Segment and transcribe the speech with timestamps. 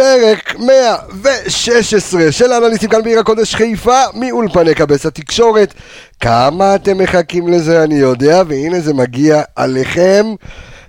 [0.00, 5.74] פרק 116 של האנליסטים כאן בעיר הקודש חיפה מאולפני קבס התקשורת.
[6.20, 10.26] כמה אתם מחכים לזה אני יודע, והנה זה מגיע עליכם.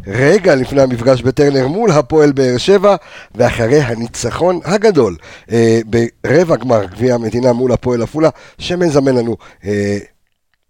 [0.07, 2.95] רגע לפני המפגש בטרנר מול הפועל באר שבע,
[3.35, 5.15] ואחרי הניצחון הגדול
[5.51, 9.97] אה, ברבע גמר גביע המדינה מול הפועל עפולה, שמזמן לנו אה,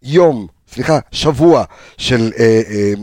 [0.04, 1.64] יום, סליחה, שבוע
[1.98, 2.32] של...
[2.40, 2.94] אה, אה,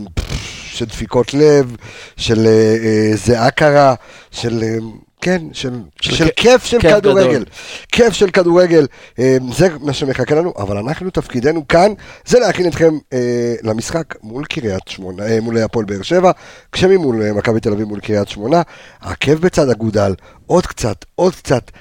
[0.71, 1.75] של דפיקות לב,
[2.17, 3.93] של אה, אה, זיעה קרה,
[4.31, 4.63] של...
[4.63, 4.77] אה,
[5.21, 7.29] כן, של, של, של כיף של כיף כדורגל.
[7.29, 7.45] גדול.
[7.91, 8.87] כיף של כדורגל,
[9.19, 11.93] אה, זה מה שמחכה לנו, אבל אנחנו, תפקידנו כאן,
[12.25, 16.31] זה להכין אתכם אה, למשחק מול קריית שמונה, אה, מול הפועל באר שבע,
[16.71, 18.61] כשממול אה, מכבי תל אביב מול קריית שמונה,
[19.01, 20.15] עקב בצד אגודל,
[20.45, 21.71] עוד קצת, עוד קצת,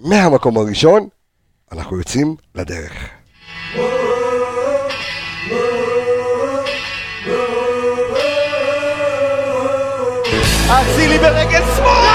[0.00, 1.08] מהמקום הראשון,
[1.72, 3.08] אנחנו יוצאים לדרך.
[10.70, 12.07] אצילי ברגל שמאל!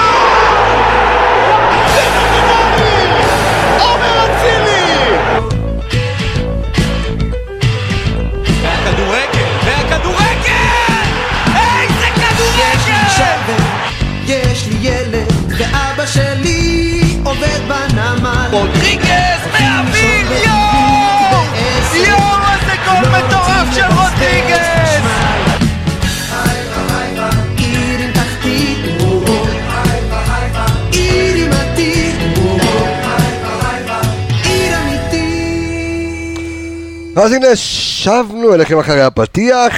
[37.16, 39.73] אז הנה, שבנו אליכם אחרי הפתיח,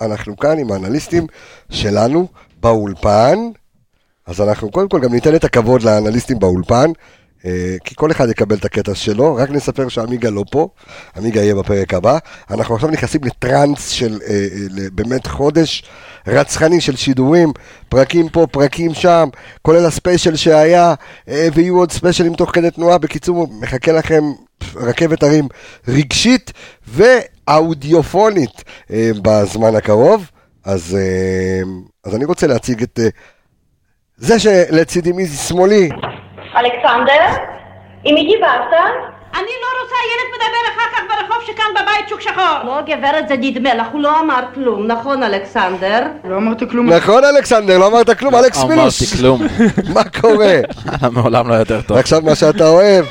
[0.00, 1.26] ואנחנו כאן עם האנליסטים
[1.70, 2.28] שלנו
[2.60, 3.38] באולפן.
[4.26, 6.90] אז אנחנו קודם כל גם ניתן את הכבוד לאנליסטים באולפן,
[7.44, 10.68] אה, כי כל אחד יקבל את הקטע שלו, רק נספר שעמיגה לא פה,
[11.16, 12.18] עמיגה יהיה בפרק הבא.
[12.50, 15.82] אנחנו עכשיו נכנסים לטראנס של אה, אה, באמת חודש
[16.26, 17.52] רצחני של שידורים,
[17.88, 19.28] פרקים פה, פרקים שם,
[19.62, 20.94] כולל הספיישל שהיה,
[21.54, 22.98] ויהיו עוד ספיישלים תוך כדי תנועה.
[22.98, 24.22] בקיצור, מחכה לכם
[24.76, 25.48] רכבת הרים
[25.88, 26.52] רגשית
[26.88, 30.30] ואודיופונית אה, בזמן הקרוב.
[30.64, 31.70] אז, אה,
[32.04, 33.08] אז אני רוצה להציג את אה,
[34.16, 35.88] זה שלצידי משמאלי,
[36.56, 37.42] אלכסנדר?
[38.04, 38.72] עם מי דיברת?
[39.34, 42.58] אני לא רוצה ילד מדבר אחר כך ברחוב שכאן בבית שוק שחור.
[42.64, 46.02] לא, גברת, זה נדמה לך, הוא לא אמר כלום, נכון, אלכסנדר?
[46.24, 46.88] לא אמרתי כלום.
[46.90, 49.40] נכון אלכסנדר, לא אמרת כלום, אלכס אמרתי מילוס, כלום.
[49.94, 50.54] מה קורה?
[51.14, 51.96] מעולם לא יותר טוב.
[51.96, 53.04] עכשיו מה שאתה אוהב,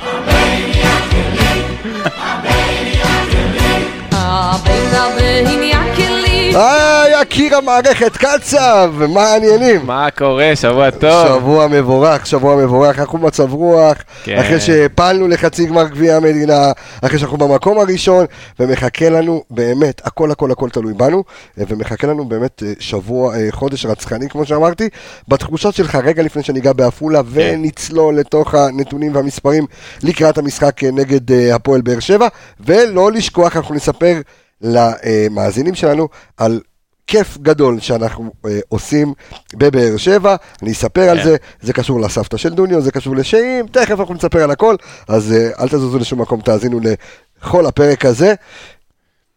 [6.57, 9.85] היי יקיר המערכת קצב, מה העניינים?
[9.85, 10.55] מה קורה?
[10.55, 11.27] שבוע טוב.
[11.27, 14.37] שבוע מבורך, שבוע מבורך, אנחנו במצב רוח, כן.
[14.37, 18.25] אחרי שהפלנו לחצי גמר גביע המדינה, אחרי שאנחנו במקום הראשון,
[18.59, 21.23] ומחכה לנו באמת, הכל הכל הכל תלוי בנו,
[21.57, 24.89] ומחכה לנו באמת אה, שבוע, אה, חודש רצחני כמו שאמרתי,
[25.27, 27.29] בתחושות שלך רגע לפני שניגע בעפולה, כן.
[27.31, 29.65] ונצלול לתוך הנתונים והמספרים
[30.03, 32.27] לקראת המשחק אה, נגד הפועל באר שבע,
[32.59, 34.21] ולא לשכוח, אנחנו נספר
[34.61, 36.07] למאזינים שלנו
[36.37, 36.61] על
[37.07, 39.13] כיף גדול שאנחנו אה, עושים
[39.53, 41.23] בבאר שבע, אני אספר על כן.
[41.23, 44.75] זה, זה קשור לסבתא של דוניו, זה קשור לשאים, תכף אנחנו נספר על הכל,
[45.07, 48.33] אז אה, אל תזוזו לשום מקום, תאזינו לכל הפרק הזה.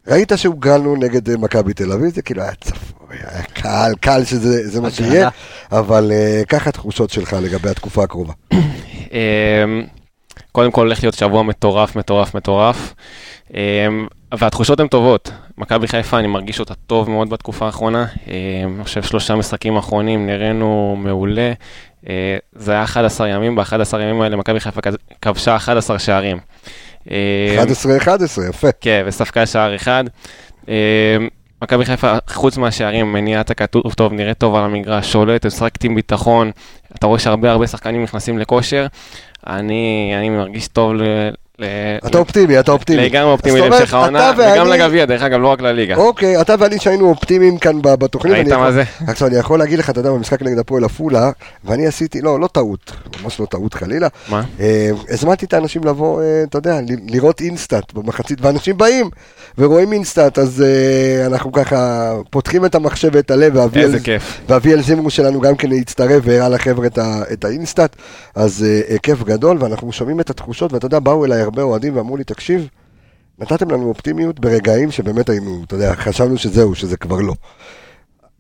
[0.07, 4.69] ראית שהוגרלנו נגד אה, מכבי תל אביב, זה כאילו היה צפוי, היה קל, קל שזה
[4.69, 5.29] זה מה שיהיה,
[5.73, 8.33] אבל אה, ככה התחושות שלך לגבי התקופה הקרובה.
[8.55, 8.59] אמ,
[10.53, 12.95] קודם כל הולך להיות שבוע מטורף, מטורף, מטורף.
[14.39, 15.33] והתחושות הן טובות.
[15.59, 18.07] מכבי חיפה, אני מרגיש אותה טוב מאוד בתקופה האחרונה.
[18.27, 21.53] אמ, אני חושב שלושה משחקים אחרונים נראינו מעולה.
[22.09, 24.81] אה, זה היה 11 ימים, ב-11 ימים האלה מכבי חיפה
[25.23, 26.39] כבשה 11 שערים.
[27.11, 27.15] אמ,
[27.59, 28.69] 11-11, יפה.
[28.81, 30.05] כן, וספגה שער אחד.
[30.69, 31.17] אה,
[31.63, 36.51] מכבי חיפה, חוץ מהשערים, מניעת הכתוב טוב, נראית טוב על המגרש, שולט, משחקת עם ביטחון.
[36.95, 38.87] אתה רואה שהרבה הרבה שחקנים נכנסים לכושר.
[39.47, 40.93] אני, אני מרגיש טוב
[42.07, 43.03] אתה אופטימי, אתה אופטימי.
[43.05, 45.97] לגמרי אופטימי להמשך העונה, וגם לגביע, דרך אגב, לא רק לליגה.
[45.97, 48.35] אוקיי, אתה ואני שהיינו אופטימיים כאן בתוכנית.
[48.35, 48.83] ראית יכול- מה זה?
[49.07, 51.31] עכשיו אני יכול להגיד לך, אתה יודע, במשחק נגד הפועל עפולה,
[51.65, 52.93] ואני עשיתי, לא, לא טעות,
[53.23, 54.09] ממש לא טעות חלילה.
[54.29, 54.43] מה?
[54.61, 56.79] אה, הזמנתי את האנשים לבוא, אה, אתה יודע,
[57.09, 59.11] לראות InStat במחצית, ואנשים באים
[59.59, 63.57] ורואים InStat, אז אה, אנחנו ככה פותחים את המחשב ואת הלב,
[64.49, 66.87] ואביאל- זימרו שלנו גם כן הצטרף והראה לחבר'ה
[67.33, 67.97] את, ה InStat,
[68.35, 68.67] אז
[69.03, 72.69] כיף גדול, ואנחנו שומעים את התחושות, ואתה יודע, באו אליי הרבה אוהדים ואמרו לי, תקשיב,
[73.39, 77.35] נתתם לנו אופטימיות ברגעים שבאמת היינו, אתה יודע, חשבנו שזהו, שזה כבר לא.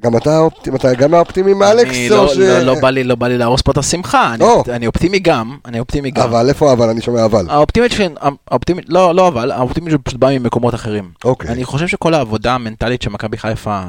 [0.03, 2.37] גם אתה אופטימי, אתה גם האופטימי מאלכס, לא- ש...
[2.37, 4.45] לא- לא בא לי- לא בא לי להרוס פה את השמחה, אני.
[4.45, 6.23] אופ- אני אופטימי גם, אני אופטימי גם.
[6.23, 6.89] אבל איפה אבל?
[6.89, 7.47] אני שומע אבל.
[7.51, 8.09] האופטימית שלי,
[8.51, 11.11] האופטימית, לא, לא אבל, האופטימית שלי פשוט באה ממקומות אחרים.
[11.25, 11.51] אוקיי.
[11.51, 13.83] אני חושב שכל העבודה המנטלית שמכבי חיפה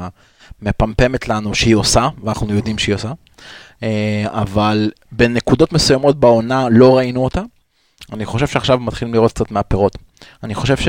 [0.62, 3.12] מפמפמת לנו שהיא עושה, ואנחנו יודעים שהיא עושה,
[3.82, 3.88] אה,
[4.30, 7.40] אבל בנקודות מסוימות בעונה לא ראינו אותה.
[8.12, 9.98] אני חושב שעכשיו מתחילים לראות קצת מהפירות.
[10.44, 10.88] אני חושב ש...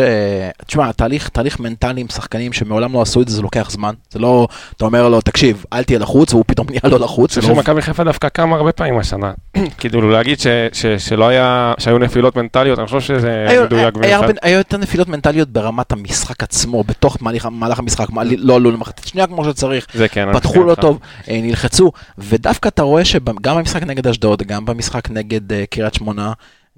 [0.66, 3.94] תשמע, תהליך, תהליך מנטלי עם שחקנים שמעולם לא עשו את זה, זה לוקח זמן.
[4.12, 4.48] זה לא,
[4.78, 7.38] אתה אומר לו, תקשיב, אל תהיה לחוץ, והוא פתאום נהיה לא לחוץ.
[7.38, 9.32] אני חושב שמכבי חיפה דווקא קמה הרבה פעמים השנה.
[9.78, 13.92] כאילו להגיד ש- ש- שלא היה, שהיו נפילות מנטליות, אני חושב שזה היו- מדויק היה
[13.92, 14.24] במיוחד.
[14.24, 18.72] הרבה- היו יותר נפילות מנטליות ברמת המשחק עצמו, בתוך מהלך- מהלך המשחק, מה- לא עלו
[18.72, 20.76] למחצית שנייה כמו שצריך, זה כן, פתחו לא.
[20.76, 25.94] טוב, אה, נלחצו, ודווקא אתה רואה שגם במשחק נגד אשדוד, גם במשחק נגד אה, קריית
[25.94, 26.34] שמונה,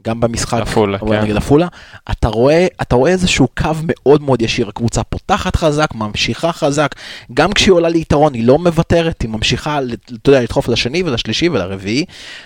[0.08, 1.22] גם במשחק עפולה, כן.
[1.22, 1.68] נגד עפולה,
[2.12, 6.96] אתה רואה, אתה רואה איזשהו קו מאוד מאוד ישיר, הקבוצה פותחת חזק, ממשיכה חזק,
[7.34, 9.80] גם כשהיא עולה ליתרון היא לא מוותרת, היא ממשיכה,
[10.22, 12.06] אתה יודע, לדחוף לשני ולשלישי ולרביעי,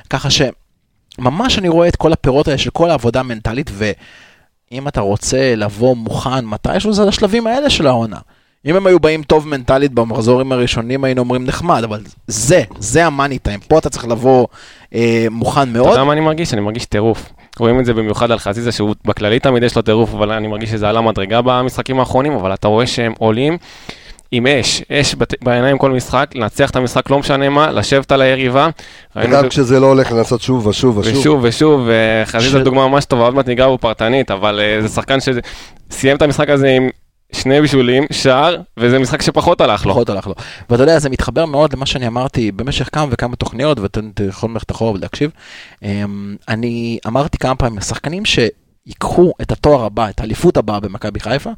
[0.10, 5.56] ככה שממש אני רואה את כל הפירות האלה של כל העבודה המנטלית, ואם אתה רוצה
[5.56, 8.18] לבוא מוכן מתישהו זה השלבים האלה של העונה.
[8.66, 13.40] אם הם היו באים טוב מנטלית במחזורים הראשונים היינו אומרים נחמד, אבל זה, זה המאני
[13.40, 14.48] טיים, פה אתה צריך לבוא
[14.96, 15.90] אה, מוכן אתה מאוד.
[15.90, 16.54] יודע מה אני מרגיש?
[16.54, 17.30] אני מרגיש טירוף.
[17.60, 20.70] רואים את זה במיוחד על חזיזה, שהוא בכללי תמיד יש לו טירוף, אבל אני מרגיש
[20.70, 23.58] שזה עלה מדרגה במשחקים האחרונים, אבל אתה רואה שהם עולים
[24.32, 28.22] עם אש, אש בת- בעיניים כל משחק, לנצח את המשחק לא משנה מה, לשבת על
[28.22, 28.70] היריבה.
[29.16, 31.16] וגם זה- כשזה לא הולך לנסות שוב ושוב ושוב.
[31.20, 31.88] ושוב ושוב,
[32.24, 36.18] וחזיזה ש- דוגמה ממש טובה, עוד מעט ניגע בו פרטנית, אבל אה, זה שחקן שסיים
[36.18, 36.90] את המשחק הזה עם
[37.32, 39.92] שני בישולים, שער, וזה משחק שפחות הלך לו.
[39.94, 40.34] פחות הלך לו.
[40.70, 44.72] ואתה יודע, זה מתחבר מאוד למה שאני אמרתי במשך כמה וכמה תוכניות, ואתם יכולים ללכת
[44.72, 45.32] אחורה ולהקשיב.
[45.84, 51.52] אמ, אני אמרתי כמה פעמים, שחקנים שיקחו את התואר הבא, את האליפות הבאה במכבי חיפה,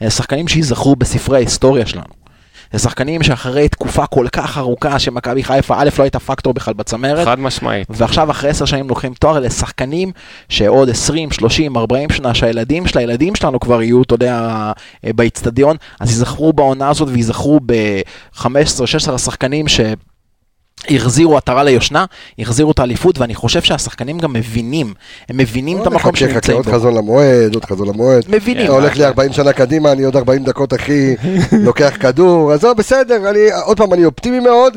[0.00, 2.25] הם שחקנים שייזכרו בספרי ההיסטוריה שלנו.
[2.72, 7.24] זה שחקנים שאחרי תקופה כל כך ארוכה שמכבי חיפה, א', לא הייתה פקטור בכלל בצמרת,
[7.24, 7.88] חד משמעית.
[7.90, 10.12] ועכשיו אחרי עשר שנים לוקחים תואר לשחקנים
[10.48, 14.72] שעוד 20, 30, 40 שנה שהילדים של הילדים שלנו כבר יהיו, אתה יודע,
[15.04, 19.80] אה, באיצטדיון, אז ייזכרו בעונה הזאת וייזכרו ב-15-16 שחקנים ש...
[20.90, 22.04] החזירו עטרה ליושנה,
[22.38, 24.94] החזירו את האליפות, ואני חושב שהשחקנים גם מבינים,
[25.28, 26.72] הם מבינים את עוד המקום שהם נמצאים עוד בו.
[26.72, 28.24] חזון למועד, עוד חזון למועד.
[28.28, 28.64] מבינים.
[28.64, 31.14] אתה הולך לי 40 שנה קדימה, אני עוד 40 דקות אחי,
[31.66, 34.76] לוקח כדור, אז לא, בסדר, אני, עוד פעם, אני אופטימי מאוד,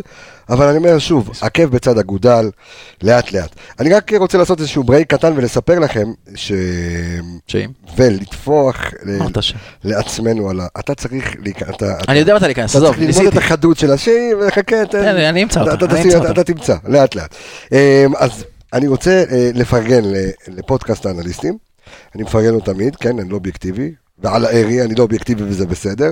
[0.49, 2.49] אבל אני אומר שוב, עקב בצד אגודל,
[3.03, 3.49] לאט לאט.
[3.79, 6.51] אני רק רוצה לעשות איזשהו break קטן ולספר לכם, ש...
[7.47, 7.69] שאם?
[7.97, 9.53] ולטפוח ל- ש...
[9.83, 10.67] לעצמנו על ה...
[10.79, 13.37] אתה צריך, להיכ- אתה, אתה, אני יודע מתי להיכנס, אתה עזוב, צריך ללמוד ניסיתי.
[13.37, 14.85] את החדות של השיר, וחכה, תן.
[14.85, 16.41] תן אני אמצא אתה- אותה, אתה אני אמצא אתה- אותה.
[16.41, 17.35] אתה תמצא, לאט לאט.
[17.71, 17.77] אמ,
[18.17, 20.01] אז אני רוצה אה, לפרגן
[20.47, 21.57] לפודקאסט האנליסטים.
[22.15, 23.91] אני מפרגן לו תמיד, כן, אני לא אובייקטיבי.
[24.23, 26.09] ועל הארי, אני לא אובייקטיבי וזה בסדר.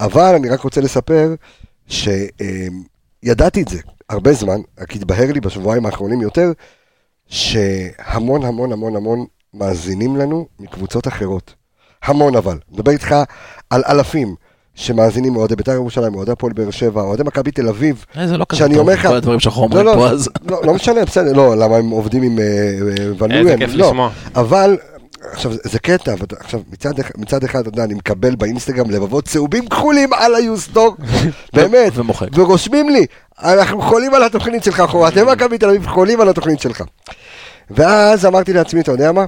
[0.00, 1.34] אבל אני רק רוצה לספר
[3.24, 3.78] שידעתי את זה
[4.08, 6.52] הרבה זמן, רק התבהר לי בשבועיים האחרונים יותר,
[7.28, 9.24] שהמון המון המון המון
[9.54, 11.54] מאזינים לנו מקבוצות אחרות.
[12.04, 12.58] המון אבל.
[12.72, 13.14] מדבר איתך
[13.70, 14.34] על אלפים
[14.74, 18.04] שמאזינים מאוהדי בית"ר ירושלים, מאוהדי הפועל באר שבע, אוהדי מכבי תל אביב.
[18.16, 20.28] אה, זה לא כזה טוב, כל הדברים שאנחנו לא, אומרים לא, פה, אז...
[20.50, 23.86] לא, לא משנה, בסדר, לא, למה הם עובדים עם אה, אה, ונויאן, איזה כיף לא.
[23.86, 24.10] לשמוע.
[24.34, 24.76] אבל,
[25.32, 29.68] עכשיו, זה- קטע, אבל עכשיו, מצד, מצד אחד, אתה יודע, אני מקבל באינסטגרם לבבות צהובים
[29.68, 30.96] כחולים על היוסטור,
[31.56, 31.92] באמת.
[32.34, 33.06] ורושמים לי,
[33.42, 36.84] אנחנו חולים על התוכנית שלך, חו- אתם מכבי תל אביב חולים על התוכנית שלך.
[37.70, 39.24] ואז אמרתי לעצמי, אתה יודע מה?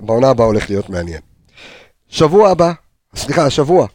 [0.00, 1.20] בעונה הבאה הולך להיות מעניין.
[2.08, 2.72] שבוע הבא,
[3.16, 3.86] סליחה, השבוע,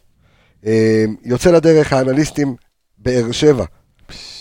[0.66, 2.56] אה, יוצא לדרך האנליסטים
[2.98, 3.66] באר שבע.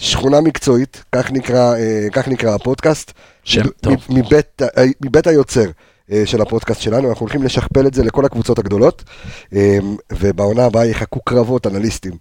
[0.00, 3.12] שכונה מקצועית, כך נקרא, אה, כך נקרא הפודקאסט.
[3.44, 3.94] שם מ- טוב.
[4.08, 5.70] מבית, אה, מבית היוצר
[6.24, 9.04] של הפודקאסט שלנו, אנחנו הולכים לשכפל את זה לכל הקבוצות הגדולות,
[9.54, 9.78] אה,
[10.12, 12.12] ובעונה הבאה יחכו קרבות אנליסטים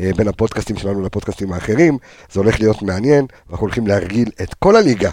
[0.00, 1.98] אה, בין הפודקאסטים שלנו לפודקאסטים האחרים,
[2.32, 5.10] זה הולך להיות מעניין, ואנחנו הולכים להרגיל את כל הליגה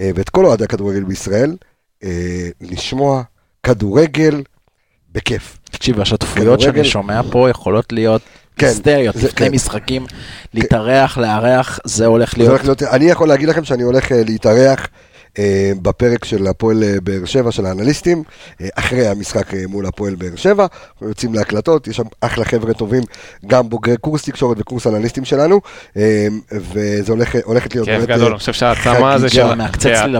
[0.00, 1.56] אה, ואת כל אוהדי הכדורגל בישראל,
[2.04, 3.22] אה, לשמוע
[3.62, 4.42] כדורגל
[5.12, 5.58] בכיף.
[5.70, 8.22] תקשיב, השותפויות שאני שומע פה יכולות להיות
[8.56, 9.54] כן, היסטריות, זה- לפני כן.
[9.54, 10.06] משחקים,
[10.54, 12.50] להתארח, לארח, זה הולך זה להיות...
[12.50, 14.86] הולך להיות, אני יכול להגיד לכם שאני הולך אה, להתארח אה,
[15.82, 18.22] בפרק של הפועל אה, באר שבע, של האנליסטים,
[18.60, 22.74] אה, אחרי המשחק אה, מול הפועל באר שבע, אנחנו יוצאים להקלטות, יש שם אחלה חבר'ה
[22.74, 23.02] טובים,
[23.46, 25.60] גם בוגרי קורס תקשורת וקורס אנליסטים שלנו,
[25.96, 29.28] אה, וזה הולך, הולכת להיות כיף גדול, אה, אני חושב שהצמא הזה.
[29.28, 29.46] של...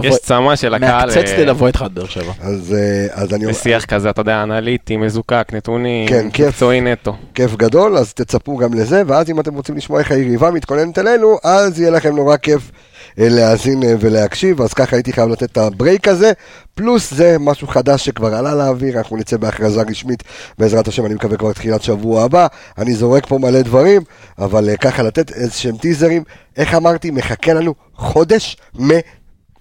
[0.03, 1.09] יש צמא של הקהל.
[1.09, 2.31] מעקצץ לי אה, לבוא איתך עד באר שבע.
[2.41, 6.27] אז, אה, אז אני בשיח כזה, אתה יודע, אנליטי, מזוקק, נתונים, כן.
[6.27, 7.15] מקצועי נטו.
[7.33, 11.37] כיף גדול, אז תצפו גם לזה, ואז אם אתם רוצים לשמוע איך היריבה מתכוננת אלינו,
[11.43, 15.57] אז יהיה לכם נורא כיף אה, להאזין אה, ולהקשיב, אז ככה הייתי חייב לתת את
[15.57, 16.31] הברייק הזה,
[16.75, 20.23] פלוס זה משהו חדש שכבר עלה לאוויר, אנחנו נצא בהכרזה רשמית,
[20.57, 24.01] בעזרת השם, אני מקווה כבר תחילת שבוע הבא, אני זורק פה מלא דברים,
[24.39, 26.23] אבל אה, ככה לתת איזה שהם טיזרים,
[26.57, 28.89] איך אמרתי, מחכה לנו חודש מ...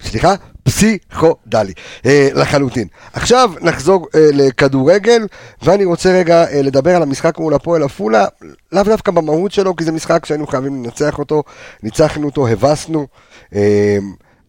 [0.02, 0.34] סליחה?
[0.62, 1.72] פסיכודלי,
[2.06, 2.88] אה, לחלוטין.
[3.12, 5.26] עכשיו נחזור אה, לכדורגל,
[5.62, 8.26] ואני רוצה רגע אה, לדבר על המשחק מול הפועל עפולה,
[8.72, 11.42] לאו דווקא במהות שלו, כי זה משחק שהיינו חייבים לנצח אותו,
[11.82, 13.06] ניצחנו אותו, הבסנו, אה,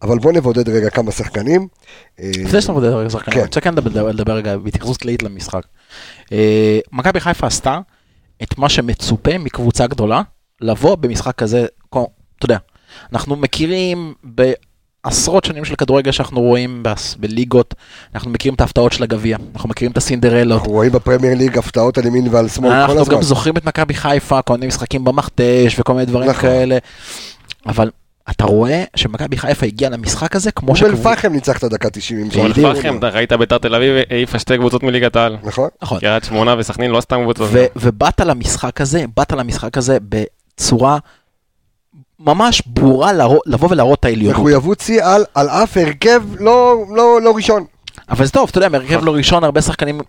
[0.02, 1.68] אבל בוא נבודד רגע כמה שחקנים.
[2.24, 3.38] לפני שאתה מדבר רגע שחקנים.
[3.38, 5.62] אני רוצה כן לדבר- רגע בהתייחסות כללית למשחק.
[6.32, 7.78] אה, מכבי חיפה עשתה
[8.42, 10.22] את מה שמצופה מקבוצה גדולה,
[10.60, 12.00] לבוא במשחק כזה, אתה
[12.44, 12.56] יודע,
[13.12, 16.82] אנחנו מכירים בעשרות שנים של כדורגל שאנחנו רואים
[17.20, 17.74] בליגות,
[18.14, 21.98] אנחנו מכירים את ההפתעות של הגביע, אנחנו מכירים את הסינדרלות, אנחנו רואים בפרמייר ליג הפתעות
[21.98, 23.14] על ימין ועל שמאל כל אנחנו הזמן.
[23.14, 26.40] גם זוכרים את מכבי חיפה, כל מיני משחקים במכתש וכל מיני דברים נכון.
[26.42, 26.78] כאלה,
[27.66, 27.90] אבל
[28.30, 31.10] אתה רואה שמכבי חיפה הגיעה למשחק הזה כמו אום שקבוצה...
[31.10, 32.46] אל-פחם ניצח את הדקה 90 עם אום.
[32.46, 35.36] אל-פחם, ראית ביתר תל אביב העיפה שתי קבוצות מליגת העל.
[35.42, 35.68] נכון?
[35.82, 36.00] נכון.
[36.00, 37.48] קריית שמונה וסכנין לא סתם קבוצות.
[37.52, 40.98] ו- ובאת למשחק הזה, באת למשחק הזה בצורה
[42.20, 43.12] ממש ברורה
[43.46, 44.40] לבוא ולהראות את העליונות.
[44.40, 45.02] מחויבות שיא
[45.34, 47.64] על, אף הרכב לא, לא, לא ראשון.
[48.08, 50.00] אבל זה טוב, אתה יודע, מהרכב לא ראשון, הרבה שחקנים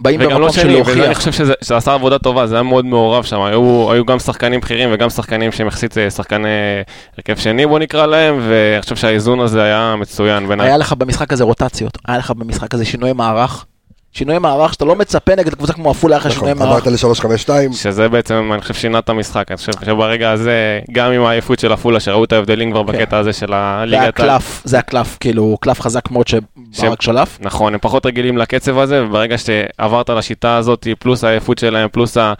[0.00, 1.18] באים וגם לא במקום של וזה אני להוכיח.
[1.18, 4.60] חושב שזה שזה עשה עבודה טובה, זה היה מאוד מעורב שם, היו, היו גם שחקנים
[4.60, 6.48] בכירים וגם שחקנים שהם יחסית אה, שחקני
[7.16, 10.66] הרכב שני בוא נקרא להם, ואני חושב שהאיזון הזה היה מצוין בעיניי.
[10.66, 13.66] היה לך במשחק הזה רוטציות, היה לך במשחק הזה שינוי מערך.
[14.12, 16.86] שינוי מערך שאתה לא מצפה נגד קבוצה כמו עפולה, היה לך נכון, שינוי מערך.
[16.86, 17.72] עברת ל-352.
[17.72, 19.44] שזה בעצם, אני חושב, שינה את המשחק.
[19.50, 22.92] אני חושב שברגע הזה, גם עם העייפות של עפולה, שראו את ההבדלים כבר כן.
[22.92, 24.12] בקטע הזה של זה הליגת ה...
[24.12, 27.38] קלף, זה היה קלף, כאילו, קלף חזק מאוד שברק שלף.
[27.40, 32.32] נכון, הם פחות רגילים לקצב הזה, וברגע שעברת לשיטה הזאת, פלוס העייפות שלהם, פלוס אה,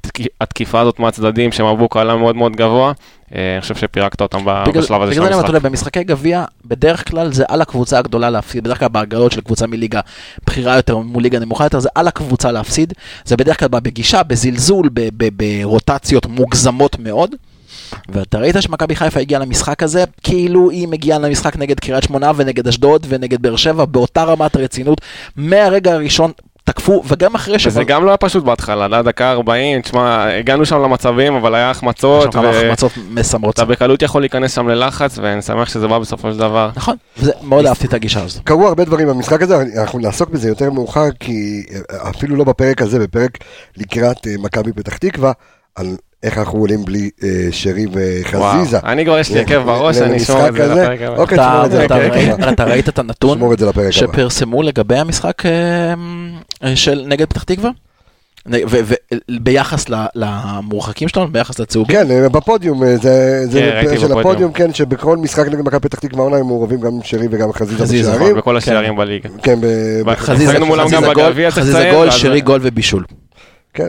[0.00, 2.92] תק- התקיפה הזאת מהצדדים, שמבוק עלה מאוד מאוד גבוה,
[3.34, 5.48] אני חושב שפירקת אותם בגלל בשלב הזה של בגלל זה אני אתה המשחק.
[5.48, 9.66] יודע, במשחקי גביע, בדרך כלל זה על הקבוצה הגדולה להפסיד, בדרך כלל בהגרלות של קבוצה
[9.66, 10.00] מליגה
[10.46, 12.92] בכירה יותר מול ליגה נמוכה יותר, זה על הקבוצה להפסיד,
[13.24, 14.90] זה בדרך כלל בא בגישה, בזלזול,
[15.36, 17.34] ברוטציות מוגזמות מאוד.
[18.08, 22.68] ואתה ראית שמכבי חיפה הגיעה למשחק הזה, כאילו היא מגיעה למשחק נגד קריית שמונה ונגד
[22.68, 25.00] אשדוד ונגד באר שבע, באותה רמת רצינות,
[25.36, 26.32] מהרגע הראשון
[26.64, 30.66] תקפו, וגם אחרי וזה שכבר- גם לא היה פשוט בהתחלה, עד דקה 40, תשמע, הגענו
[30.66, 33.58] שם למצבים, אבל היה החמצות, שם כמה החמצות מסמרות.
[33.58, 36.70] ואתה בקלות יכול להיכנס שם ללחץ, ואני שמח שזה בא בסופו של דבר.
[36.76, 38.40] נכון, וזה- מאוד אהבתי את הגישה הזו.
[38.44, 42.82] קרו הרבה דברים במשחק הזה, אנחנו נעסוק בזה יותר מאוחר, כי אה, אפילו לא בפרק
[42.82, 43.38] הזה, בפרק
[43.76, 45.32] לקראת אה, מכבי פתח תקווה,
[45.76, 45.86] על
[46.22, 48.76] איך אנחנו עולים בלי אה, שרי וחזיזה.
[48.78, 50.66] וואו, אני כבר יש לי הרכב בראש, אני אשמור את זה.
[50.66, 51.16] לפרק הבא.
[51.16, 52.52] אוקיי, תשמור את זה לפרק הבא.
[52.52, 53.40] אתה ראית את הנתון.
[53.90, 55.50] שפרסמו לגבי המשחק אה,
[56.64, 57.70] אה, של נגד פתח תקווה?
[58.46, 61.96] וביחס למורחקים שלנו, ביחס לצהובים?
[61.96, 64.18] כן, אה, בפודיום, זה זה כן, של.
[64.18, 67.82] הפודיום, כן, שבכל משחק נגד מכבי פתח תקווה עונה הם מעורבים גם שרי וגם חזיזה
[67.82, 68.36] חזיזה, בשערים.
[68.36, 69.28] בכל השערים בליגה.
[69.42, 70.58] כן, ב- חזיזה
[71.92, 73.04] גול, שרי גול ובישול.
[73.74, 73.88] כן,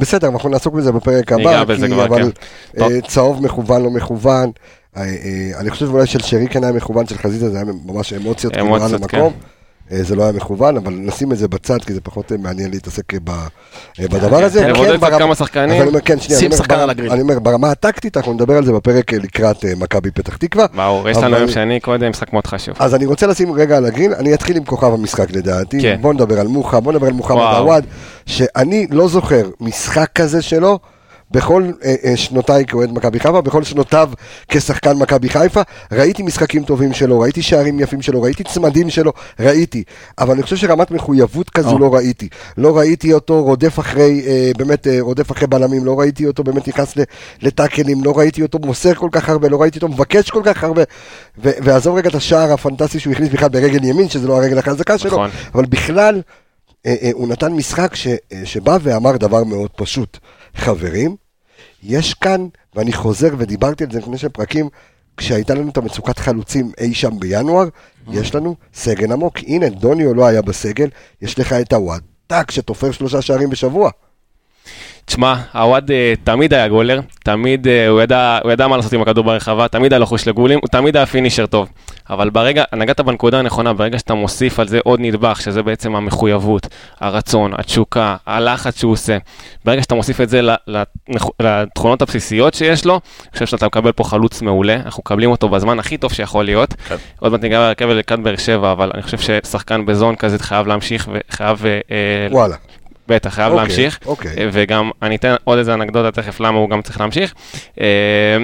[0.00, 1.42] בסדר, אנחנו נעסוק בזה בפרק הבא,
[1.76, 2.32] כי- כבר, אבל
[2.76, 2.82] כן.
[2.82, 3.00] אה.
[3.08, 4.50] צהוב מכוון, לא מכוון.
[4.96, 8.12] אה, אה, אני חושב אולי של שרי כן היה מכוון, של חזיזה זה היה ממש
[8.12, 9.20] אמוציות, אמוציות, המקום.
[9.20, 9.57] אה,
[9.90, 13.14] זה לא היה מכוון, אבל נשים את זה בצד, כי זה פחות אה, מעניין להתעסק
[13.24, 14.60] ב- אה, בדבר הזה.
[14.60, 15.98] כן, לבודד קצת כמה שחקנים.
[16.04, 17.12] כן, שים שחקן על הגריל.
[17.12, 20.66] אני אומר, ברמה הטקטית, אנחנו נדבר על זה בפרק אה, לקראת אה, מכבי פתח תקווה.
[20.76, 22.74] ברור, יש לנו יום שני קודם, משחק מאוד חשוב.
[22.78, 25.98] אז אני רוצה לשים רגע על הגריל, אני אתחיל עם כוכב המשחק לדעתי, כן.
[26.00, 27.40] בוא נדבר על מוחה, בוא נדבר על מוחמד.
[27.58, 27.84] עוואד,
[28.26, 30.78] שאני לא זוכר משחק כזה שלו.
[31.30, 34.10] בכל אה, אה, שנותיי כאוהד מכבי חיפה, בכל שנותיו
[34.48, 35.60] כשחקן מכבי חיפה,
[35.92, 39.84] ראיתי משחקים טובים שלו, ראיתי שערים יפים שלו, ראיתי צמדים שלו, ראיתי.
[40.18, 41.78] אבל אני חושב שרמת מחויבות כזו.
[41.78, 42.28] לא ראיתי.
[42.56, 46.68] לא ראיתי אותו רודף אחרי, אה, באמת אה, רודף אחרי בלמים, לא ראיתי אותו באמת
[46.68, 46.94] נכנס
[47.42, 50.82] לטאקלים, לא ראיתי אותו מוסר כל כך הרבה, לא ראיתי אותו מבקש כל כך הרבה.
[51.44, 54.98] ו- ועזוב רגע את השער הפנטסטי שהוא הכניס בכלל ברגל ימין, שזה לא הרגל החזקה
[54.98, 55.30] שלו, נכון.
[55.54, 56.22] אבל בכלל,
[56.86, 60.18] אה, אה, הוא נתן משחק ש, אה, שבא ואמר דבר מאוד פשוט.
[60.54, 61.16] חברים,
[61.82, 64.68] יש כאן, ואני חוזר ודיברתי על זה לפני שני פרקים,
[65.16, 67.68] כשהייתה לנו את המצוקת חלוצים אי שם בינואר,
[68.10, 69.38] יש לנו סגל עמוק.
[69.46, 70.88] הנה, דוניו לא היה בסגל,
[71.22, 73.90] יש לך את הוואד, טאק, שתופר שלושה שערים בשבוע.
[75.08, 79.02] תשמע, עווד אה, תמיד היה גולר, תמיד אה, הוא ידע, הוא ידע מה לעשות עם
[79.02, 81.68] הכדור ברחבה, תמיד היה לו חוש לגולים, הוא תמיד היה פינישר טוב.
[82.10, 86.66] אבל ברגע, נגעת בנקודה הנכונה, ברגע שאתה מוסיף על זה עוד נדבך, שזה בעצם המחויבות,
[87.00, 89.18] הרצון, התשוקה, הלחץ שהוא עושה,
[89.64, 90.40] ברגע שאתה מוסיף את זה
[91.40, 95.78] לתכונות הבסיסיות שיש לו, אני חושב שאתה מקבל פה חלוץ מעולה, אנחנו מקבלים אותו בזמן
[95.78, 96.74] הכי טוב שיכול להיות.
[97.20, 101.08] עוד מעט ניגע בהרכב לקראת באר שבע, אבל אני חושב ששחקן בזון כזה חייב להמשיך
[101.12, 101.66] וחייב...
[101.66, 102.56] אה, וואלה.
[103.08, 103.98] בטח, חייב אוקיי, להמשיך.
[104.06, 104.30] אוקיי.
[104.38, 107.34] אה, וגם, אני אתן עוד איזה אנקדוטה תכף למה הוא גם צריך להמשיך.
[107.80, 108.36] אה,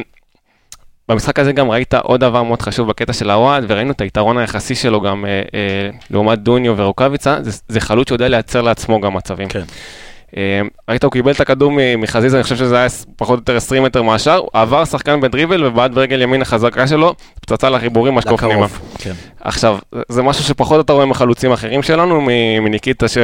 [1.08, 4.74] במשחק הזה גם ראית עוד דבר מאוד חשוב בקטע של הוואד, וראינו את היתרון היחסי
[4.74, 9.48] שלו גם אה, אה, לעומת דוניו ורוקאביצה, זה, זה חלוץ שיודע לייצר לעצמו גם מצבים.
[9.48, 9.62] כן.
[10.36, 12.86] אה, ראית, הוא קיבל את הכדור מחזיזה, אני חושב שזה היה
[13.16, 17.70] פחות או יותר 20 מטר מהשאר, עבר שחקן בדריבל ובעט ברגל ימין החזקה שלו, פצצה
[17.70, 18.66] לחיבורים, משקוף פנימה.
[18.98, 19.12] כן.
[19.40, 22.20] עכשיו, זה משהו שפחות אתה רואה מחלוצים אחרים שלנו,
[22.60, 23.18] מניקיטה ש...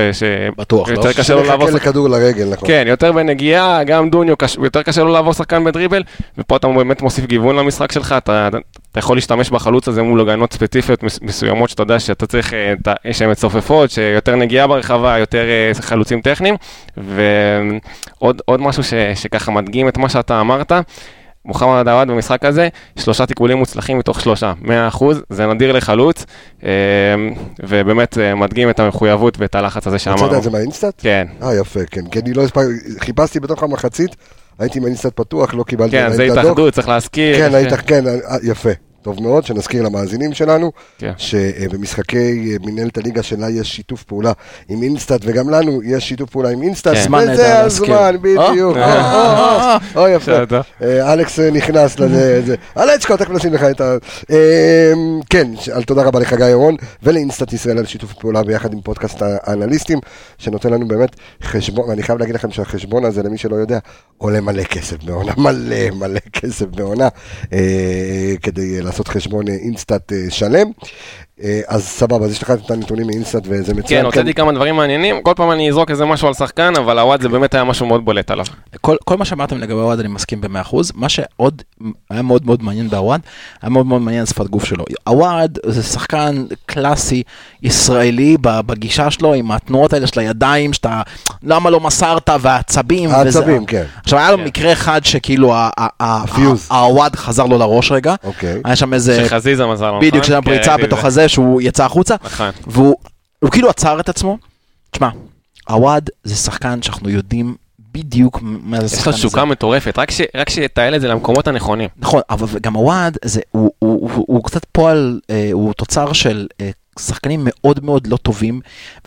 [0.58, 1.12] בטוח, לא?
[1.16, 1.70] קשה לו לעבור.
[1.70, 2.68] לכדור לרגל, נכון.
[2.68, 4.34] כן, יותר בנגיעה, גם דוניו.
[4.62, 6.02] יותר קשה לו לעבור שחקן בדריבל,
[6.38, 8.48] ופה אתה באמת מוסיף גיוון למשחק שלך, אתה,
[8.90, 12.74] אתה יכול להשתמש בחלוץ הזה מול הגנות ספציפיות מס- מסוימות, שאתה יודע שאתה צריך, אה,
[13.12, 16.54] שם מצופפות, שיותר נגיעה ברחבה, יותר אה, חלוצים טכניים,
[16.96, 20.72] ועוד עוד משהו ש, שככה מדגים את מה שאתה אמרת,
[21.44, 22.68] מוחמד עוואד במשחק הזה,
[22.98, 24.68] שלושה תיקולים מוצלחים מתוך שלושה, 100%,
[25.30, 26.24] זה נדיר לחלוץ,
[26.64, 26.70] אה,
[27.62, 30.36] ובאמת מדגים את המחויבות ואת הלחץ הזה שאמרנו.
[30.38, 30.94] את זה מה InStat?
[30.98, 32.06] כן, אה, יפה, כן.
[32.10, 32.68] כי אני לא הספקתי,
[33.00, 34.16] חיפשתי בתוך המחצית,
[34.60, 36.22] הייתי עם ה InStat פתוח, לא קיבלתי כן, זה.
[36.22, 37.36] התאחדות, צריך להזכיר.
[37.36, 38.70] כן, היית, כן, אה, יפה.
[39.02, 41.12] טוב מאוד, שנזכיר למאזינים שלנו, כן.
[41.16, 42.16] שבמשחקי
[42.52, 44.32] אה, מנהלת הליגה שלה יש שיתוף פעולה
[44.68, 47.00] עם InStat, וגם לנו יש שיתוף פעולה עם InStat, כן.
[47.32, 47.58] וזה.
[47.60, 48.76] הזמן, בדיוק.
[48.76, 50.32] אה, או, אה, או, יפה.
[50.82, 52.54] אה, אלכס אה, נכנס לזה, זה.
[52.76, 53.96] אלצ'קו, תכף נשים לך את ה...
[54.30, 54.92] אה,
[55.30, 58.72] כן, ש- על- תודה רבה לך גיא ירון ול InStat ישראל על שיתוף פעולה ביחד
[58.72, 59.98] עם פודקאסט האנליסטים,
[60.38, 61.10] שנותן לנו באמת
[61.42, 63.78] חשבון, ואני חייב להגיד לכם שהחשבון הזה, למי שלא יודע,
[64.18, 67.08] עולה מלא כסף בעונה, מלא מלא כסף בעונה,
[67.52, 67.58] אה,
[68.42, 70.70] כדי אה, לעשות חשבון InStat אה, שלם.
[71.42, 74.00] אה, אז סבבה, אז יש לך את הנתונים מ InStat וזה מצוין.
[74.00, 77.20] כן, הוצאתי כמה דברים מעניינים, כל פעם אני אזרוק איזה משהו על שחקן, אבל הוואט
[77.20, 78.44] זה באמת היה משהו מאוד בולט עליו.
[78.80, 81.62] כל, כל מה שאמרתם לגבי הוואד אני מסכים ב-100%, מה שעוד
[82.10, 83.20] היה מאוד מאוד מעניין בהוואד,
[83.62, 84.84] היה מאוד מאוד מעניין שפת גוף שלו.
[85.06, 87.22] הוואד זה שחקן קלאסי
[87.62, 91.02] ישראלי ב- בגישה שלו, עם התנועות האלה של הידיים, שאתה,
[91.42, 93.10] למה לא מסרת, והעצבים.
[93.10, 93.84] העצבים, כן.
[94.04, 94.44] עכשיו היה לו כן.
[94.44, 95.54] מקרה אחד שכאילו
[96.70, 98.60] הוואד חזר לו לראש רגע, אוקיי.
[98.64, 100.34] היה שם איזה, שחזיזה מזל לו, בדיוק, נכון?
[100.34, 101.06] כן, פריצה את בתוך זה.
[101.06, 102.50] הזה, שהוא יצא החוצה, נכון.
[102.66, 102.96] והוא
[103.42, 104.38] הוא כאילו עצר את עצמו.
[104.90, 105.08] תשמע,
[105.68, 107.54] עווד זה שחקן שאנחנו יודעים
[107.92, 109.26] בדיוק מה זה יש השחקן לו הזה.
[109.28, 111.88] תשוקה מטורפת, רק ש- רק שיתעל את זה למקומות הנכונים.
[111.96, 116.46] נכון, אבל גם הוואד, זה, הוא, הוא, הוא, הוא קצת פועל, אה, הוא תוצר של
[116.60, 116.70] אה,
[117.06, 118.60] שחקנים מאוד מאוד לא טובים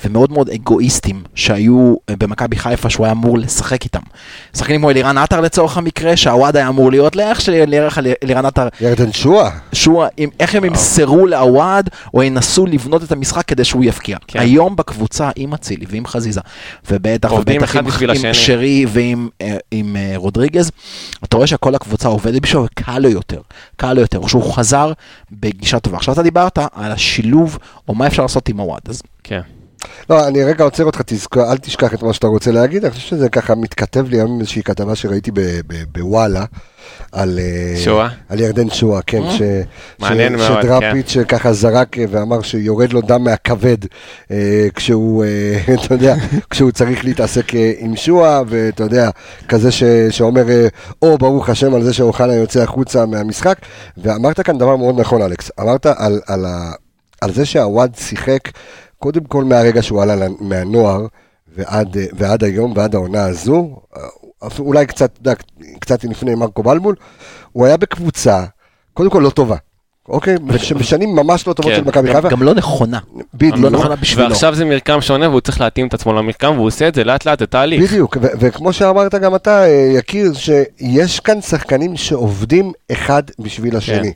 [0.06, 4.00] ומאוד מאוד אגואיסטים שהיו אה, במכבי חיפה שהוא היה אמור לשחק איתם.
[4.58, 7.64] שחקנים כמו אלירן עטר לצורך המקרה, שהוואד היה אמור להיות לאיך שנראה
[8.24, 9.50] אלירן עטר, ירדן שואה.
[9.74, 14.18] שהוא, אם, איך הם ימסרו לעווד או ינסו לבנות את המשחק כדי שהוא יפקיע.
[14.28, 14.40] כן.
[14.40, 16.42] היום בקבוצה עם אצילי ועם חזיזה,
[16.92, 18.34] ובטח ובטח עם, עם.
[18.34, 20.72] שרי ועם אה, עם, אה, רודריגז,
[21.24, 23.42] אתה רואה שכל הקבוצה עובדת בשבילו וקל לו יותר,
[23.76, 24.92] קל לו יותר, שהוא חזר
[25.32, 25.98] בגישה טובה.
[25.98, 29.42] עכשיו אתה דיברת על השילוב, או מה אפשר לעשות עם הוואד, אז כן.
[30.10, 33.08] לא, אני רגע עוצר אותך, תזכור, אל תשכח את מה שאתה רוצה להגיד, אני חושב
[33.08, 36.46] שזה ככה מתכתב לי היום עם איזושהי כתבה שראיתי ב- ב- בוואלה,
[37.12, 38.10] על, אה, שואה?
[38.30, 39.42] על ירדן שואה, כן, ש,
[40.00, 43.78] מעניין ש, מאוד, שדראפיץ' ככה זרק אה, ואמר שיורד לו דם מהכבד
[44.32, 46.16] אה, כשהוא, אה, אתה יודע,
[46.50, 49.10] כשהוא צריך להתעסק אה, עם שואה, ואתה יודע,
[49.48, 50.68] כזה ש, שאומר, אה,
[51.02, 53.58] או ברוך השם על זה שאוחנה יוצא החוצה מהמשחק,
[53.98, 56.72] ואמרת כאן דבר מאוד נכון, אלכס, אמרת על, על, ה,
[57.24, 58.40] על זה שהוואד שיחק,
[59.00, 61.06] קודם כל מהרגע שהוא עלה מהנוער,
[61.56, 64.02] ועד, אה, ועד היום, ועד העונה הזו, אה,
[64.60, 65.34] אולי קצת, יודע,
[65.80, 66.96] קצת לפני מרקו בלבול,
[67.52, 68.44] הוא היה בקבוצה,
[68.94, 69.56] קודם כל לא טובה,
[70.10, 70.38] אוקיי?
[70.38, 71.78] בש- בשנים ממש לא טובות כן.
[71.78, 72.30] של מכבי גם, חיפה.
[72.30, 73.00] גם לא נכונה.
[73.34, 73.58] בדיוק.
[73.60, 74.30] לא נכונה בשבילו.
[74.30, 77.26] ועכשיו זה מרקם שונה והוא צריך להתאים את עצמו למרקם והוא עושה את זה לאט
[77.26, 77.92] לאט, זה תהליך.
[77.92, 84.14] בדיוק, ו- וכמו שאמרת גם אתה, אה, יקיר, שיש כאן שחקנים שעובדים אחד בשביל השני.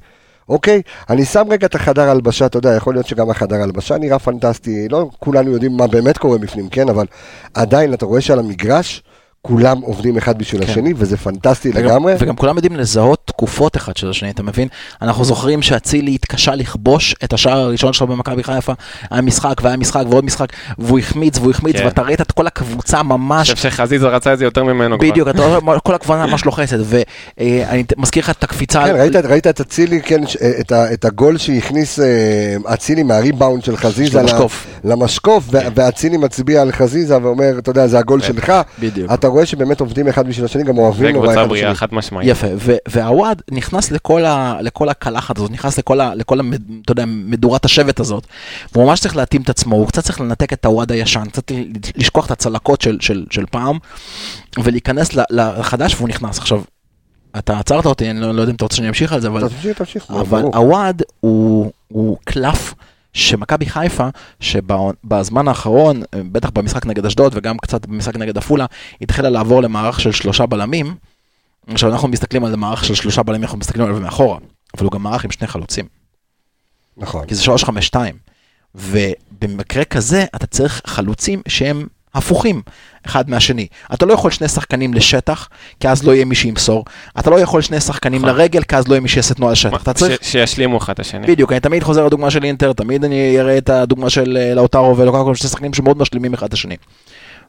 [0.50, 0.82] אוקיי?
[1.10, 4.88] אני שם רגע את החדר הלבשה, אתה יודע, יכול להיות שגם החדר הלבשה נראה פנטסטי,
[4.90, 6.90] לא כולנו יודעים מה באמת קורה בפנים, כן?
[6.90, 7.06] אבל
[7.54, 9.04] עדיין אתה רואה שעל המגרש
[9.42, 10.72] כולם עובדים אחד בשביל כן.
[10.72, 12.14] השני, וזה פנטסטי וגם, לגמרי.
[12.20, 14.68] וגם כולם יודעים לזהות תקופות אחד של השני, אתה מבין?
[15.02, 18.74] אנחנו זוכרים שאצילי התקשה לכבוש את השער הראשון שלו במכבי חיפה,
[19.12, 20.48] היה משחק והיה משחק ועוד משחק,
[20.78, 21.86] והוא החמיץ והוא החמיץ, כן.
[21.86, 25.10] ואתה ראית את כל הקבוצה אני ממש חושב שחזיזה רצה את זה יותר ממנו כבר.
[25.12, 26.78] בדיוק, אתה רואה כל הקבוצה ממש לוחצת,
[27.38, 31.06] ואני מזכיר לך את הקפיצה, כן, ראית, ראית את אצילי, כן, ש- את, ה, את
[31.06, 32.06] הגול שהכניס אה,
[32.74, 34.22] אצילי מהריבאונד של חזיזה
[34.84, 35.50] למשקוף.
[35.76, 38.54] ואצילי מצביע על חזיזה ואומר, אתה יודע, זה הגול שלך.
[38.80, 39.12] בדיוק.
[39.14, 41.76] אתה רואה שבאמת עובדים אחד בשביל השני, גם אוהבים נורא אחד בריאה, בשני.
[41.76, 42.30] חד משמעית.
[42.30, 42.48] יפה,
[42.88, 47.66] והוואד נכנס לכל, ה- לכל הקלחת הזאת, נכנס לכל, ה- לכל המד, אתה יודע, מדורת
[47.66, 48.28] השבט הזאת,
[48.74, 51.52] הוא ממש צריך להתאים את עצמו, הוא קצת צריך לנתק את הוואד הישן, קצת
[51.96, 53.78] לשכוח את הצלקות של, של, של פעם,
[54.64, 56.38] ולהיכנס ל- לחדש, והוא נכנס.
[56.38, 56.62] עכשיו,
[57.38, 59.50] אתה עצרת אותי, אני לא, לא יודע אם אתה רוצה שאני אמשיך על זה, אבל...
[59.50, 60.06] תמשיך, תמשיך.
[60.12, 60.42] אבל.
[60.54, 62.74] הוואד הוא, הוא קלף
[63.18, 64.08] שמכבי חיפה,
[64.40, 66.02] שבזמן האחרון,
[66.32, 68.66] בטח במשחק נגד אשדוד וגם קצת במשחק נגד עפולה,
[69.02, 70.96] התחילה לעבור למערך של שלושה בלמים.
[71.68, 74.38] עכשיו אנחנו מסתכלים על מערך של שלושה בלמים, אנחנו מסתכלים עליו מאחורה,
[74.78, 75.86] אבל הוא גם מערך עם שני חלוצים,
[76.98, 77.26] נכון.
[77.26, 77.44] כי זה
[77.94, 77.96] 3-5-2.
[78.76, 82.62] ובמקרה כזה אתה צריך חלוצים שהם הפוכים
[83.06, 83.68] אחד מהשני.
[83.94, 86.86] אתה לא יכול שני שחקנים לשטח, כי אז לא יהיה מי שימסור.
[87.20, 88.36] אתה לא יכול שני שחקנים נכון.
[88.36, 89.82] לרגל, כי אז לא יהיה מי שיעשה תנועה לשטח.
[89.82, 90.24] אתה צריך...
[90.24, 91.28] שישלימו אחד את השני.
[91.28, 94.98] בדיוק, אני תמיד חוזר לדוגמה של אינטר, תמיד אני אראה את הדוגמה של אה, לאוטרו
[94.98, 96.76] ולוקקו, שני שחקנים שמאוד משלימים אחד את השני.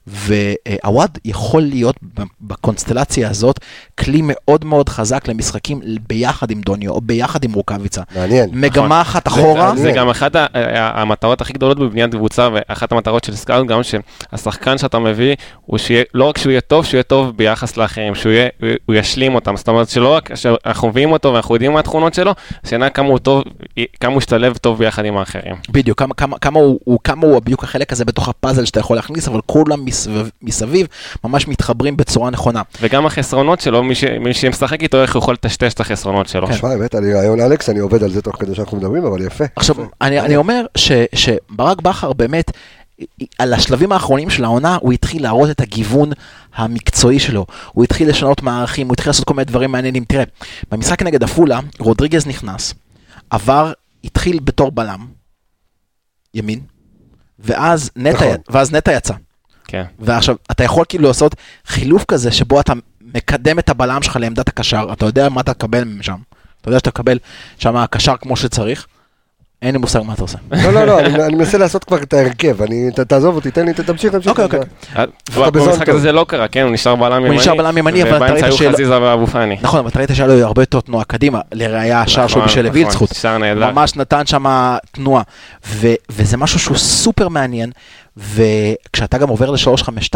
[0.09, 1.97] ועווד יכול להיות
[2.41, 3.61] בקונסטלציה הזאת
[3.99, 8.03] כלי מאוד מאוד חזק למשחקים ביחד עם דוניו או ביחד עם רוקאביצה.
[8.17, 8.51] מעניין.
[8.53, 9.43] מגמה אחת נכון.
[9.43, 9.77] זה- אחורה.
[9.77, 10.33] זה גם אחת
[10.75, 15.35] המטרות הכי גדולות בבניית קבוצה, ואחת המטרות של סקאוט גם שהשחקן שאתה מביא,
[15.67, 18.69] הוא שיהיה, לא רק שהוא יהיה טוב, שהוא יהיה טוב ביחס לאחרים, שהוא יהיה, הוא-
[18.87, 19.57] הוא ישלים אותם.
[19.57, 22.33] זאת אומרת שלא רק שאנחנו מביאים אותו ואנחנו יודעים מה התכונות שלו,
[22.67, 23.43] שנדע כמה הוא טוב,
[24.01, 25.55] כמה הוא ישתלב טוב ביחד עם האחרים.
[25.71, 28.97] בדיוק, כמה, כמה, כמה, הוא, הוא, כמה הוא בדיוק החלק הזה בתוך הפאזל שאתה יכול
[28.97, 29.85] להכניס, אבל כולם
[30.43, 30.87] מסביב,
[31.25, 32.63] ממש מתחברים בצורה נכונה.
[32.81, 36.53] וגם החסרונות שלו, מי, ש, מי שמשחק איתו, איך הוא יכול לטשטש את החסרונות שלו.
[36.53, 39.45] שמע, הבאת לי רעיון אלכס, אני עובד על זה תוך כדי שאנחנו מדברים, אבל יפה.
[39.57, 40.67] עכשיו, אני, אני אומר
[41.15, 42.51] שברק בכר באמת,
[43.39, 46.11] על השלבים האחרונים של העונה, הוא התחיל להראות את הגיוון
[46.55, 47.47] המקצועי שלו.
[47.73, 50.05] הוא התחיל לשנות מערכים, הוא התחיל לעשות כל מיני דברים מעניינים.
[50.05, 50.25] תראה,
[50.71, 52.75] במשחק נגד עפולה, רודריגז נכנס,
[53.31, 53.73] עבר,
[54.05, 55.07] התחיל בתור בלם,
[56.35, 56.61] ימין,
[57.39, 58.37] ואז נטע, נכון.
[58.51, 59.15] ואז נטע יצא.
[59.69, 59.83] כן.
[59.99, 61.35] ועכשיו, אתה יכול כאילו לעשות
[61.67, 62.73] חילוף כזה, שבו אתה
[63.15, 66.17] מקדם את הבלם שלך לעמדת הקשר, אתה יודע מה אתה תקבל משם.
[66.61, 67.19] אתה יודע שאתה תקבל
[67.59, 68.87] שם הקשר כמו שצריך,
[69.63, 70.39] אין לי מושג מה אתה עושה.
[70.53, 73.75] לא, לא, לא, אני מנסה לעשות כבר את ההרכב, אני, ת- תעזוב אותי, תן לי,
[73.75, 74.31] תמשיך, תמשיך.
[74.31, 74.61] אוקיי, אוקיי.
[74.97, 75.89] אה, במשחק.
[75.89, 77.37] הזה זה לא קרה, כן, הוא נשאר בלם ימני.
[77.37, 79.57] נשאר בלם ימני, אבל אתה ובאמצע ראית היו שלא- חזיזה ואבו פאני.
[79.63, 82.63] נכון, אבל אתה ראית שהיה לו הרבה יותר תנועה קדימה, לראיה השער שלו נכון, בשל
[82.63, 83.15] נכון, וילצחוט.
[83.15, 83.71] שער נהדר.
[83.73, 84.45] ממש נתן שם
[84.93, 85.23] תנועה.
[85.67, 87.71] ו- וזה משהו שהוא סופר מעניין,
[88.19, 90.15] וכשאתה גם עובר ל-352,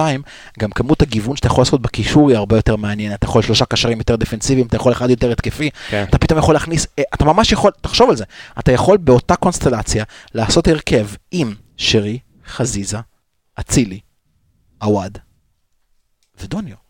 [0.59, 3.19] גם כמות הגיוון שאתה יכול לעשות בקישור היא הרבה יותר מעניינת.
[3.19, 6.05] אתה יכול שלושה קשרים יותר דפנסיביים, אתה יכול אחד יותר התקפי, כן.
[6.09, 8.25] אתה פתאום יכול להכניס, אה, אתה ממש יכול, תחשוב על זה,
[8.59, 12.99] אתה יכול באותה קונסטלציה לעשות הרכב עם שרי, חזיזה,
[13.61, 14.01] אצילי,
[14.79, 15.19] עווד
[16.41, 16.82] ודוניו.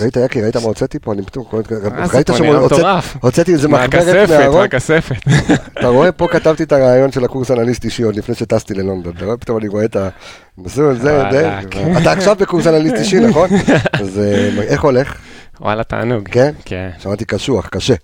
[0.00, 1.12] ראית, יקי, ראית מה הוצאתי פה?
[1.12, 2.98] אני פתאום, אה, זה ראית פה שם.
[3.20, 5.16] הוצאתי איזה מחברת מהכספת, מהארון, מהכספת.
[5.78, 9.24] אתה רואה, פה כתבתי את הרעיון של הקורס אנליסט אישי עוד לפני שטסתי ללונדון, אתה
[9.24, 10.08] רואה, פתאום אני רואה את ה...
[10.64, 11.76] זה, זה, וואלכ.
[12.02, 13.48] אתה עכשיו בקורס אנליסט אישי, נכון?
[14.00, 15.14] אז אה, איך הולך?
[15.60, 16.28] וואלה, תענוג.
[16.28, 16.52] כן?
[16.64, 16.90] כן.
[16.98, 17.94] שמעתי קשוח, קשה,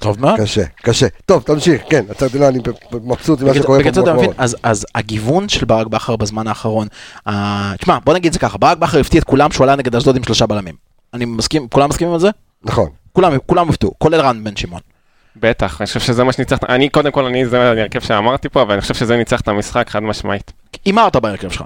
[0.00, 0.40] טוב מאוד.
[0.40, 1.06] קשה, קשה.
[1.26, 2.58] טוב, תמשיך, כן, אתה יודע, אני
[2.92, 4.30] מבסוט ממה שקורה פה בקיצור, אתה מבין?
[4.38, 6.88] אז, אז הגיוון של ברק בכר בזמן האחרון,
[7.28, 7.32] uh,
[7.78, 10.16] תשמע, בוא נגיד את זה ככה, ברק בכר הפתיע את כולם שהוא עלה נגד אשדוד
[10.16, 10.74] עם שלושה בלמים.
[11.14, 12.28] אני מסכים, כולם מסכימים על זה?
[12.64, 12.88] נכון.
[13.12, 14.80] כולם, כולם הופתעו, כולל רן בן שמעון.
[15.36, 18.72] בטח, אני חושב שזה מה שניצח, אני קודם כל, אני, זה ההרכב שאמרתי פה, אבל
[18.72, 20.52] אני חושב שזה ניצח את המשחק חד משמעית.
[20.84, 21.64] הימרת בהרכב שלך.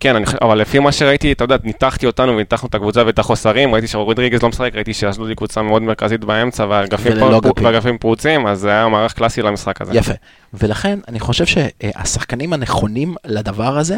[0.00, 3.72] כן, אני, אבל לפי מה שראיתי, אתה יודע, ניתחתי אותנו וניתחנו את הקבוצה ואת החוסרים,
[3.74, 7.64] ראיתי שרודריגז לא משחק, ראיתי שאשדוד היא קבוצה מאוד מרכזית באמצע והאגפים פה- אגפים.
[7.64, 9.94] והאגפים פרוצים, אז זה היה מערך קלאסי למשחק הזה.
[9.94, 10.12] יפה.
[10.54, 13.96] ולכן אני חושב שהשחקנים הנכונים לדבר הזה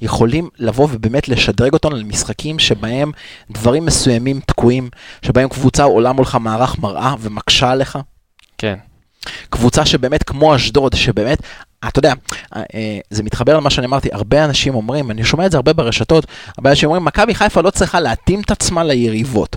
[0.00, 3.10] יכולים לבוא ובאמת לשדרג אותנו למשחקים שבהם
[3.50, 4.88] דברים מסוימים תקועים,
[5.22, 7.98] שבהם קבוצה עולה מולך מערך מראה ומקשה עליך.
[8.62, 8.74] כן.
[9.50, 11.38] קבוצה שבאמת כמו אשדוד, שבאמת,
[11.88, 12.12] אתה יודע,
[12.56, 15.72] אה, אה, זה מתחבר למה שאני אמרתי, הרבה אנשים אומרים, אני שומע את זה הרבה
[15.72, 16.26] ברשתות,
[16.58, 19.56] הרבה אנשים אומרים, מכבי חיפה לא צריכה להתאים את עצמה ליריבות.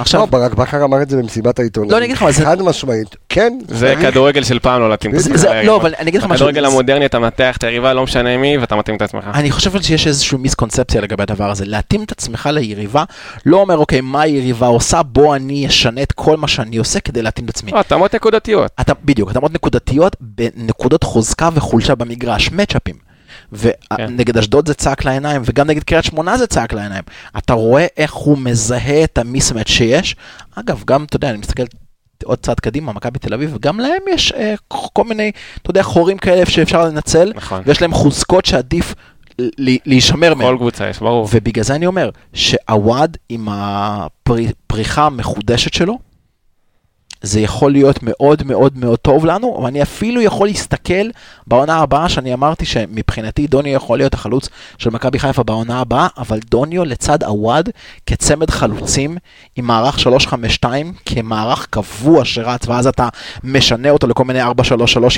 [0.00, 1.90] עכשיו, לא, ברק בכר אמר את זה במסיבת העיתונאים.
[1.92, 3.58] לא, אני אגיד לך, אבל זה- חד משמעית, כן.
[3.68, 3.94] זה.
[4.02, 5.18] כדורגל של פעם לא להתאים את.
[5.20, 5.44] עצמך.
[5.64, 8.58] לא, אבל אני אגיד לך משהו, בכדורגל המודרני אתה מנתח את היריבה, לא משנה מי,
[8.58, 9.24] ואתה מתאים את עצמך.
[9.34, 11.64] אני חושב על שיש איזושהי מיסקונספציה לגבי הדבר הזה.
[11.66, 13.04] להתאים את עצמך ליריבה,
[13.46, 17.22] לא אומר, אוקיי, מה היריבה עושה, בוא אני אשנה את כל מה שאני עושה כדי
[17.22, 17.70] להתאים את עצמי.
[17.72, 18.70] לא, התאמות נקודתיות.
[18.80, 23.09] אתה, בדיוק, התאמות נקודתיות בנקודות חוזקה וחולשה במגרש, מצ'אפים.
[23.52, 27.02] ונגד אשדוד זה צעק לעיניים, וגם נגד קריית שמונה זה צעק לעיניים.
[27.38, 30.16] אתה רואה איך הוא מזהה את המיסמט שיש.
[30.54, 31.62] אגב, גם, אתה יודע, אני מסתכל
[32.24, 35.32] עוד צעד קדימה, מכבי תל אביב, וגם להם יש אה, כל מיני,
[35.62, 37.62] אתה יודע, חורים כאלה שאפשר לנצל, נכון.
[37.66, 38.94] ויש להם חוזקות שעדיף
[39.58, 40.48] להישמר מהם.
[40.48, 41.28] כל קבוצה יש, ברור.
[41.32, 45.98] ובגלל זה אני אומר, שעווד עם הפריחה המחודשת שלו,
[47.22, 51.10] זה יכול להיות מאוד מאוד מאוד טוב לנו, ואני אפילו יכול להסתכל
[51.46, 56.38] בעונה הבאה, שאני אמרתי שמבחינתי דוניו יכול להיות החלוץ של מכבי חיפה בעונה הבאה, אבל
[56.50, 57.68] דוניו לצד עווד
[58.06, 59.16] כצמד חלוצים
[59.56, 63.08] עם מערך 352 כמערך קבוע שרץ, ואז אתה
[63.44, 64.46] משנה אותו לכל מיני 4-3-3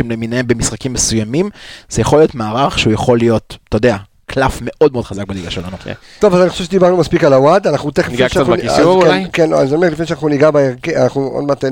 [0.09, 1.51] למיניהם במשחקים מסוימים,
[1.88, 3.97] זה יכול להיות מערך שהוא יכול להיות, אתה יודע,
[4.33, 5.77] קלף מאוד מאוד חזק בליגה שלנו.
[6.18, 8.11] טוב, אז אני חושב שדיברנו מספיק על הוואד, אנחנו תכף...
[8.11, 9.25] ניגע קצת שאנחנו- בקישור אז אולי?
[9.25, 11.71] כן, כן, אז אני אומר, לפני שאנחנו ניגע בהרכב, אנחנו עוד מעט אה,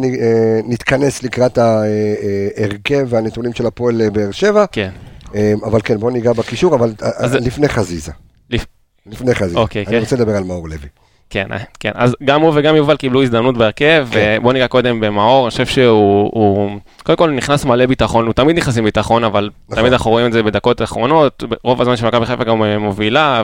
[0.65, 4.91] נתכנס לקראת ההרכב והנתונים של הפועל אה, באר שבע, כן.
[5.35, 8.13] אה, אבל כן, בואו ניגע בקישור, אבל אה, אז- לפני חזיזה.
[8.51, 8.67] לפ-
[9.07, 9.59] לפני חזיזה.
[9.59, 10.01] אוקיי, אני כן.
[10.01, 10.89] רוצה לדבר על מאור לוי.
[11.31, 14.37] כן, אה, כן, אז גם הוא וגם יובל קיבלו הזדמנות בהרכב, כן.
[14.41, 16.71] ובוא ניגע קודם במאור, אני חושב שהוא, הוא-
[17.03, 19.81] קודם כל נכנס מלא ביטחון, הוא תמיד נכנס עם ביטחון, אבל נכון.
[19.81, 23.43] תמיד אנחנו רואים את זה בדקות האחרונות, רוב הזמן שמכבי חיפה גם אה, מובילה,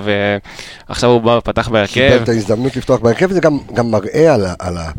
[0.89, 4.47] ועכשיו הוא בא ופתח קיבל בהרכב, את ההזדמנות לפתוח בהרכב, וזה גם גם מראה על
[4.47, 4.91] ה- על ה-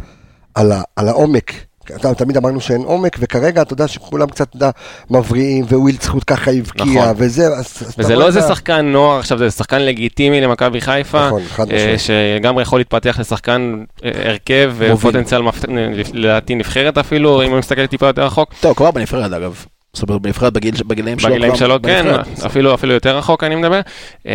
[0.55, 1.51] על ה- על העומק.
[1.95, 4.69] אתה- תמיד אמרנו שאין עומק, וכרגע אתה יודע שכולם קצת, אתה יודע,
[5.09, 7.13] מבריאים, ווילד זכות ככה הבקיע, נכון.
[7.17, 10.81] וזה, אז- אז אתה וזה לא איזה ה- שחקן נוער עכשיו, זה שחקן לגיטימי למכבי
[10.81, 11.95] חיפה, נכון, אה.
[11.97, 15.65] שלגמרי יכול להתפתח לשחקן אה, הרכב ופוטנציאל מפת-
[16.13, 18.53] לדעתי נבחרת אפילו, אם אני מסתכל טיפה יותר רחוק.
[18.61, 19.63] טוב, כבר בנבחרת אגב.
[19.93, 21.29] זאת אומרת, בנבחרת בגיל- בגילאים שלו.
[21.29, 22.05] בגילאים שלו, כן.
[22.45, 23.81] אפילו אפילו יותר רחוק אני מדבר.
[24.27, 24.33] אה,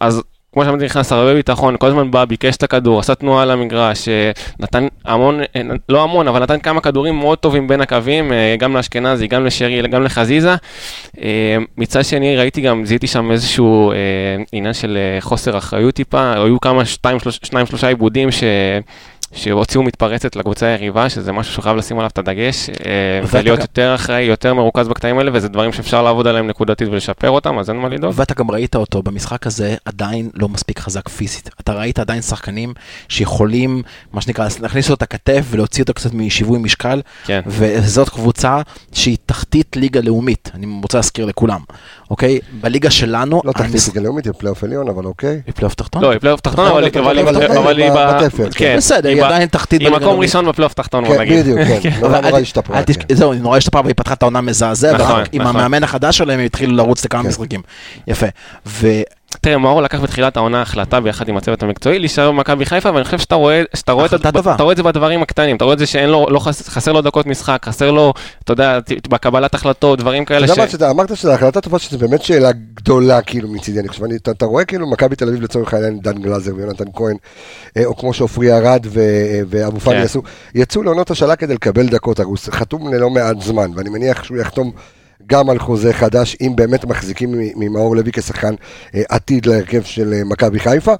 [0.00, 3.50] אז כמו שאמרתי, נכנס הרבה ביטחון, כל הזמן בא, ביקש את הכדור, עשה תנועה על
[3.50, 4.30] המגרש, אה,
[4.60, 8.76] נתן המון, אה, לא המון, אבל נתן כמה כדורים מאוד טובים בין הקווים, אה, גם
[8.76, 10.54] לאשכנזי, גם לשרי, גם לחזיזה.
[11.78, 13.92] מצד שני, ראיתי גם, זיהיתי שם איזשהו
[14.52, 18.44] עניין של חוסר אחריות טיפה, היו כמה, שתיים, שלוש, שניים, שלושה עיבודים ש...
[19.32, 22.74] שהוציאו מתפרצת לקבוצה היריבה, שזה משהו שחייב לשים עליו את הדגש, אה,
[23.32, 27.58] ולהיות יותר אחראי, יותר מרוכז בקטעים האלה, וזה דברים שאפשר לעבוד עליהם נקודתית ולשפר אותם,
[27.58, 28.12] אז אין מה לדאוג.
[28.16, 31.50] ואתה גם ראית אותו במשחק הזה עדיין לא מספיק חזק פיזית.
[31.60, 32.74] אתה ראית עדיין שחקנים
[33.08, 37.40] שיכולים, מה שנקרא, להכניס לו את הכתף ולהוציא אותו קצת משיווי משקל, כן.
[37.46, 38.60] וזאת קבוצה
[38.92, 41.60] שהיא תחתית ליגה לאומית, אני רוצה להזכיר לכולם,
[42.10, 42.38] אוקיי?
[42.60, 45.40] בליגה שלנו, לא תחתית ליגה לאומית, היא פלייאוף עליון, אבל אוקיי.
[45.46, 46.02] היא פלייאוף תחתון?
[46.02, 47.90] לא, היא פלייאוף תחתון, אבל היא-.
[48.54, 50.20] כן, בסדר, היא עדיין תחתית היא מקום.
[50.20, 51.40] ראשון בפלייאוף תחתון, בוא כן, נגיד.
[51.40, 51.90] בדיוק, כן.
[52.00, 52.80] נורא השתפרה.
[53.12, 55.56] זהו, אני נורא השתפרה והיא פתחה את העונה מזעזע, נכון, עם נכון.
[55.56, 57.28] המאמן החדש שלהם הם התחילו לרוץ לכמה כן.
[57.28, 57.62] משחקים.
[58.06, 58.26] יפה.
[59.40, 63.18] תראה, מאור לקח בתחילת העונה החלטה ביחד עם הצוות המקצועי להישאר במכבי חיפה, ואני חושב
[63.18, 64.14] שאתה רואה, שאתה רואה, את.
[64.54, 66.92] אתה רואה את זה בדברים הקטנים, אתה רואה את זה שאין לו, לא חס, חסר
[66.92, 68.12] לו דקות משחק, חסר לו,
[68.44, 70.72] אתה יודע, בקבלת החלטות, דברים כאלה ש...
[70.72, 74.30] שאתה אמרת שזו החלטה טובה, שזו באמת שאלה גדולה כאילו מצידי, אני חושב, אני- אתה
[74.30, 77.16] אתה רואה כאילו מכבי תל אביב לצורך העניין, דן גלאזר ויונתן כהן,
[77.76, 79.00] אה, או כמו שעופרי ארד אה,
[79.48, 80.02] ואבו פאני כן.
[80.02, 80.22] עשו,
[80.54, 84.38] יצאו לעונות השאלה כדי לקבל דקות, הרי הוא חתום ללא מעט זמן, ואני מניח שהוא
[84.38, 84.72] יחתום
[85.28, 88.54] גם על חוזה חדש, אם באמת מחזיקים ממאור לוי כשחקן
[88.94, 90.94] אה, עתיד להרכב של אה, מכבי חיפה.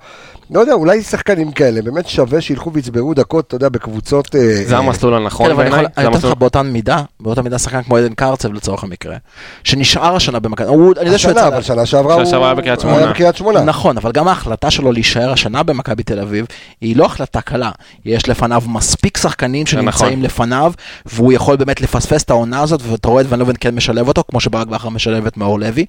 [0.50, 4.34] לא יודע, אולי שחקנים כאלה, באמת שווה שילכו ויצברו דקות, אתה יודע, בקבוצות...
[4.34, 6.28] אה, זה אה, המסלול הנכון כן, אבל אני בעיניי, אני אתן.
[6.28, 9.16] לך באותה מידה, באותה מידה שחקן כמו עדן קרצב לצורך המקרה,
[9.64, 11.48] שנשאר השנה במכבי, הוא- אני יודע שהוא השנה, יצא...
[11.48, 13.12] אבל שנה שעברה שנה הוא שעברה היה בקריית היה שמונה.
[13.12, 13.60] בקריית שמונה.
[13.60, 16.46] נכון, אבל גם ההחלטה שלו להישאר השנה במכבי תל אביב,
[16.80, 17.70] היא לא החלטה קלה.
[18.04, 20.22] יש לפניו מספיק שחקנים שנמצאים נכון.
[20.22, 20.72] לפניו,
[21.06, 24.22] והוא יכול באמת לפספס את העונה הזאת, ואתה רואה את ון לובן כן משלב אותו,
[24.30, 25.84] כמו שברק בכר משלב את מאור לוי.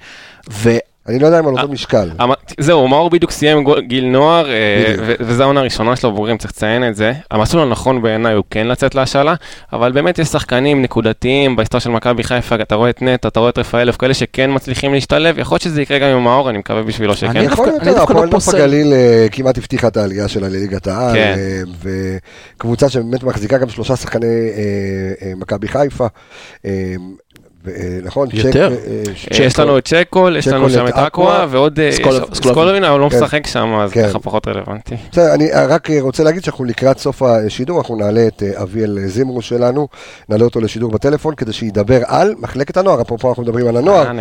[1.09, 2.09] אני לא יודע אם על אותו משקל.
[2.21, 6.87] אמר- זהו, מאור בדיוק סיים גיל נוער, אה, וזו העונה הראשונה שלו, בוגרים, צריך לציין
[6.87, 7.13] את זה.
[7.31, 9.33] המסלול הנכון בעיניי הוא כן לצאת להשאלה,
[9.73, 13.49] אבל באמת יש שחקנים נקודתיים בהיסטוריה של מכבי חיפה, אתה רואה את נטע, אתה רואה
[13.49, 16.83] את רפאלוב, כאלה שכן מצליחים להשתלב, יכול להיות שזה יקרה גם עם מאור, אני מקווה
[16.83, 17.27] בשבילו שכן.
[17.37, 18.57] אני יכול להיות, הפועל לא נוף פוסל.
[18.57, 21.35] הגליל אה, כמעט הבטיחה את העלייה שלה לליגת העל, כן.
[21.37, 21.61] אה,
[22.57, 24.61] וקבוצה שבאמת מחזיקה גם שלושה שחקני אה,
[25.27, 26.07] אה, מכבי חיפה.
[27.65, 28.27] ו- נכון?
[28.33, 28.69] יותר.
[28.75, 31.91] צ'ק, אה, שיש לנו את צ'קול, יש לנו שם את אקווה, ועוד אה.
[32.33, 33.17] סקולובין, אבל הוא לא כן.
[33.17, 34.09] משחק שם, אז כן.
[34.09, 34.95] ככה פחות רלוונטי.
[35.11, 39.41] בסדר, אני רק אה, רוצה להגיד שאנחנו לקראת סוף השידור, אנחנו נעלה את אביאל זימרו
[39.41, 39.87] שלנו,
[40.29, 44.11] נעלה אותו לשידור בטלפון כדי שידבר על מחלקת הנוער, אפרופו אנחנו מדברים על הנוער,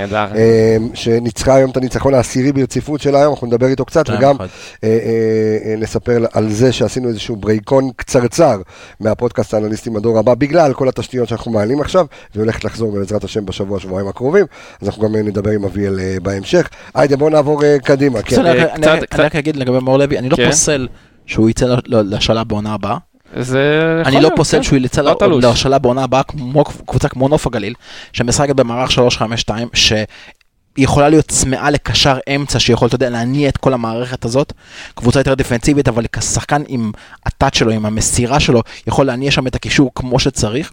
[0.95, 4.37] שניצחה היום את הניצחון העשירי ברציפות שלה היום, אנחנו נדבר איתו קצת, וגם
[4.85, 8.61] אה, נספר על זה שעשינו איזשהו ברייקון קצרצר
[9.01, 13.47] מהפודקאסט האנליסטים הדור הבא, בגלל כל התשתיות שאנחנו מעלים עכשיו, והיא הולכת לחזור בעזרת השם
[13.47, 14.47] בשבוע, שבועיים הקרובים,
[14.83, 16.69] אז אנחנו גם אה, נדבר עם אביאל אה, בהמשך.
[16.95, 18.23] היידה, בואו נעבור אה, קדימה.
[18.23, 18.47] כן.
[18.47, 18.87] אני
[19.19, 20.47] רק- אגיד לגבי מאור לוי, אני לא כן.
[20.51, 20.89] פוסל
[21.27, 22.97] שהוא יצא לשלב בעונה הבאה.
[23.41, 24.63] זה אני לא פוסל כן.
[24.63, 25.17] שהוא יצא לא.
[25.43, 27.75] להשאלה בעונה הבאה כמו קבוצה כמו נוף הגליל,
[28.13, 29.69] שמשחקת במערך 352,
[30.79, 34.53] שיכולה להיות צמאה לקשר אמצע שיכול, אתה יודע, להניע את כל המערכת הזאת.
[34.95, 36.93] קבוצה יותר דפנסיבית, אבל כשחקן עם
[37.27, 40.73] הטאט שלו, עם המסירה שלו, יכול להניע שם את הקישור כמו שצריך.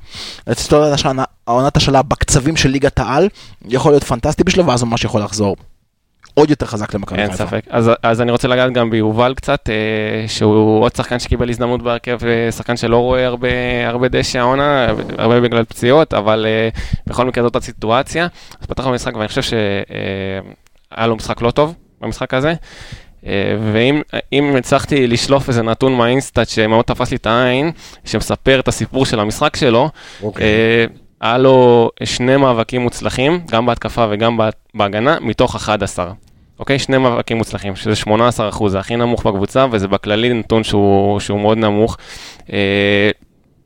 [1.47, 3.29] העונת השאלה בקצבים של ליגת העל,
[3.65, 5.55] יכול להיות פנטסטי בשבילו, ואז ממש יכול לחזור
[6.35, 7.45] עוד יותר חזק למכבי אין חיפה.
[7.45, 7.61] ספק.
[7.69, 12.19] אז, אז אני רוצה לגעת גם ביובל קצת, אה, שהוא עוד שחקן שקיבל הזדמנות בהרכב,
[12.25, 13.47] אה, שחקן שלא רואה הרבה,
[13.87, 16.69] הרבה דשא העונה, הרבה בגלל פציעות, אבל אה,
[17.07, 18.27] בכל מקרה זאת הסיטואציה.
[18.61, 22.53] אז פתח במשחק ואני חושב שהיה לו משחק לא טוב במשחק הזה.
[23.25, 24.01] אה, ואם
[24.33, 27.71] אם הצלחתי לשלוף איזה נתון מהאינסטאט שמאוד תפס לי את העין,
[28.05, 29.89] שמספר את הסיפור של המשחק שלו,
[30.23, 30.45] אוקיי.
[31.21, 36.11] היה לו שני מאבקים מוצלחים, גם בהתקפה וגם בה- בהגנה, מתוך 11.
[36.59, 36.79] אוקיי?
[36.79, 41.39] שני מאבקים מוצלחים, שזה 18 אחוז, זה הכי נמוך בקבוצה, וזה בכללי נתון שהוא, שהוא
[41.39, 41.97] מאוד נמוך.
[42.53, 43.09] אה,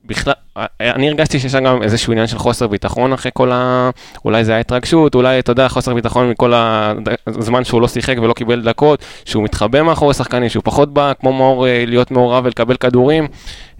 [0.05, 0.33] בכלל,
[0.81, 3.89] אני הרגשתי שיש שם גם איזשהו עניין של חוסר ביטחון אחרי כל ה...
[4.25, 6.53] אולי זה היה התרגשות, אולי, אתה יודע, חוסר ביטחון מכל
[7.27, 11.33] הזמן שהוא לא שיחק ולא קיבל דקות, שהוא מתחבא מאחורי שחקנים, שהוא פחות בא, כמו
[11.33, 13.27] מאור, אה, להיות מעורב ולקבל כדורים.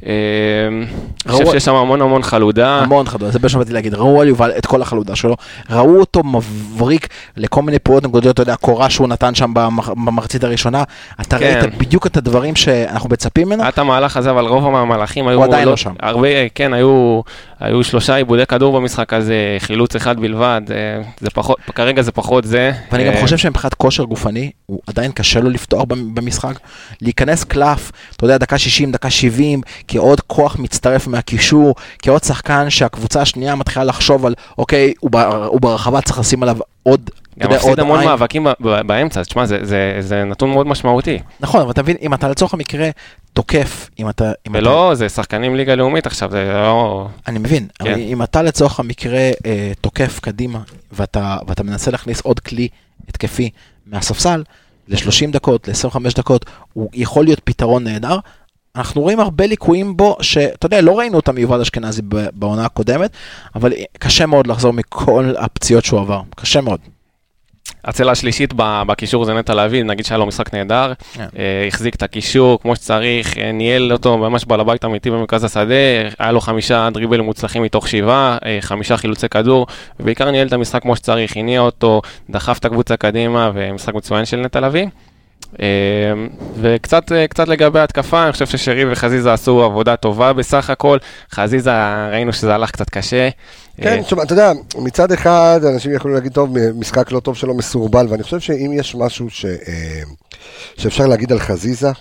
[0.06, 0.12] אה,
[1.26, 2.80] אני חושב שיש שם המון המון חלודה.
[2.80, 5.36] המון חלודה, זה מה שבאתי להגיד, ראו על יובל את כל החלודה שלו,
[5.70, 10.44] ראו אותו מבריק לכל מיני פעולות נקודות, אתה יודע, קורה שהוא נתן שם במח- במחצית
[10.44, 10.84] הראשונה,
[11.22, 11.60] אתה כן.
[11.62, 15.38] ראית בדיוק את הדברים שאנחנו מצפים ממנו, היה את המהלך הזה, אבל רוב המהלכים היו...
[15.38, 15.94] הוא עדיין לא שם.
[16.00, 17.21] הרבה, כן, כן, היו,
[17.60, 20.75] היו שלושה עיבודי כדור במשחק הזה, חילוץ אחד בלבד, אה,
[21.19, 22.71] זה פחות, כרגע זה פחות זה.
[22.91, 26.60] ואני גם אה, חושב שמבחינת כושר גופני, הוא עדיין קשה לו לפתוח במ- במשחק.
[27.01, 33.21] להיכנס קלף, אתה יודע, דקה 60, דקה 70, כעוד כוח מצטרף מהקישור, כעוד שחקן שהקבוצה
[33.21, 37.80] השנייה מתחילה לחשוב על, אוקיי, הוא, בר, הוא ברחבה, צריך לשים עליו עוד, גם עוד
[37.80, 38.04] המון.
[38.06, 39.45] מאבקים באמצע, תשמע,
[40.02, 41.19] זה- נתון מאוד משמעותי.
[41.39, 42.89] נכון, אבל אתה מבין, אם אתה לצורך המקרה
[43.34, 44.32] תוקף, אם אתה...
[44.54, 47.08] ולא, זה שחקנים ליגה לאומית עכשיו, זה לא...
[47.28, 47.93] אני מבין, כן.
[47.99, 50.60] אם אתה לצורך המקרה אה, תוקף קדימה,
[50.91, 52.67] ואתה, מנסה להכניס עוד כלי
[53.10, 53.49] התקפי
[53.86, 54.43] מהספסל,
[54.88, 58.17] ל-30 דקות, ל-25 דקות, הוא יכול להיות פתרון נהדר.
[58.75, 62.02] אנחנו רואים הרבה ליקויים בו, שאתה יודע, לא ראינו אותם מיובל אשכנזי
[62.34, 63.12] בעונה הקודמת,
[63.56, 66.80] אבל קשה מאוד לחזור מכל הפציעות שהוא עבר, קשה מאוד.
[67.86, 71.26] הצלע השלישית בקישור זה נטע לביא, נגיד שהיה לו משחק נהדר, כן.
[71.38, 75.76] אה, החזיק את הקישור כמו שצריך, אה, ניהל אותו ממש בעל הבית אמיתי במרכז השדה,
[76.20, 79.68] היה לו חמישה דריבלים מוצלחים מתוך שבעה, אה, חמישה חילוצי כדור,
[80.00, 84.38] ובעיקר ניהל את המשחק כמו שצריך, הניע אותו, דחף את הקבוצה קדימה, ומשחק מצוין של
[84.38, 84.88] נטע לביא.
[86.62, 90.98] וקצת קצת לגבי ההתקפה, אני חושב ששרי וחזיזה עשו עבודה טובה בסך הכל,
[91.32, 91.72] חזיזה
[92.12, 93.30] ראינו שזה הלך קצת קשה.
[93.82, 97.54] כן, אה, תשמע, אתה יודע, מצד אחד אנשים יכולים להגיד, טוב, משחק לא טוב שלו
[97.54, 100.02] מסורבל, ואני חושב שאם יש משהו ש, אה,
[100.78, 101.92] שאפשר להגיד על חזיזה,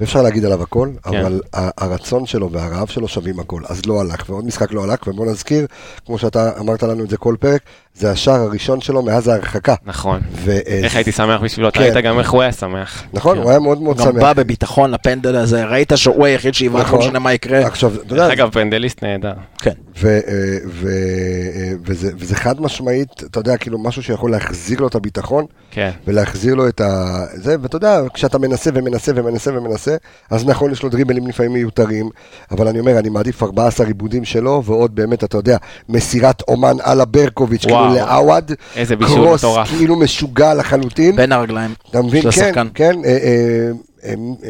[0.00, 1.20] ואפשר להגיד עליו הכל, כן.
[1.20, 5.26] אבל הרצון שלו והרעב שלו שווים הכל, אז לא הלך, ועוד משחק לא הלך, ובוא
[5.26, 5.66] נזכיר,
[6.06, 7.60] כמו שאתה אמרת לנו את זה כל פרק,
[7.94, 9.74] זה השער הראשון שלו מאז ההרחקה.
[9.84, 10.20] נכון.
[10.32, 11.84] ו- אה, איך הייתי שמח בשבילו, אתה כן.
[11.84, 13.02] ראית גם איך הוא היה שמח.
[13.12, 13.42] נכון, כן.
[13.42, 14.22] הוא היה מאוד מאוד גם שמח.
[14.22, 16.98] בא בביטחון לפנדל הזה, ראית שהוא היחיד שיבעט, לא נכון.
[16.98, 17.66] משנה מה יקרה.
[17.66, 19.32] עכשיו, אתה יודע, דרך אגב, פנדליסט נהדר.
[19.58, 19.72] כן.
[20.04, 25.44] אה, אה, וזה, וזה חד משמעית, אתה יודע, כאילו משהו שיכול להחזיר לו את הביטחון,
[25.70, 25.90] כן.
[26.06, 27.20] ולהחזיר לו את ה...
[27.34, 29.83] זה, ואתה יודע, כשאתה מנסה ומנסה ומנסה ומנסה,
[30.30, 32.08] אז נכון, יש לו דריבלים לפעמים מיותרים,
[32.50, 35.56] אבל אני אומר, אני מעדיף 14 עיבודים שלו, ועוד באמת, אתה יודע,
[35.88, 37.94] מסירת אומן על הברקוביץ', כאילו.
[37.94, 39.68] לעווד, איזה בישול קרוס מטורף.
[39.68, 42.22] כאילו משוגע לחלוטין, בין הרגליים אתה מבין?
[42.22, 42.68] של כן, השחקן.
[42.74, 43.70] כן, אה, אה,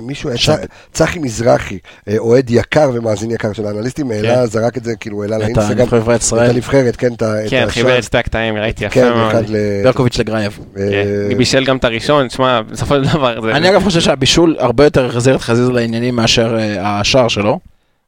[0.02, 0.52] מישהו, אה, שם.
[0.56, 5.22] צ- צחי מזרחי, אה, אוהד יקר ומאזין יקר של האנליסטים, העלה, זרק את זה, כאילו,
[5.22, 7.68] העלה את לאינסטגרם, את הנבחרת, כן, את ה- את כן, השער.
[7.68, 9.30] חיבר את שתי הקטעים, ראיתי יפה כן, מאוד.
[9.30, 9.56] אחד ל...
[9.84, 10.58] ברקוביץ' לגרייב.
[10.78, 10.82] אה,
[11.30, 13.52] כן, בישל גם את הראשון, תשמע, בסופו של דבר זה...
[13.52, 17.58] אני אגב חושב שהבישול הרבה יותר החזיר את חזיזה לעניינים מאשר אה, השער שלו,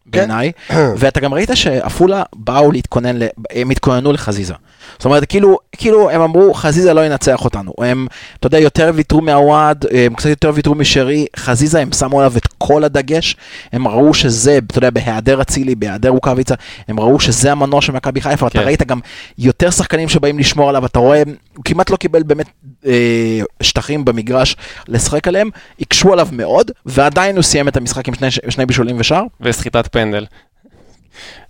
[0.06, 0.52] בעיניי.
[0.98, 3.18] ואתה גם ראית שעפולה באו להתכונן,
[3.50, 4.54] הם התכוננו לחזיזה.
[4.96, 7.72] זאת אומרת, כאילו, כאילו הם אמרו, חזיזה לא ינצח אותנו.
[7.78, 8.06] הם,
[8.40, 12.46] אתה יודע, יותר ויתרו מהוואד, הם קצת יותר ויתרו משרי, חזיזה, הם שמו עליו את
[12.58, 13.36] כל הדגש.
[13.72, 16.54] הם ראו שזה, אתה יודע, בהיעדר אצילי, בהיעדר רוקאביצה,
[16.88, 18.46] הם ראו שזה המנוע של מכבי חיפה.
[18.46, 18.64] אתה כן.
[18.64, 19.00] ראית גם
[19.38, 21.22] יותר שחקנים שבאים לשמור עליו, אתה רואה,
[21.56, 22.46] הוא כמעט לא קיבל באמת
[22.86, 24.56] אה, שטחים במגרש
[24.88, 29.24] לשחק עליהם, הקשו עליו מאוד, ועדיין הוא סיים את המשחק עם שני, שני בישולים ושער.
[29.40, 30.26] וסחיטת פנדל.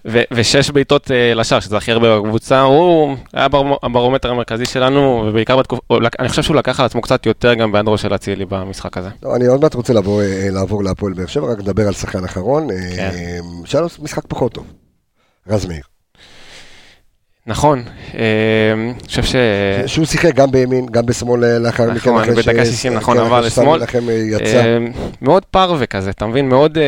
[0.09, 5.25] ו- ושש בעיטות אה, לשער, שזה הכי הרבה בקבוצה, הוא היה הבר- הברומטר המרכזי שלנו,
[5.29, 5.83] ובעיקר בתקופה,
[6.19, 9.09] אני חושב שהוא לקח על עצמו קצת יותר גם בהיעדרו של אצילי במשחק הזה.
[9.23, 12.25] לא, אני עוד מעט רוצה לעבור, אה, לעבור להפועל באר שבע, רק נדבר על שחקן
[12.25, 12.71] אחרון.
[12.71, 13.11] אה, כן.
[13.65, 14.67] שהיה לו משחק פחות טוב.
[15.49, 15.83] רז מאיר.
[17.47, 17.83] נכון,
[18.15, 19.35] אני חושב ש...
[19.87, 22.31] שהוא שיחק גם בימין, גם בשמאל לאחר נכון, מכן.
[22.31, 23.83] אחרי בדקה ש- 60, כן, נכון, עבר שסמי לשמאל.
[25.23, 26.49] מאוד פרווה כזה, אתה מבין?
[26.49, 26.79] מאוד...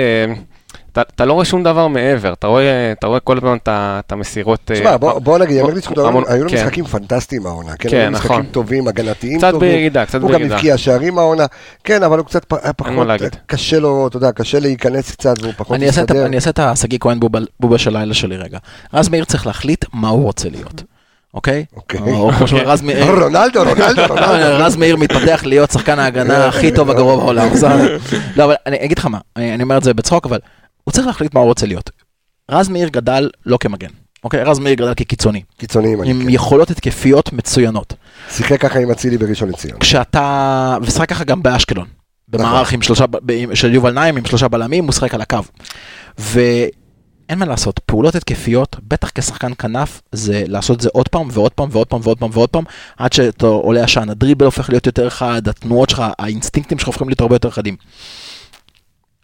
[0.98, 4.70] אה, אתה- לא רואה שום דבר מעבר, אתה רואה אתה רואה כל הזמן את המסירות...
[4.70, 6.56] אה, תשמע, בוא בוא נגיד, יאמר לזכותו, המון- היו לו כן.
[6.56, 7.76] משחקים פנטסטיים העונה.
[7.76, 8.46] כן, כן, היו משחקים נכון.
[8.46, 9.70] טובים, הגנתיים קצת טובים.
[9.70, 10.54] בירידה, קצת הוא גם בירידה.
[10.54, 11.46] הבקיע שערים העונה.
[11.84, 12.44] כן, אבל הוא קצת
[12.76, 13.36] פחות, להגיד.
[13.46, 16.26] קשה לו, אתה יודע, קשה להיכנס קצת, והוא פחות מסתדר.
[16.26, 18.58] אני אעשה את השגיא כהן בובה, בובה של לילה שלי רגע.
[18.94, 20.82] רז מאיר צריך להחליט מה הוא רוצה להיות,
[21.34, 21.64] אוקיי?
[21.76, 22.00] אוקיי.
[22.12, 23.04] או כמו שרז מאיר...
[23.22, 24.64] רונלדו, רונלדו, רונלדו.
[24.64, 27.48] רז מאיר מתפתח להיות שחקן ההגנה הכי טוב הגרוע בעולם.
[28.36, 30.38] לא, אבל אני אגיד לך מה, אני אומר את זה בצחוק, אבל
[30.88, 31.90] הוא צריך להחליט מה הוא רוצה להיות.
[32.50, 33.88] רז מאיר גדל לא כמגן,
[34.24, 34.42] אוקיי?
[34.42, 36.30] רז מאיר גדל כקיצוני, קיצוניים, אני עם כן.
[36.30, 37.94] יכולות התקפיות מצוינות.
[38.30, 39.78] שיחק ככה עם אצילי בראשון לציון.
[39.78, 41.86] כשאתה, ושחק ככה גם באשקלון,
[42.28, 43.04] במערך עם שלושה,
[43.54, 45.38] של יובל נעים עם שלושה בלמים, הוא שחק על הקו.
[46.18, 51.52] ואין מה לעשות, פעולות התקפיות, בטח כשחקן כנף, זה לעשות את זה עוד פעם ועוד
[51.52, 52.64] פעם ועוד פעם ועוד פעם ועוד פעם,
[52.96, 57.20] עד שאתה עולה עשן, הדריבל הופך להיות יותר חד, התנועות שלך, האינסטינקטים שלך הופכים להיות
[57.20, 57.76] הרבה יותר חדים.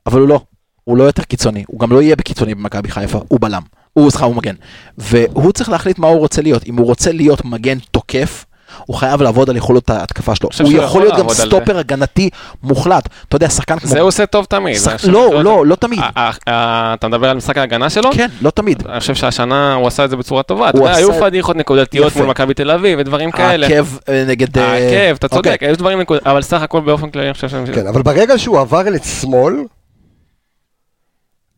[0.07, 0.41] אבל הוא לא,
[0.85, 3.63] הוא לא יותר קיצוני, הוא גם לא יהיה בקיצוני במכבי חיפה, הוא בלם,
[3.93, 4.55] הוא, סליחה, הוא מגן.
[4.99, 8.45] והוא צריך להחליט מה הוא רוצה להיות, אם הוא רוצה להיות מגן תוקף,
[8.87, 10.49] הוא חייב לעבוד על יכולות ההתקפה שלו.
[10.63, 12.31] הוא יכול להיות גם סטופר הגנתי
[12.63, 13.09] מוחלט.
[13.29, 13.91] אתה יודע, שחקן כמו...
[13.91, 14.77] זה הוא עושה טוב תמיד.
[15.09, 16.01] לא, לא, לא תמיד.
[16.01, 18.11] אה, אה, אה, אתה מדבר על משחק ההגנה שלו?
[18.13, 18.83] כן, לא תמיד.
[18.89, 20.69] אני חושב שהשנה הוא עשה את זה בצורה טובה.
[20.69, 22.17] אתה הוא יודע, היו פדיחות נקודתיות.
[22.17, 23.67] מול מכבי תל אביב ודברים כאלה.
[23.67, 24.59] העקב אה, נגד...
[24.59, 25.69] העקב, אתה צודק, אוקיי.
[25.69, 27.67] היו דברים נקודתיים, אבל סך הכל באופן כללי אני חושב שהם...
[27.75, 29.55] כן, אבל ברגע שהוא עבר לשמאל,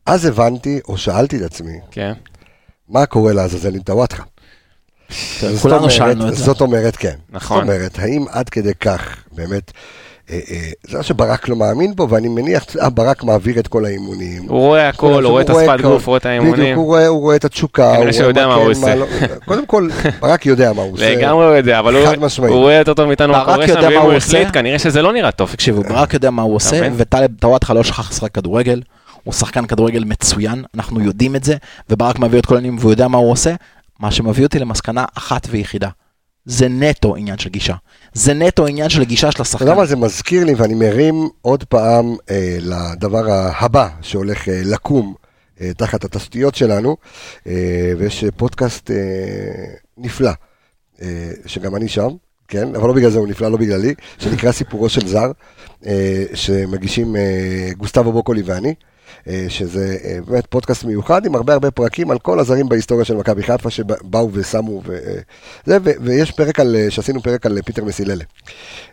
[0.07, 2.13] אז הבנתי, או שאלתי את עצמי, כן.
[2.89, 4.23] מה קורה לעזאזל עם טוואטחה?
[5.63, 6.45] כולנו שאלנו את זה.
[6.45, 7.15] זאת אומרת, כן.
[7.31, 7.57] נכון.
[7.57, 9.73] זאת אומרת, האם עד כדי כך, באמת,
[10.31, 13.85] אה, אה, זה לא שברק לא מאמין בו, ואני מניח, אה, ברק מעביר את כל
[13.85, 14.43] האימונים.
[14.49, 16.53] הוא רואה הכל, הוא רואה את השפת גוף, הוא רואה את האימונים.
[16.55, 17.91] בדיוק, הוא רואה, הוא רואה את התשוקה.
[17.93, 18.95] כנראה הוא שהוא יודע מה הוא כן, עושה.
[18.95, 19.07] לא.
[19.45, 19.89] קודם כל,
[20.21, 21.15] ברק יודע מה הוא עושה.
[21.17, 24.13] לגמרי הוא יודע, אבל הוא רואה יותר טוב מאיתנו מה קורה שם, יודע ואם הוא
[24.13, 24.49] החליט.
[24.53, 25.53] כנראה שזה לא נראה טוב.
[25.53, 26.89] תקשיבו, ברק יודע מה הוא עושה?
[26.97, 28.81] וטלב טוואטחה לא שכח לשחק כדורגל,
[29.27, 31.57] הוא שחקן כדורגל מצוין, אנחנו יודעים את זה,
[31.91, 33.55] וברק מביא את כל העניינים והוא יודע מה הוא עושה,
[34.01, 35.89] מה שמביא אותי למסקנה אחת ויחידה.
[36.45, 37.75] זה נטו עניין של גישה.
[38.13, 39.65] זה נטו עניין של גישה של אתה השחקן.
[39.65, 43.25] יודע מה זה מזכיר לי, ואני מרים עוד פעם אה, לדבר
[43.59, 45.15] הבא שהולך אה, לקום
[45.61, 46.97] אה, תחת התשתיות שלנו,
[47.47, 47.53] אה,
[47.99, 48.97] ויש אה, פודקאסט אה,
[49.99, 50.31] נפלא,
[51.03, 52.09] אה, שגם אני שם,
[52.49, 55.31] כן, אבל לא בגלל זה הוא נפלא, לא בגללי, שנקרא סיפורו של זר,
[55.87, 58.75] אה, שמגישים אה, גוסטבו בוקולי ואני.
[59.29, 63.15] אה, שזה אה, באמת פודקאסט מיוחד עם הרבה הרבה פרקים על כל הזרים בהיסטוריה של
[63.17, 65.19] מכבי חיפה שבאו ושמו ו- אה,
[65.67, 68.25] זה, ו- ויש פרק על, שעשינו פרק על פיטר מסיללה.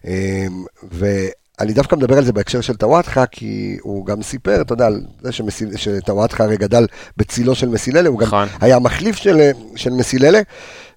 [0.07, 0.45] אה,
[0.91, 5.01] ואני דווקא מדבר על זה בהקשר של טוואטחה, כי הוא גם סיפר, אתה יודע, על
[5.21, 6.85] זה שמסיל- שטוואטחה הרי גדל
[7.17, 8.47] בצילו של מסיללה, הוא גם נכון.
[8.61, 10.39] היה המחליף של, של מסיללה,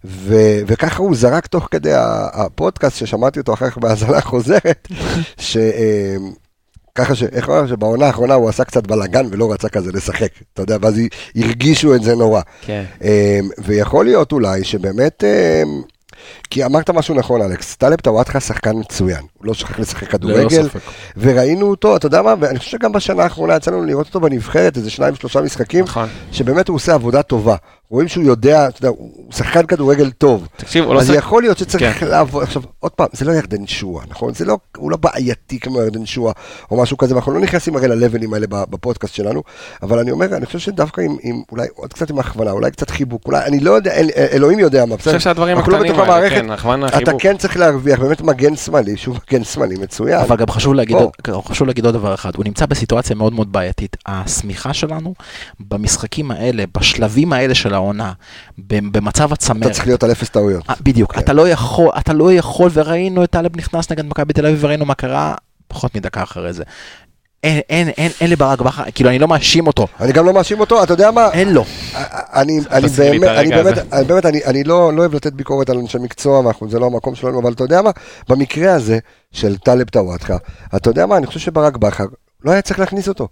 [0.04, 1.92] ו- וככה הוא זרק תוך כדי
[2.32, 4.88] הפודקאסט, ששמעתי אותו אחר כך בהאזנה חוזרת,
[5.38, 5.56] ש...
[6.96, 7.22] ככה ש...
[7.22, 7.66] איך אומר?
[7.66, 11.00] שבעונה האחרונה הוא עשה קצת בלאגן ולא רצה כזה לשחק, אתה יודע, ואז
[11.36, 12.40] הרגישו את זה נורא.
[12.66, 12.84] כן.
[13.02, 13.08] אמ,
[13.58, 15.82] ויכול להיות אולי שבאמת, אמ,
[16.50, 20.68] כי אמרת משהו נכון אלכס, טלב טוואטחה שחקן מצוין, הוא לא שכח לשחק כדורגל.
[21.16, 24.76] וראינו אותו, אתה יודע מה, ואני חושב שגם בשנה האחרונה יצא לנו לראות אותו בנבחרת,
[24.76, 26.08] איזה שניים שלושה משחקים, נכון.
[26.32, 27.56] שבאמת הוא עושה עבודה טובה,
[27.90, 31.58] רואים שהוא יודע, אתה יודע, הוא שחקן כדורגל טוב, תקשיב, הוא לא אז יכול להיות
[31.58, 32.06] שצריך כן.
[32.06, 34.34] לעבוד, עכשיו, עוד פעם, זה לא ירדן שואה, נכון?
[34.34, 36.32] זה לא, הוא לא בעייתי כמו ירדן שואה,
[36.70, 39.42] או משהו כזה, ואנחנו לא נכנסים הרי ללבלים האלה בפודקאסט שלנו,
[39.82, 42.90] אבל אני אומר, אני חושב שדווקא עם, עם אולי עוד קצת עם הכוונה, אולי קצת
[42.90, 45.12] חיבוק, אולי, אני לא יודע, אל, אלוהים יודע מה, בסדר?
[45.12, 46.46] חושב שהדברים לא הקטנים האלה, המערכת.
[46.46, 47.12] כן, הכוונה, אתה.
[47.18, 50.20] כן צריך להרוויח, באמת מגן שמאלי, שהוא מגן שמאלי מצוין.
[50.20, 50.96] אבל גם חשוב להגיד,
[51.44, 53.96] חשוב להגיד עוד דבר אחד, הוא נמצא בסיטואציה מאוד מאוד בעייתית.
[54.06, 55.14] השמיכה שלנו
[55.60, 58.12] במשחקים האלה, בשלבים האלה של העונה,
[58.58, 60.70] במצב אתה הצמרת, צריך להיות על אפס טעויות.
[60.70, 61.20] אה, בדיוק, כן.
[61.20, 64.84] אתה לא יכול, אתה לא יכול, וראינו את טלב נכנס נגד מכבי תל אביב, וראינו
[64.84, 65.34] מה קרה
[65.68, 66.64] פחות מדקה אחרי זה.
[67.46, 70.60] אין, אין, אין, אין לברק בכר, כאילו אני לא מאשים אותו, אני גם לא מאשים
[70.60, 71.30] אותו, אתה יודע מה?
[71.32, 71.64] אין לו.
[72.32, 73.92] אני, אני באמת, אני באמת.
[73.92, 76.86] אני באמת, אני, אני לא, לא אוהב לתת ביקורת על אנשי מקצוע, ואנחנו, זה לא
[76.86, 77.90] המקום שלנו, אבל אתה יודע מה,
[78.28, 78.98] במקרה הזה
[79.32, 80.36] של טלב טוואטחה,
[80.76, 82.06] אתה יודע מה, אני חושב שברק בכר
[82.44, 83.28] לא היה צריך להכניס אותו.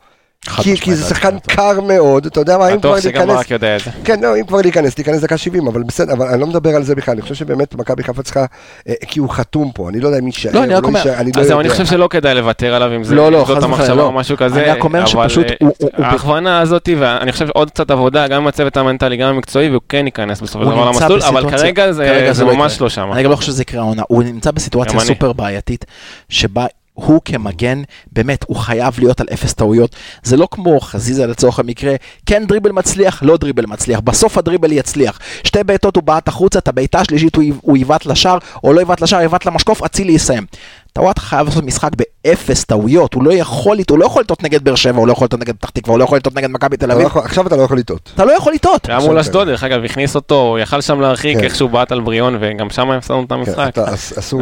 [0.62, 3.50] כי, כי זה שחקן קר מאוד, אתה יודע מה, אם כבר בטוח שגם להיכנס, ברק
[3.50, 3.90] יודע את זה.
[4.04, 6.82] כן, לא, אם כבר להיכנס, להיכנס דקה 70, אבל בסדר, אבל אני לא מדבר על
[6.82, 8.44] זה בכלל, אני חושב שבאמת מכבי חיפה צריכה,
[8.88, 11.14] אה, כי הוא חתום פה, אני לא יודע אם יישאר, לא, אני רק אומר- יישאר,
[11.14, 11.50] אני לא אז.
[11.50, 14.02] אני חושב שלא כדאי לוותר עליו אם זה לא, לא, זאת חס וחלילה, לא.
[14.02, 14.62] או משהו כזה.
[14.62, 18.76] אני רק אומר שפשוט אה, ההכוונה הזאת, ואני חושב עוד קצת עבודה, גם עם הצוות
[18.76, 21.92] המנטלי, גם המקצועי, והוא כן ייכנס בסופו של דבר למסלול, אבל כרגע
[22.32, 22.80] זה לא ממש.
[22.80, 23.12] לא שם.
[23.12, 25.00] אני גם לא חושב שזה יקרה העונה, הוא נמצא בסיטואציה.
[25.00, 25.84] סופר בעייתית,
[26.28, 27.82] שבה הוא כמגן,
[28.12, 29.96] באמת, הוא חייב להיות על אפס טעויות.
[30.22, 31.94] זה לא כמו חזיזה לצורך המקרה,
[32.26, 35.18] כן דריבל מצליח, לא דריבל מצליח, בסוף הדריבל יצליח.
[35.44, 39.20] שתי בעיטות הוא בעט החוצה, את הבעיטה השלישית הוא, יבעט לשער, או לא יבעט לשער,
[39.20, 40.46] יבעט למשקוף, אצילי יסיים.
[40.92, 41.90] טוואטחה חייב לעשות משחק
[42.24, 45.12] באפס טעויות, הוא לא יכול, לטעות, הוא לא יכול לטעות נגד באר שבע, הוא לא
[45.12, 47.16] יכול לטעות נגד פתח תקווה, הוא לא יכול לטעות נגד מכבי תל אתה לא אביב,
[47.18, 48.10] עכשיו אתה לא יכול לטעות.
[48.14, 48.88] אתה לא יכול לטעות.
[48.88, 51.44] היה מול אשדוד, דרך אגב, הכניס אותו, הוא יכל שם להרחיק כן.
[51.44, 53.68] איכשהו בעט על בריאון, וגם שם הפסדנו את כן, המשחק.
[53.68, 53.84] אתה-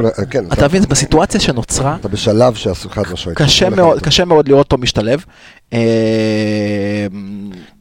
[0.02, 3.38] לה- כן, אתה מבין, בסיטואציה שנוצרה, אתה בשלב שאסור חד משמעית.
[3.40, 3.46] אחד.
[4.02, 5.24] קשה מאוד לראות אותו משתלב.
[5.72, 7.06] אה,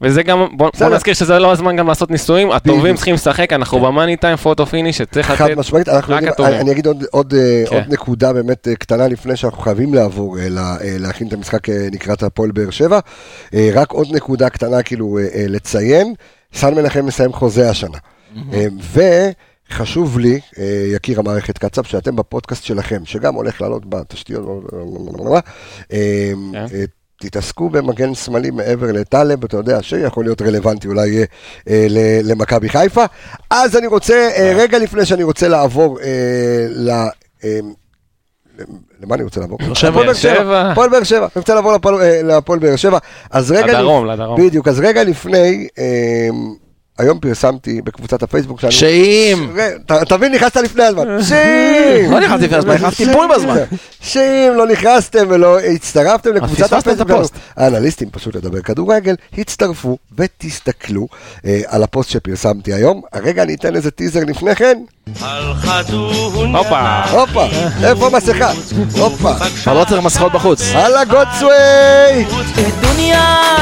[0.01, 0.69] וזה גם, בוא.
[0.95, 2.95] נזכיר שזה לא הזמן גם לעשות ניסויים, הטובים.
[2.95, 6.53] צריכים לשחק, אנחנו ב money time, photo finish, שצריך לתת משמעית, רק הטובים.
[6.61, 7.75] אני אגיד עוד, עוד, אה, כן.
[7.75, 12.51] עוד נקודה באמת אה, קטנה לפני שאנחנו חייבים לעבור לה- להכין את המשחק לקראת הפועל
[12.51, 12.99] באר שבע.
[13.73, 15.17] רק עוד נקודה קטנה כאילו
[15.47, 16.13] לציין,
[16.53, 17.97] סאן מנחם מסיים חוזה השנה.
[18.53, 18.65] אה,
[19.69, 20.39] וחשוב לי,
[20.95, 24.63] יקיר המערכת קצב, שאתם בפודקאסט שלכם, שגם הולך לעלות בתשתיות,
[26.53, 26.65] כן.
[27.21, 31.23] תתעסקו במגן שמאלי מעבר לטלב, אתה יודע, שיכול להיות רלוונטי אולי אה,
[31.69, 31.87] אה,
[32.23, 33.03] למכבי חיפה.
[33.49, 36.05] אז אני רוצה, אה, רגע לפני שאני רוצה לעבור אה,
[36.69, 36.89] ל...
[37.43, 37.59] אה,
[39.03, 39.57] למה אני רוצה לעבור?
[39.61, 40.35] הפועל באר שבע.
[40.35, 40.71] שבע.
[40.71, 41.19] הפועל באר שבע.
[41.19, 42.97] אני רוצה לעבור לפועל- אה, באר שבע.
[43.31, 43.79] אז רגע...
[43.79, 44.41] לדרום, לדרום.
[44.47, 46.29] בדיוק, אז רגע לפני, אה,
[46.97, 48.71] היום פרסמתי בקבוצת הפייסבוק שלנו.
[48.71, 49.47] שאם.
[50.07, 51.23] תבין, נכנסת לפני הזמן.
[51.23, 52.11] שאם.
[52.11, 53.57] לא נכנסתי לפני הזמן, נכנסתי בול בזמן.
[54.01, 57.23] שאם לא נכנסתם ולא הצטרפתם לקבוצת הפייסבוק שלנו.
[57.57, 61.07] האנליסטים פשוט לדבר כדורגל, הצטרפו ותסתכלו
[61.45, 63.01] אה, על הפוסט שפרסמתי היום.
[63.13, 64.77] הרגע אני אתן איזה טיזר לפני כן.
[66.51, 67.03] הופה.
[67.11, 67.45] הופה,
[67.83, 68.51] איפה המסכה?
[68.97, 69.33] הופה.
[69.63, 70.61] כבר לא צריך מסכות בחוץ.
[70.73, 72.25] הלאה גוטסווי!
[72.81, 73.21] דוניה,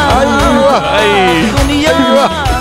[0.09, 2.58] אה, דוניה.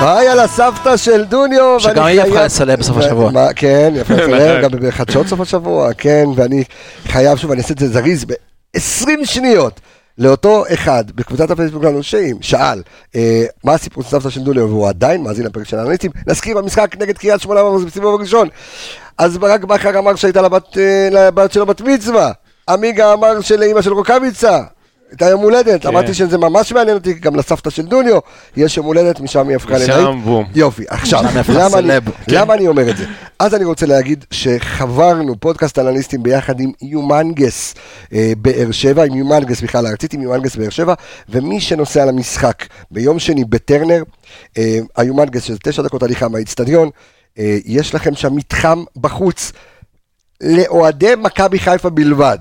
[0.00, 1.80] היי על הסבתא של דוניו.
[1.80, 3.30] שגם היא הפכה לסלב בסוף השבוע.
[3.30, 6.64] מה, כן, היא הפכה לסלב, גם בחדשות סוף השבוע, כן, ואני
[7.06, 9.80] חייב שוב, אני אעשה את זה זריז ב-20 שניות.
[10.18, 12.82] לאותו אחד בקבוצת הפייסבוק שלנו שאם שאל
[13.16, 16.96] אה, מה הסיפור של סבתא של דוניו והוא עדיין מאזין לפרק של האנליסטים נזכיר במשחק
[17.00, 18.48] נגד קריית שמונה בסיבוב הראשון
[19.18, 22.32] אז ברק בכר אמר שהייתה לבת, אה, לבת שלו בת מצווה
[22.68, 24.62] עמיגה אמר שלאימא של רוקאביצה
[25.10, 25.88] הייתה יום הולדת, כן.
[25.88, 28.18] אמרתי שזה ממש מעניין אותי, גם לסבתא של דוניו
[28.56, 30.24] יש יום הולדת, משם היא הפכה משם, ללהיט.
[30.24, 30.44] בום.
[30.54, 32.02] יופי, עכשיו, משם למה אני- סלב.
[32.28, 33.04] למה אני אומר את זה?
[33.38, 37.74] אז אני רוצה להגיד שחברנו פודקאסט אנליסטים ביחד עם יומנגס
[38.12, 40.94] אה, באר שבע, עם יומנגס בכלל הארצית, עם יומנגס באר שבע,
[41.28, 44.02] ומי שנוסע למשחק ביום שני בטרנר,
[44.58, 46.90] אה, היומנגס שזה תשע דקות הליכה מהאיצטדיון,
[47.38, 49.52] אה, יש לכם שם מתחם בחוץ
[50.42, 52.38] לאוהדי מכבי חיפה בלבד.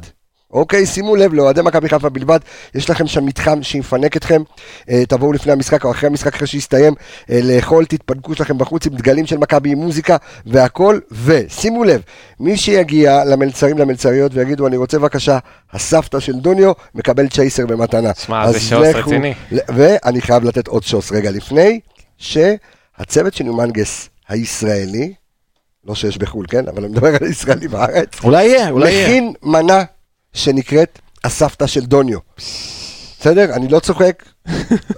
[0.55, 2.39] אוקיי, שימו לב, לאוהדי מכבי חיפה בלבד,
[2.75, 4.41] יש לכם שם מתחם שיפנק אתכם,
[4.89, 6.93] אה, תבואו לפני המשחק או אחרי המשחק אחרי שיסתיים,
[7.29, 12.01] אה, לאכול, תתפנקו שלכם בחוץ עם דגלים של מכבי עם מוזיקה והכל, ושימו לב,
[12.39, 15.37] מי שיגיע למלצרים, למלצריות ויגידו, אני רוצה בבקשה,
[15.73, 18.11] הסבתא של דוניו מקבל צ'ייסר במתנה.
[18.25, 19.33] שמע, זה שוס לכו- רציני.
[19.51, 21.79] ואני חייב לתת עוד שוס רגע לפני,
[22.17, 25.13] שהצוות של יומנגס הישראלי,
[25.85, 26.67] לא שיש בחו"ל, כן?
[26.67, 28.07] אבל אני מדבר על ישראלי בארץ.
[28.23, 29.07] אולי יהיה, אולי יהיה.
[29.07, 29.83] מכין מנה
[30.35, 32.19] שנקראת הסבתא של דוניו.
[33.19, 33.53] בסדר?
[33.53, 34.23] אני לא צוחק,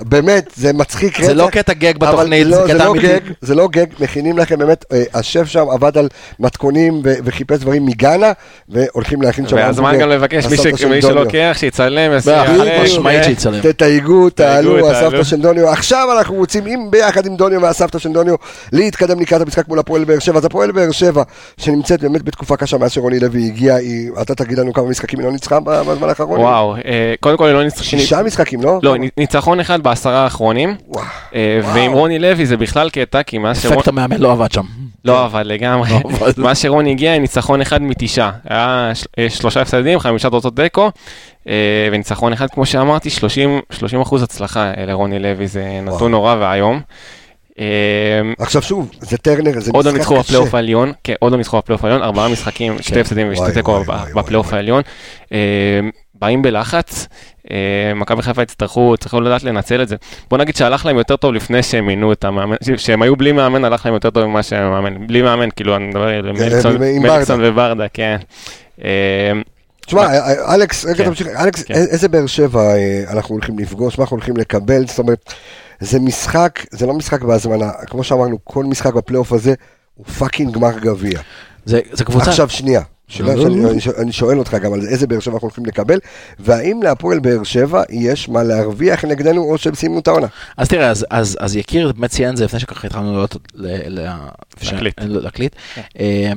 [0.01, 3.07] באמת, זה מצחיק זה לא רצח, קטע גג אבל בתוכנית, לא, זה קטע לא אמיתי.
[3.07, 6.07] גג, זה לא גג, מכינים לכם באמת, אה, השף שם עבד על
[6.39, 8.31] מתכונים ו- וחיפש דברים מגאנה,
[8.69, 11.17] והולכים להכין שם והזמן גם לבקש מי הסבתא ש- של מי דוניו.
[11.21, 12.11] שלוקח, שיצלם,
[12.83, 13.61] משמעית ו- שיצלם.
[13.61, 14.89] תתייגו, תעלו.
[14.91, 15.69] הסבתא של דוניו.
[15.69, 18.35] עכשיו אנחנו רוצים, אם ביחד עם דוניו והסבתא של דוניו,
[18.73, 20.37] להתקדם לקראת המשחק מול הפועל באר שבע.
[20.37, 21.23] אז הפועל באר שבע,
[21.57, 23.77] שנמצאת באמת בתקופה קשה מאז שרוני לוי הגיע,
[24.21, 26.39] אתה תגיד לנו כמה משחקים היא לא ניצחה בזמן האחרון?
[26.39, 26.81] וואו, אה,
[27.19, 27.83] קודם כל היא לא ניצחה.
[27.83, 28.79] שישה משחקים, לא?
[28.83, 28.95] לא,
[29.37, 30.75] ניצחון אחד בעשרה האחרונים.
[31.35, 33.77] אה, ועם רוני לוי זה בכלל קטע, כי מאז שרון...
[33.77, 34.61] אפקט המאמן לא עבד שם.
[35.05, 35.89] לא עבד לגמרי.
[35.89, 35.99] לא.
[36.37, 38.31] מאז שרוני הגיע, ניצחון אחד מתשעה.
[38.49, 40.91] היה אה, שלושה הפסדים, חמישה תוצאות תיקו,
[41.47, 41.53] אה,
[41.91, 46.81] וניצחון אחד, כמו שאמרתי, 30 30 אחוז הצלחה לרוני לוי, זה נתון נורא ואיום.
[48.39, 50.23] עכשיו שוב, זה טרנר, זה עוד לא משחק ניצחו קשה.
[50.23, 53.83] בפלייאוף העליון, כן, עוד לא ניצחו בפלייאוף העליון, ארבעה משחקים, שתי הפסדים וואי, ושתי תיקו
[54.15, 54.53] בפלייאוף.
[54.53, 54.81] העליון.
[56.21, 57.07] באים בלחץ,
[57.51, 59.95] אה, מכבי חיפה יצטרכו, צריכו לדעת לנצל את זה.
[60.29, 63.65] בוא נגיד שהלך להם יותר טוב לפני שהם מינו את המאמן, שהם היו בלי מאמן,
[63.65, 65.07] הלך להם יותר טוב ממה שהם מאמן.
[65.07, 68.17] בלי מאמן, כאילו, אני מדבר על מליקסון עם מליקסון וברדה, כן.
[68.83, 69.31] אה,
[69.85, 70.07] תשמע,
[70.53, 71.05] אלכס, רגע כן.
[71.05, 71.73] תמשיך, אלכס, כן.
[71.73, 75.33] איזה באר שבע אה, אנחנו הולכים לפגוש, מה אנחנו הולכים לקבל, זאת אומרת,
[75.79, 79.53] זה משחק, זה לא משחק בהזמנה, כמו שאמרנו, כל משחק בפלייאוף הזה
[79.95, 81.19] הוא fucking גמר גביע.
[81.65, 82.29] זה זה קבוצה.
[82.29, 83.69] עכשיו שנייה, שאלה לא, שאני- לא.
[84.01, 85.99] אני שואל- אותך גם על איזה באר שבע אנחנו הולכים לקבל,
[86.39, 90.27] והאם להפועל באר שבע יש מה להרוויח נגדנו או שהם סיימו את העונה.
[90.57, 93.99] אז תראה, אז, אז, אז יקיר באמת ציין את זה לפני שככה התחלנו לעלות ל-
[93.99, 94.07] ל-
[94.61, 94.93] ש- להקליט.
[94.99, 95.55] להקליט,
[95.99, 96.31] אה,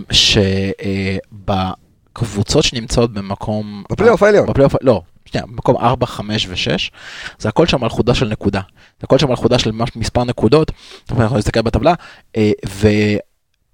[2.13, 3.83] שבקבוצות שנמצאות במקום...
[3.91, 4.47] בפלייאוף העליון.
[4.47, 6.91] בפלייאוף, לא, שנייה, במקום 4, 5 ו-6,
[7.39, 8.61] זה הכל שם על חודה של נקודה.
[9.01, 10.73] זה הכל שם על חודה של מספר נקודות,
[11.19, 11.95] אנחנו להסתכל בטבלה,
[12.37, 12.51] אה,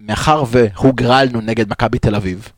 [0.00, 2.48] ומאחר והוגרלנו נגד מכבי תל אביב,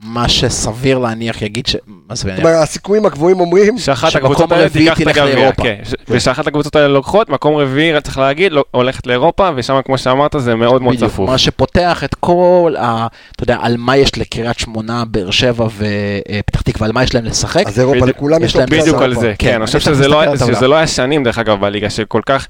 [0.00, 1.76] מה שסביר להניח יגיד ש...
[1.86, 2.44] מה סביר זאת להניח?
[2.46, 5.62] אומרת, הסיכויים הקבועים אומרים, שאחת שמקום הקבוצות האלה רביעי תיקח את תלך הגביע, לאירופה.
[5.62, 5.76] כן.
[6.08, 10.54] ושאחת הקבוצות האלה לוקחות, מקום רביעי, צריך להגיד, לא- הולכת לאירופה, ושם, כמו שאמרת, זה
[10.54, 11.30] מאוד מאוד צפוף.
[11.30, 13.06] מה שפותח את כל ה...
[13.36, 17.24] אתה יודע, על מה יש לקריית שמונה, באר שבע ופתח תקווה, על מה יש להם
[17.24, 17.66] לשחק.
[17.66, 19.14] אז אירופה לכולם יש להם בדיוק על.
[19.14, 20.36] זה, כן, אני חושב אני צריך שזה לא-.
[20.36, 22.46] שזה לא היה שנים, דרך אגב, בליגה, שכל כך,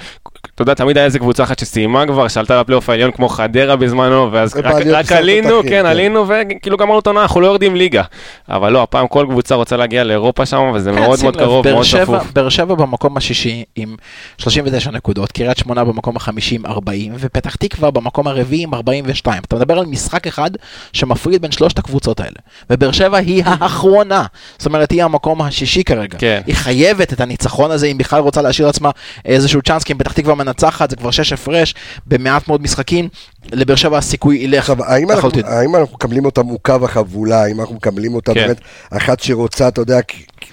[0.55, 4.29] אתה יודע, תמיד היה איזה קבוצה אחת שסיימה כבר, שעלתה לפלייאוף העליון כמו חדרה בזמנו,
[4.33, 5.87] ואז רק- רק עלינו, כן, כן.
[5.87, 8.03] עלינו, וכאילו גמרנו את העונה, אנחנו לא יורדים ליגה.
[8.49, 11.69] אבל לא, הפעם כל קבוצה רוצה להגיע לאירופה שם, וזה כן, מאוד מאוד לב, קרוב,
[11.71, 12.33] מאוד צפוף.
[12.33, 13.97] באר שבע במקום השישי עם
[14.39, 19.43] 39 נקודות, קריית שמונה במקום החמישי עם 40, ופתח תקווה במקום הרביעי עם 42.
[19.47, 20.51] אתה מדבר על משחק אחד
[20.93, 22.37] שמפריד בין שלושת הקבוצות האלה.
[22.71, 24.25] ובאר שבע היא האחרונה,
[24.59, 26.19] זאת אומרת היא המקום השישי כרגע.
[26.19, 26.41] כן.
[26.47, 28.91] היא חייבת את הניצחון הזה אם בכלל רוצה להשאיר לעצמה
[29.25, 31.75] איזשהו צ'אנס, כי אם פתח תקווה תקווה מנצחת, זה כבר שש הפרש,
[32.07, 33.09] במעט מאוד משחקים,
[33.53, 35.45] לבאר שבע הסיכוי ילך עכשיו, האם אנחנו, לחלוטין.
[35.45, 38.47] האם אנחנו מקבלים אותה מוקו החבולה, האם אנחנו מקבלים אותה כן.
[38.47, 38.61] באמת
[38.91, 39.99] אחת שרוצה, אתה יודע,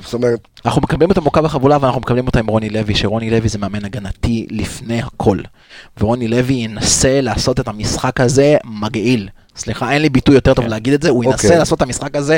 [0.04, 3.50] זאת אומרת, אנחנו מקבלים אותה מוכה וחבולה ואנחנו מקבלים אותה עם רוני לוי, שרוני לוי
[3.50, 5.40] זה מאמן הגנתי לפני הכל.
[6.02, 9.30] ורוני לוי ינסה לעשות את המשחק הזה מגעיל.
[9.58, 11.60] סליחה, אין לי ביטוי יותר טוב להגיד את זה, הוא ינסה אוקיי.
[11.60, 12.38] לעשות את המשחק הזה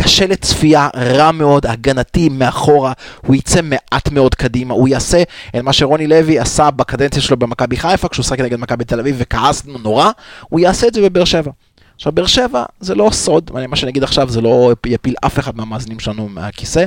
[0.00, 2.92] קשה לצפייה, רע מאוד, הגנתי מאחורה,
[3.26, 7.76] הוא יצא מעט מאוד קדימה, הוא יעשה את מה שרוני לוי עשה בקדנציה שלו במכבי
[7.76, 10.10] חיפה, כשהוא שחק נגד מכבי תל אביב וכעסנו נורא,
[10.48, 11.50] הוא יעשה את זה בבאר שבע.
[11.94, 15.56] עכשיו, באר שבע זה לא סוד, מה שאני אגיד עכשיו זה לא יפיל אף אחד
[15.56, 16.84] מהמאזינים שלנו מהכיסא,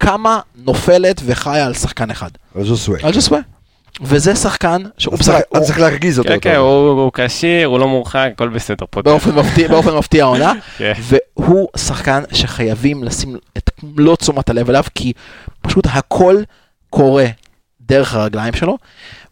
[0.00, 2.98] כמה נופלת וחיה על שחקן אחד, על ז'וסווה.
[3.02, 3.38] על ג'סווה.
[4.00, 6.28] וזה שחקן שהוא משחק, אז צריך להרגיז אותו.
[6.28, 6.56] כן, כן.
[6.56, 9.02] הוא כשיר, הוא לא מורחק, הכל בסדר פה.
[9.02, 10.92] באופן מפתיע, באופן מפתיע העונה, כן.
[11.36, 15.12] והוא שחקן שחייבים לשים את מלוא תשומת הלב אליו, כי
[15.62, 16.36] פשוט הכל
[16.90, 17.26] קורה
[17.80, 18.78] דרך הרגליים שלו.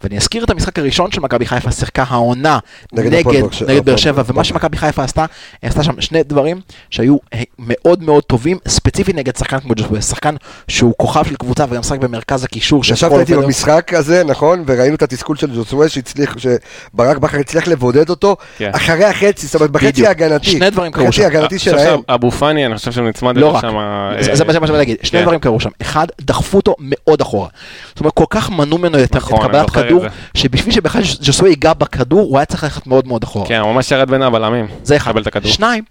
[0.06, 2.58] ואני אזכיר את המשחק הראשון של מכבי חיפה שיחקה העונה
[2.92, 3.36] נגד נגד, הפועל
[3.68, 4.20] נגד, באר שבע.
[4.20, 5.24] הפועל- ומה שמכבי חיפה עשתה,
[5.62, 10.02] היא עשתה שם שני דברים שהיו אה, מאוד מאוד טובים, ספציפית נגד שחקן כמו ג'וסווה,
[10.02, 10.34] שחקן
[10.68, 12.84] שהוא כוכב של קבוצה וגם משחק במרכז הקישור.
[12.84, 14.64] של ישבת איתי במשחק הזה, נכון?
[14.66, 18.70] וראינו את התסכול של ג'וסווה שהצליח, שברק בכר הצליח לבודד אותו כן.
[18.74, 20.06] אחרי החצי, זאת אומרת בחצי.
[20.06, 20.50] ההגנתי.
[20.50, 21.30] שני דברים קרו שם.
[21.58, 23.74] שאבו פאני, אני חושב שהוא נצמד לא רק, שם.
[24.20, 25.24] זה אה, זה מה זה מה שאני להגיד, שני כן.
[25.24, 27.48] דברים קרו שם, אחד, דחפו אותו מאוד אחורה,
[27.88, 30.08] זאת אומרת כל כך מנעו ממנו את את אני קבלת זוכר את כדור, זה.
[30.34, 33.90] שבשביל שבכלל ג'סוי ייגע בכדור, הוא היה צריך ללכת מאוד מאוד אחורה, כן, הוא ממש
[33.90, 34.66] ירד בין הבלמים.
[34.82, 35.12] זה אחד.
[35.44, 35.84] שניים,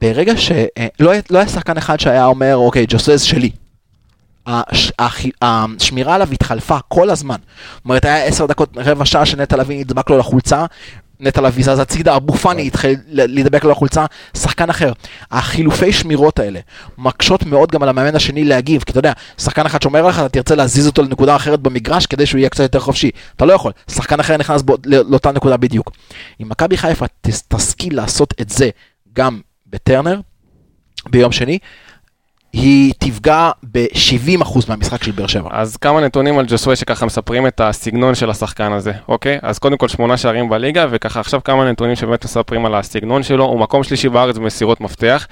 [0.00, 3.50] ברגע שלא לא היה שחקן אחד שהיה אומר, אוקיי, ג'וסוי זה שלי.
[4.46, 7.36] הש- הח- השמירה עליו התחלפה כל הזמן.
[7.76, 10.64] זאת אומרת, היה עשר דקות, רבע שעה שנטע לביא נדבק לו לחולצה,
[11.20, 14.04] נטע לביא זז הצידה, אבו פאני התחיל ל- להידבק לו לחולצה,
[14.36, 14.92] שחקן אחר.
[15.30, 16.60] החילופי שמירות האלה
[16.98, 20.28] מקשות מאוד גם על המאמן השני להגיב, כי אתה יודע, שחקן אחד שומר עליך, אתה
[20.28, 23.10] תרצה להזיז אותו לנקודה אחרת במגרש כדי שהוא יהיה קצת יותר חופשי.
[23.36, 25.90] אתה לא יכול, שחקן אחר נכנס בו, לא- לאותה נקודה בדיוק.
[26.42, 27.06] אם מכבי חיפה
[27.48, 28.70] תשכיל לעשות את זה
[29.12, 30.20] גם בטרנר,
[31.10, 31.58] ביום שני,
[32.52, 35.48] היא תפגע ב-70% מהמשחק של באר שבע.
[35.52, 39.38] אז כמה נתונים על ג'וסווה שככה מספרים את הסגנון של השחקן הזה, אוקיי?
[39.42, 43.44] אז קודם כל שמונה שערים בליגה, וככה עכשיו כמה נתונים שבאמת מספרים על הסגנון שלו.
[43.44, 45.26] הוא מקום שלישי בארץ במסירות מפתח,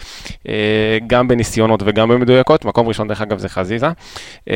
[0.48, 2.64] אה, גם בניסיונות וגם במדויקות.
[2.64, 3.88] מקום ראשון דרך אגב זה חזיזה.
[4.50, 4.54] אה,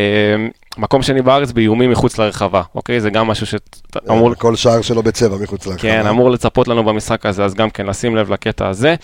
[0.79, 3.01] מקום שני בארץ באיומים מחוץ לרחבה, אוקיי?
[3.01, 4.35] זה גם משהו שאמור...
[4.35, 5.83] כל שער שלו בצבע מחוץ לרחבה.
[5.83, 8.95] כן, אמור לצפות לנו במשחק הזה, אז גם כן לשים לב לקטע הזה.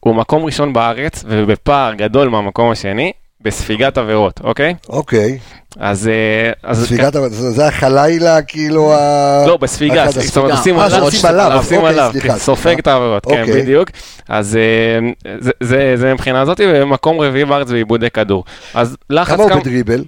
[0.00, 4.74] הוא מקום ראשון בארץ, ובפער גדול מהמקום השני, בספיגת עבירות, אוקיי?
[4.88, 5.38] אוקיי.
[5.78, 6.08] אז...
[6.08, 9.44] אה, אז ספיגת, ה- זה זה החלילה, כאילו ה...
[9.46, 10.50] לא, בספיגה, זאת אומרת.
[10.52, 12.80] עושים עליו, עושים עליו, עושים אוקיי, עליו, סליחה, כן, סופג סליחה.
[12.80, 13.62] את העבירות, כן, אוקיי.
[13.62, 13.90] בדיוק.
[14.28, 18.44] אז אה, זה- זה- זה מבחינה הזאת, ומקום רביעי בארץ בעיבודי כדור.
[18.74, 19.60] אז לחץ כמה הוא כמה...
[19.60, 20.04] בדריבל?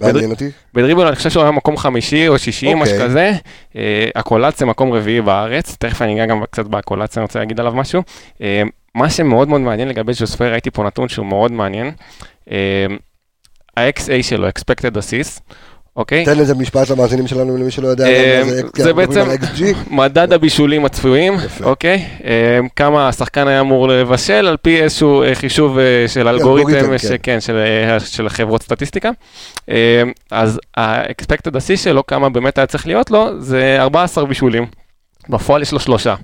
[0.00, 0.50] מעניין אותי.
[0.74, 3.08] בדריבל אני חושב שהוא היה מקום חמישי או שישי, משהו אוקיי.
[3.08, 3.32] כזה.
[3.76, 7.72] אה, הקולציה מקום רביעי בארץ, תכף אני אגע גם קצת בקולציה, אני רוצה להגיד עליו
[7.74, 8.02] משהו.
[8.94, 11.90] מה שמאוד מאוד מעניין לגבי ג'וספר, ראיתי פה נתון שהוא מאוד מעניין.
[12.50, 12.86] אה,
[13.76, 15.40] ה-XA שלו, expected assist,
[15.96, 16.24] אוקיי?
[16.24, 18.06] תן איזה משפט למאזינים שלנו, למי שלא יודע.
[18.06, 18.42] אה,
[18.76, 19.28] זה בעצם-.
[19.90, 21.34] מדד הבישולים הצפויים.
[21.62, 22.04] אוקיי?
[22.24, 27.16] אה, כמה השחקן היה אמור לבשל על פי איזשהו חישוב של אלגוריתם, אלגוריתם, כן.
[27.22, 27.40] כן,
[27.98, 29.10] של, חברות סטטיסטיקה.
[30.30, 34.66] אז ה-expected assist שלו, כמה באמת היה צריך להיות לו, זה 14 בישולים.
[35.28, 36.14] בפועל יש לו שלושה,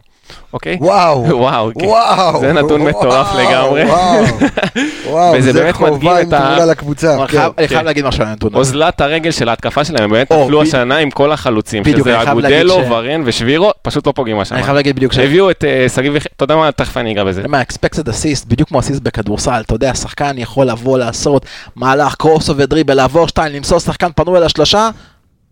[0.52, 0.78] אוקיי?
[0.80, 1.24] וואו.
[1.42, 1.86] וואו, כן.
[1.86, 2.40] וואו.
[2.40, 3.84] זה נתון מטורף וואו, לגמרי.
[3.84, 4.24] וואו.
[5.10, 7.14] וואו, וזה זה באמת מדגים את ה- תמונה לקבוצה.
[7.14, 7.38] אני כן.
[7.38, 7.86] חייב- אני חייב כן.
[7.86, 8.58] להגיד משהו על הנתון הזה.
[8.58, 12.16] אוזלת הרגל של ההתקפה שלהם, הם באמת נפלו ב- השנה עם כל החלוצים, בדיוק, שזה
[12.16, 14.58] חייב אגודלו, ש- ורן ושבירו, פשוט לא פוגעים השנה.
[14.58, 15.18] אני חייב להגיד בדיוק ש...
[15.18, 17.42] הביאו את אה, שגיב יחיא, אתה יודע מה, תכף אני אגע בזה.
[17.48, 22.48] מה, expected assist, בדיוק כמו אסיסט בכדורסל, אתה יודע, שחקן יכול לבוא לעשות מהלך קרוס
[22.48, 24.90] ודריבל, לעבור שתיים, למסור שחקן פנוי על השלושה,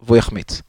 [0.03, 0.63] והוא יחמיץ.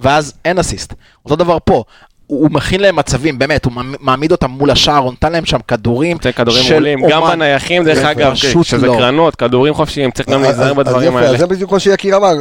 [0.00, 0.94] ואז אין אסיסט.
[1.24, 1.84] אותו דבר פה,
[2.28, 5.58] הוא מכין להם מצבים, באמת, הוא מעמ- מעמיד אותם מול השער, הוא נותן להם שם
[5.68, 7.22] כדורים נותן כדורים של מעולים, גם.
[7.22, 8.94] בנייחים דרך אגב, שזה לא.
[8.98, 11.38] קרנות, כדורים חופשיים, צריך גם אז- להיזהר אז בדברים האלה.
[11.38, 12.32] זה בדיוק מה שיקיר אמר,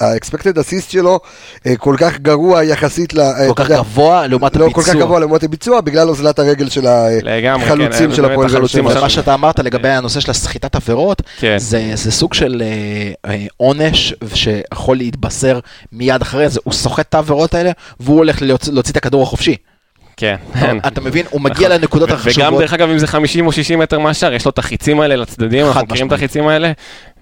[0.00, 1.20] ה-expected assist שלו
[1.66, 3.20] אה, כל כך גרוע יחסית ל...
[3.20, 5.04] אה, כל כך גבוה לעומת לא כל כך הביצוע.
[5.06, 6.80] גבוה לעומת הביצוע, בגלל אוזלת הרגל של
[7.22, 8.46] כן, החלוצים אה, של הפועל.
[8.64, 11.56] עכשיו- מה שאתה אמרת לגבי הנושא של הסחיטת עבירות, כן.
[11.58, 12.62] זה, סוג של
[13.26, 15.58] אה, אה, עונש שיכול להתבשר
[15.92, 17.70] מיד אחרי זה, הוא סוחט את העבירות האלה,
[18.00, 19.56] והוא הולך להוציא, להוציא את הכדור החופשי.
[20.16, 20.36] כן.
[20.86, 21.26] אתה מבין?
[21.30, 21.80] הוא מגיע נכון.
[21.80, 22.48] לנקודות החשובות.
[22.48, 25.16] וגם דרך אגב אם זה 50 או 60 מטר מהשאר, יש לו את החיצים האלה
[25.16, 26.12] לצדדים, אנחנו מכירים את.
[26.12, 26.72] החיצים האלה,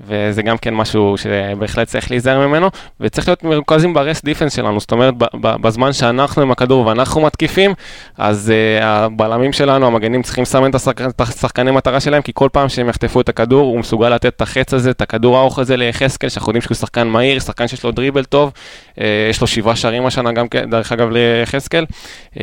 [0.07, 2.69] וזה גם כן משהו שבהחלט צריך להיזהר ממנו,
[3.01, 7.75] וצריך להיות מרוכזים ברסט דיפנס שלנו, זאת אומרת, בזמן שאנחנו עם הכדור ואנחנו מתקיפים,
[8.19, 12.69] אז uh, הבלמים שלנו, המגנים צריכים לסמן את השחק- השחקני מטרה שלהם, כי כל פעם
[12.69, 16.29] שהם יחטפו את הכדור, הוא מסוגל לתת את החץ הזה, את הכדור הארוך הזה ליחזקאל,
[16.29, 18.53] שאנחנו יודעים שהוא שחקן מהיר, שחקן שיש לו דריבל טוב,
[18.95, 21.87] uh, יש לו שבעה שערים השנה גם כן, דרך אגב, ליחזקאל.
[22.35, 22.39] Uh,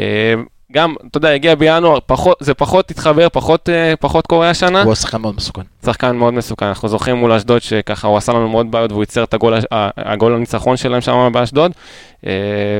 [0.72, 4.82] גם, אתה יודע, הגיע בינואר, פחות, זה פחות התחבר, פחות, אה, פחות קורה השנה.
[4.84, 5.62] הוא שחקן מאוד מסוכן.
[5.86, 9.24] שחקן מאוד מסוכן, אנחנו זוכרים מול אשדוד שככה הוא עשה לנו מאוד בעיות והוא ייצר
[9.24, 11.72] את הגול, הש- ה- הגול הניצחון שלהם שם באשדוד.
[12.26, 12.32] אה,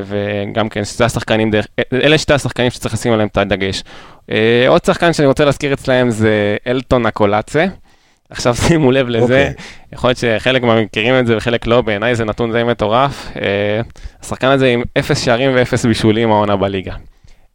[0.06, 3.82] וגם כן, שתי השחקנים, דרך, אלה שתי השחקנים שצריך לשים עליהם את הדגש.
[4.30, 7.66] אה, עוד שחקן שאני רוצה להזכיר אצלהם זה אלטון הקולאצה.
[8.30, 9.52] עכשיו שימו לב לזה, אוקיי.
[9.92, 13.30] יכול להיות שחלק מכירים את זה וחלק לא, בעיניי זה נתון די מטורף.
[13.36, 13.80] אה,
[14.22, 16.94] השחקן הזה עם אפס שערים ואפס בישולים העונה בליגה.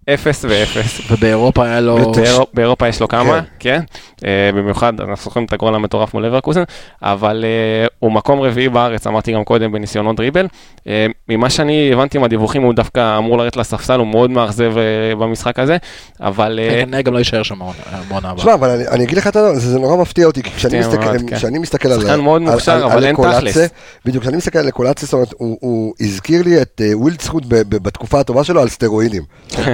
[0.10, 1.01] אפס ואפס.
[1.12, 2.14] ובאירופה היה לו...
[2.14, 3.24] באירופ- באירופה יש לו כמה,
[3.60, 3.82] כן,
[4.26, 6.64] אה, במיוחד אנחנו זוכרים את הגול המטורף מול לברקוזן,
[7.01, 10.47] אבל אה, הוא מקום רביעי בארץ, אמרתי גם קודם, בניסיונות דריבל.
[10.88, 14.74] אה, ממה שאני הבנתי מהדיווחים, הוא דווקא אמור לרדת לספסל, הוא מאוד מאכזב
[15.20, 15.78] במשחק הזה,
[16.22, 16.60] אבל...
[16.64, 17.78] אה, כנראה גם לא יישאר שם העונה
[18.08, 18.43] בעונה הבאה.
[18.43, 20.80] שמע, אבל אני, אני אגיד לך את הדבר, זה, זה נורא מפתיע אותי, כי כשאני
[20.80, 21.36] מסתכל, מאוד, כן.
[21.36, 22.01] כשאני מסתכל על...
[22.01, 23.58] שחקן מאוד מוכשר, אבל על אין תכלס.
[24.06, 27.84] בדיוק, כשאני מסתכל על אקולצה, זאת אומרת, הוא, הוא הזכיר לי את וילדסחוט ב- ב-
[27.84, 29.24] בתקופה הטובה שלו על סטרואידים.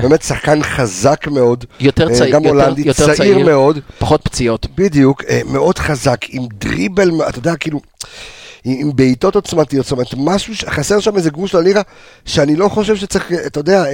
[0.02, 3.46] באמת שחקן חזק מאוד, יותר אה, צעיר, גם הולנדי, יותר צעיר צעיר.
[3.46, 4.68] מאוד, פחות פציעות.
[4.76, 7.80] בדיוק, אה, מאוד חזק, עם דריבל, אתה יודע, כאילו,
[8.66, 11.82] עם בעיטות עוצמתיות, זאת אומרת, משהו, ש- חסר שם איזה גרוש ללירה,
[12.26, 13.92] שאני לא חושב שצריך, אה, אתה יודע, אה, אה,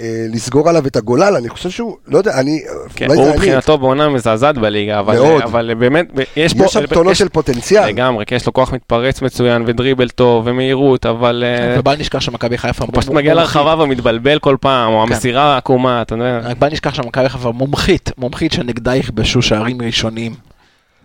[0.00, 2.60] אה, לסגור עליו את הגולל, אני חושב שהוא, לא יודע, אני,
[2.96, 5.42] כן, אולי הוא מבחינתו בעונה מזעזעת בליגה, אבל, מאוד.
[5.42, 6.06] אבל באמת,
[6.36, 6.64] יש פה...
[6.64, 7.86] יש שם טונות של פוטנציאל.
[7.88, 12.58] לגמרי, כי יש לו כוח מתפרץ מצוין ודריבל טוב ומהירות, אבל אה, ובל נשכח שמכבי
[12.58, 12.84] חיפה...
[12.84, 15.12] הוא פשוט מגיע לרחבה ומתבלבל כל פעם, או כן.
[15.12, 16.38] המסירה העקומה, אתה יודע.
[16.42, 20.49] רק בל נשכח שמכבי חיפה מומחית, מומחית שנגדה יכבשו שערים ראשונים.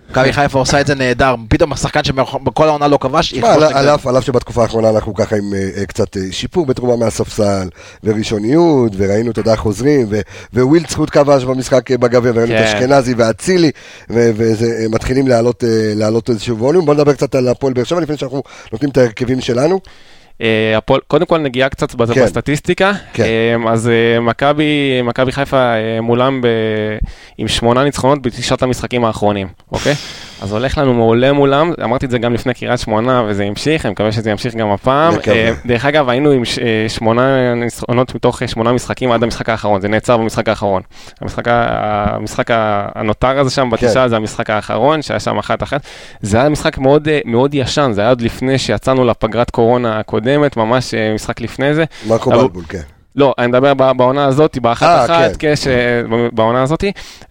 [0.10, 4.62] מכבי חיפה עושה את זה נהדר, פתאום השחקן שבכל העונה לא כבש, על- אף- שבתקופה
[4.62, 7.68] האחרונה אנחנו ככה עם אה, אה, קצת אה, שיפור בתרומה מהספסל,
[8.04, 10.08] וראשוניות, וראינו, אתה יודע, חוזרים,
[10.54, 12.64] וילדסחוט כבש במשחק בגביע, וראינו את כן.
[12.78, 13.72] אשכנזי ואצילי,
[14.10, 15.64] ומתחילים להעלות
[15.96, 16.86] להעלות איזשהו ווליום.
[16.86, 19.80] בוא נדבר קצת על הפועל באר שבע, לפני שאנחנו נותנים את ההרכבים שלנו.
[20.42, 21.98] אה, הפועל- קודם כל נגיעה קצת כן.
[22.26, 23.24] בסטטיסטיקה, כן.
[23.24, 24.66] אה, אז אה, מכבי
[25.04, 26.48] מכבי חיפה מולם ב-
[27.38, 29.94] עם שמונה ניצחונות בתשעת המשחקים האחרונים, אוקיי?
[30.42, 33.92] אז הולך לנו מעולה מולם, אמרתי את זה גם לפני קריית שמונה וזה המשיך, אני
[33.92, 35.14] מקווה שזה ימשיך גם הפעם.
[35.66, 36.42] דרך אגב, היינו עם
[36.88, 40.82] שמונה ניצחונות מתוך שמונה משחקים עד המשחק האחרון, זה נעצר במשחק האחרון.
[41.22, 42.48] המשחק, המשחק
[42.96, 43.70] הנותר הזה שם כן.
[43.88, 45.82] בתשעה זה המשחק האחרון, שהיה שם אחת אחת.
[46.22, 50.25] זה היה משחק מאוד, מאוד ישן, זה היה עוד לפני שיצאנו לפגרת קורונה הקודמת,
[50.58, 51.84] ממש אה, משחק לפני זה.
[52.08, 52.82] מרקו בלבול, כן.
[53.16, 55.54] לא, אני מדבר בעונה הזאת, באחת אה, אחת, כן.
[55.64, 56.84] כן, בעונה הזאת,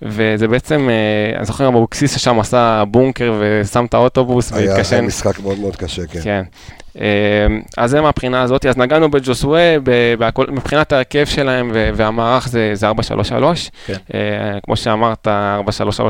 [0.02, 5.04] וזה בעצם, אה, אני זוכר אבוקסיס ששם עשה בונקר ושם את האוטובוס היה היה והתקשן.
[5.04, 6.20] משחק מאוד מאוד קשה, כן.
[6.22, 6.42] כן.
[7.00, 7.46] אה,
[7.78, 9.76] אז זה מהבחינה הזאת, אז נגענו בג'וסווה,
[10.48, 12.92] מבחינת ההרכב שלהם ו- והמערך זה זה 4-3-3.
[13.86, 13.94] כן.
[14.64, 15.30] כמו שאמרת, 4-3-3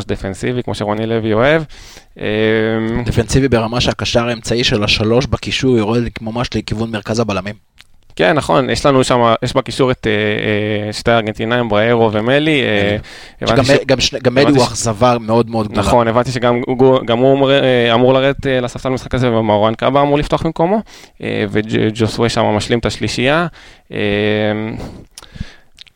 [0.06, 1.62] דפנסיבי, כמו שרוני לוי אוהב.
[3.04, 7.54] דפנסיבי ברמה שהקשר האמצעי של השלוש בקישור יורד ממש לכיוון מרכז הבלמים.
[8.16, 10.12] כן, נכון, יש לנו שם, יש בקישור את אה,
[10.86, 12.62] אה, שתי הארגנטינאים, בריירו ומלי.
[12.62, 12.96] אה,
[14.00, 15.86] ש- גם מלי הוא אכזבה מאוד מאוד גדולה.
[15.86, 20.80] נכון, הבנתי שגם הוא- אמור- לרדת לספסל במשחק הזה, ומרואן קאבה אמור לפתוח במקומו,
[21.50, 23.46] וג'וסווה שם משלים את השלישייה.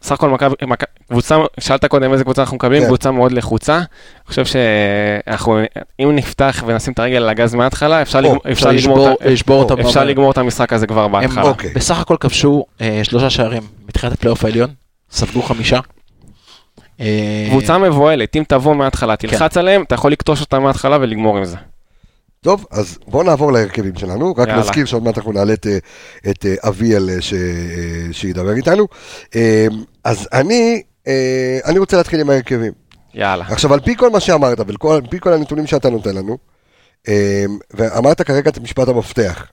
[0.03, 2.87] סך הכל מכבי, מכ- קבוצה, שאלת קודם איזה קבוצה אנחנו מקבלים, כן.
[2.87, 3.77] קבוצה מאוד לחוצה.
[3.77, 3.85] אני
[4.27, 5.59] חושב שאנחנו,
[6.01, 9.81] אם נפתח ונשים את הרגל על הגז מההתחלה, אפשר או, אפשר אפשר לשבור- לשבור אותם.
[9.81, 11.43] אפשר לגמור את המשחק הזה כבר הם בהתחלה.
[11.43, 11.73] אוקיי.
[11.75, 14.71] בסך הכל כבשו אה, שלושה שערים מתחילת הפלייאוף העליון,
[15.11, 15.81] ספגו חמישה.
[17.01, 21.45] אה, קבוצה מבוהלת, אם תבוא מההתחלה, תלחץ עליהם, אתה יכול לקטוש אותם מההתחלה ולגמור עם
[21.45, 21.57] זה.
[22.41, 24.61] טוב, אז בואו נעבור להרכבים שלנו, רק יאללה.
[24.61, 25.79] נזכיר שעוד מעט אנחנו נעלה את, אה,
[26.31, 27.35] את אה, אביאל אה, ש-
[28.13, 28.87] שידבר איתנו.
[30.05, 30.83] אז אני,
[31.65, 32.73] אני רוצה להתחיל עם ההרכבים.
[33.15, 33.45] יאללה.
[33.49, 36.39] עכשיו, על פי כל מה שאמרת, ועל פי כל הנתונים שאתה נותן לנו,
[37.75, 39.47] ואמרת כרגע את משפט המפתח,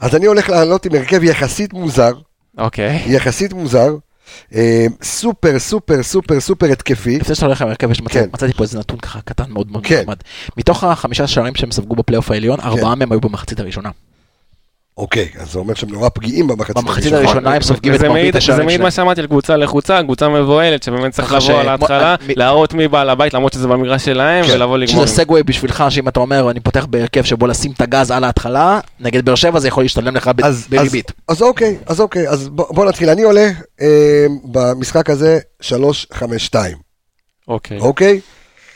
[0.00, 2.12] אז אני הולך לעלות עם הרכב יחסית מוזר,
[2.58, 3.02] אוקיי.
[3.06, 3.96] יחסית מוזר,
[5.02, 7.18] סופר סופר סופר סופר התקפי.
[7.18, 8.28] לפני שאתה הולך להרכב, יש מצא- כן.
[8.32, 10.00] מצאתי פה איזה נתון ככה קטן מאוד מאוד כן.
[10.02, 10.16] נחמד.
[10.56, 13.90] מתוך החמישה שערים שהם ספגו בפלייאוף העליון, ארבעה מהם היו במחצית הראשונה.
[14.98, 17.28] אוקיי, אז זה אומר שהם נורא פגיעים במחצית במחצית הראשונה.
[17.30, 18.84] הראשונה הם סופגים את מרבית מעיד- זה השערים מעיד שלהם.
[18.86, 23.10] מה שאמרתי על קבוצה לחוצה, קבוצה מבוהלת, שבאמת צריך לבוא על ההתחלה, להראות מי בעל
[23.10, 24.52] הבית, למרות שזה במגרש שלהם, כן.
[24.54, 25.06] ולבוא לגמור.
[25.06, 28.80] שזה סגווי בשבילך, שאם אתה אומר, אני פותח בהרכב שבו לשים את הגז על ההתחלה,
[29.00, 30.30] נגד באר שבע זה יכול להשתלם לך
[30.70, 31.10] בריבית.
[31.28, 33.08] אז, אז אוקיי, אז אוקיי, אז בוא, בוא נתחיל.
[33.10, 36.54] אני עולה אה, במשחק הזה 3-5-2,
[37.48, 37.78] אוקיי.
[37.78, 38.20] אוקיי?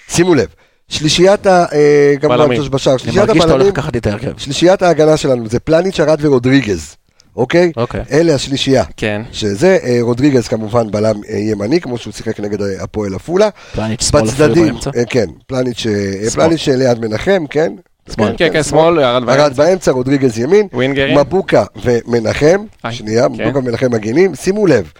[0.08, 0.46] שימו לב,
[0.92, 1.64] שלישיית ה...
[1.72, 2.58] אה, בלמים.
[2.58, 4.38] ג'וש בשאר, אני שלישיית מרגיש שאתה הולך הבלמים, לקחת לי את ההרכב.
[4.38, 6.96] שלישיית ההגנה שלנו זה פלניץ', ארד ורודריגז,
[7.36, 7.72] אוקיי?
[7.76, 8.00] אוקיי.
[8.12, 8.84] אלה השלישייה.
[8.96, 9.22] כן.
[9.32, 13.48] שזה אה, רודריגז כמובן בלם אה, ימני, כמו שהוא שיחק נגד אה, הפועל עפולה.
[13.74, 14.90] פלניץ' שמאל אפילו באמצע.
[14.96, 16.30] אה, כן, פלניץ' אה, שמאל.
[16.30, 17.72] פליניץ' ליד מנחם, כן?
[18.14, 18.34] שמאל.
[18.36, 19.48] כן, כן, שמאל, ירד ארד באמצע.
[19.48, 20.68] באמצע, רודריגז ימין.
[20.72, 21.18] ווינגרים.
[21.18, 23.32] מבוקה ומנחם, שנייה, כן.
[23.32, 24.92] מבוקה ומנחם מגינים, שימו לב,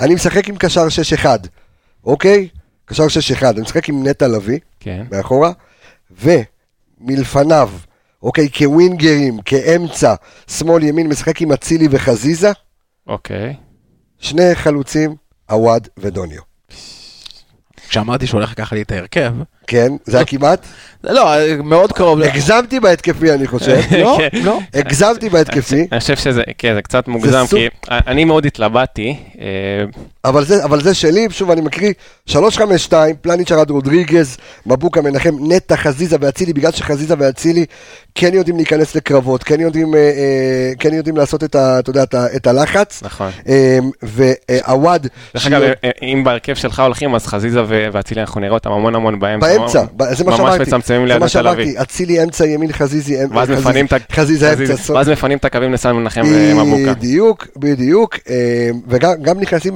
[0.00, 0.86] אני משחק עם קשר
[1.22, 1.26] 6-1,
[2.04, 2.48] אוקיי?
[2.86, 3.06] קשר
[3.40, 5.04] 6-1, אני משחק עם נטע לביא, כן.
[5.10, 5.52] מאחורה,
[6.10, 7.70] ומלפניו,
[8.22, 10.14] אוקיי, כווינגרים, כאמצע,
[10.50, 12.50] שמאל ימין, משחק עם אצילי וחזיזה,
[13.06, 13.56] אוקיי.
[14.18, 15.14] שני חלוצים,
[15.50, 16.42] עווד ודוניו.
[17.88, 19.34] כשאמרתי שהוא הולך לקחת לי את ההרכב,
[19.70, 20.66] כן, זה היה כמעט,
[21.04, 21.30] לא,
[21.64, 22.18] מאוד קרוב.
[22.18, 24.42] ל- הגזמתי בהתקפי אני חושב, לא, כן.
[24.42, 24.58] לא.
[24.74, 29.16] הגזמתי בהתקפי, אני חושב שזה, כן, זה קצת מוגזם, כי אני מאוד התלבטתי.
[29.40, 29.46] אה,
[30.24, 31.92] אבל זה, אבל זה שלי, שוב אני מקריא,
[32.26, 37.66] 352, פלניץ' ארד רודריגז, מבוקה מנחם, נטע, חזיזה ואצילי, בגלל שחזיזה ואצילי
[38.14, 40.00] כן יודעים להיכנס לקרבות, כן יודעים, אה,
[40.84, 43.30] אה, יודעים לעשות את, ה, אתה יודע, את, ה, את הלחץ, נכון.
[43.48, 48.54] אה, ועווד, דרך אגב, אה, אם בהרכב שלך הולכים, אז חזיזה ו- ואצילי, אנחנו נראה
[48.54, 49.46] אותם המון המון באמצע.
[49.60, 49.84] באמצע,
[50.14, 51.76] זה מה ממש שאמרתי, מצמצמים זה ליד תל אביב.
[51.76, 53.48] אצילי אמצע ימין, חזיזי אמצע, ואז
[54.12, 56.94] חזיזה- אמצע, ואז מפנים את הקווים לסן מנחם ומבוקה.
[56.94, 58.34] בדיוק, בדיוק, אה,
[58.88, 59.74] וגם גם נכנסים,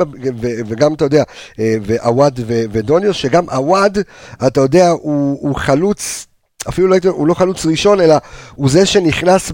[0.66, 1.22] וגם אתה יודע,
[1.60, 3.98] אה, ועווד ודוניו, שגם עווד,
[4.46, 6.26] אתה יודע, הוא חלוץ.
[6.68, 8.14] אפילו לא הייתי, הוא לא חלוץ ראשון, אלא
[8.54, 9.52] הוא זה שנכנס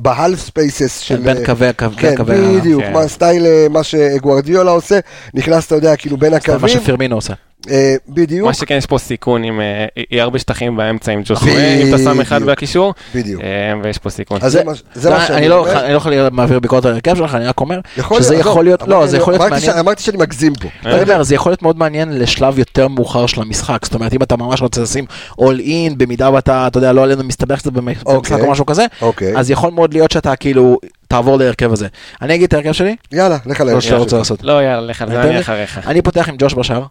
[0.00, 1.16] ב half spaces של...
[1.16, 2.92] בין קווי הקו, כן, קווי ה- בדיוק, כן.
[2.92, 4.98] מה style, אה, מה שגוארדיולה עושה,
[5.34, 7.32] נכנס, אתה יודע, כאילו בין זה מה הקווים, שפירמינו עושה.
[7.70, 11.74] אה, בדיוק, מה שכן, יש פה סיכון עם אה, יהיה הרבה שטחים באמצע עם ז'וסואה,
[11.82, 12.50] אם אתה שם אחד בדיוק.
[12.50, 13.42] בקישור, בדיוק.
[13.42, 13.46] אה,
[13.82, 14.38] ויש פה סיכון.
[14.42, 15.84] אז זה מה- זה מה שאני אני לא אומר.
[15.84, 18.64] אני לא יכול מעביר ביקורת על ההרכב שלך, אני רק אומר יכול שזה להיות, יכול
[18.64, 19.78] להיות, לא, זה יכול להיות אמרתי מעניין.
[19.78, 20.68] אמרתי שאני מגזים פה.
[20.84, 23.78] אני אומר, זה יכול להיות מאוד מעניין לשלב יותר מאוחר של המשחק.
[23.84, 25.04] זאת אומרת, אם אתה ממש רוצה לשים
[25.40, 28.40] all in, במידה ואתה, אתה יודע, לא עלינו מסתבך קצת במ- במשחק אוקיי.
[28.40, 29.36] או משהו כזה, אוקיי.
[29.38, 31.86] אז יכול מאוד להיות שאתה כאילו תעבור להרכב הזה.
[32.22, 34.14] אני אגיד את ההרכב שלי, יאללה, לך על שאתה ההרכב.
[34.16, 34.42] לעשות.
[34.42, 35.40] לא, יאללה, לך על זה, אני?
[35.40, 35.80] אחריך.
[35.86, 36.82] אני פותח עם ג'וש בשער.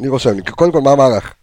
[0.00, 1.34] אני רושם לי, קודם כל, מה המערך?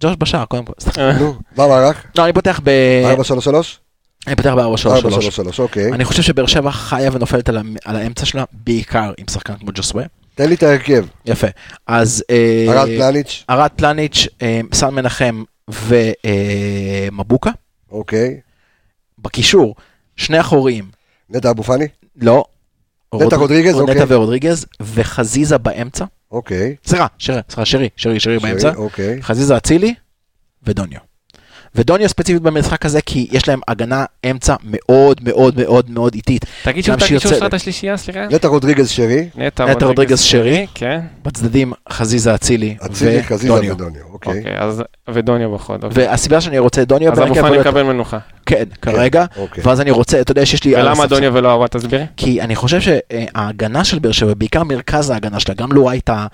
[0.00, 0.72] ג'וש בשער, קודם כל.
[1.18, 2.04] נו, מה המערך?
[2.18, 2.70] לא, אני פותח ב...
[3.04, 3.80] 433?
[4.26, 4.60] אני פותח ב-4-3-3.
[4.86, 5.92] 433, אוקיי.
[5.92, 7.48] אני חושב שבאר שבע חיה ונופלת
[7.84, 10.04] על האמצע שלה, בעיקר עם שחקן כמו ג'וסווה.
[10.34, 11.06] תן לי את ההרכב.
[11.26, 11.46] יפה.
[11.86, 12.24] אז...
[12.30, 15.42] אה, ארד פלניץ', ארד פלניץ', אה, סן מנחם
[17.10, 17.50] ומבוקה.
[17.90, 18.40] אוקיי.
[19.18, 19.74] בקישור,
[20.16, 20.84] שני אחוריים,
[21.30, 21.86] נטע אבו פאני?
[22.16, 22.44] לא.
[23.14, 24.04] נטע רודריגז, נטע אוקיי.
[24.08, 26.04] ורודריגז, וחזיזה באמצע.
[26.32, 26.76] אוקיי.
[26.84, 28.72] סליחה, שרי, סליחה, שרי, שרי, שרי באמצע.
[28.76, 29.22] אוקיי.
[29.22, 29.94] חזיזה אצילי
[30.62, 30.98] ודוניו.
[31.74, 36.44] ודוניו ספציפית במשחק הזה, כי יש להם הגנה אמצע מאוד מאוד מאוד מאוד איטית.
[36.62, 37.46] תגיד שוב הקישור שלך, צדק.
[37.46, 38.26] את השלישייה, סליחה?
[38.30, 40.66] נטע רודריגז שרי, נטע רודריגז שרי.
[40.74, 41.00] כן.
[41.22, 43.74] בצדדים חזיזה אצילי אצילי, חזיזה ודוניו.
[43.74, 44.02] ודוניו.
[44.12, 44.38] אוקיי.
[44.38, 45.84] אוקיי, אז ודוניו בחוד.
[45.92, 48.18] והסיבה שאני רוצה דוניו אז אבו פאני מקבל מנוחה.
[48.50, 49.64] כן, כרגע, אוקיי.
[49.66, 50.74] ואז אני רוצה, אתה יודע שיש לי...
[50.76, 52.04] ולמה הספסל- דוניו ולא עווד, תסבירי?
[52.16, 56.26] כי אני חושב שההגנה של באר שבע, בעיקר מרכז ההגנה שלה, גם לו הייתה,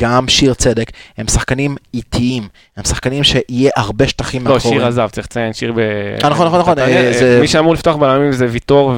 [0.00, 2.42] גם שיר צדק, הם שחקנים איטיים,
[2.76, 4.80] הם שחקנים שיהיה הרבה שטחים לא, מאחוריהם.
[4.80, 5.78] שיר עזב, צריך לציין, שיר ב...
[5.78, 6.78] אה, נכון, נכון, נכון.
[6.78, 8.94] אה, זה- מי שאמור לפתוח בלמים זה ויטור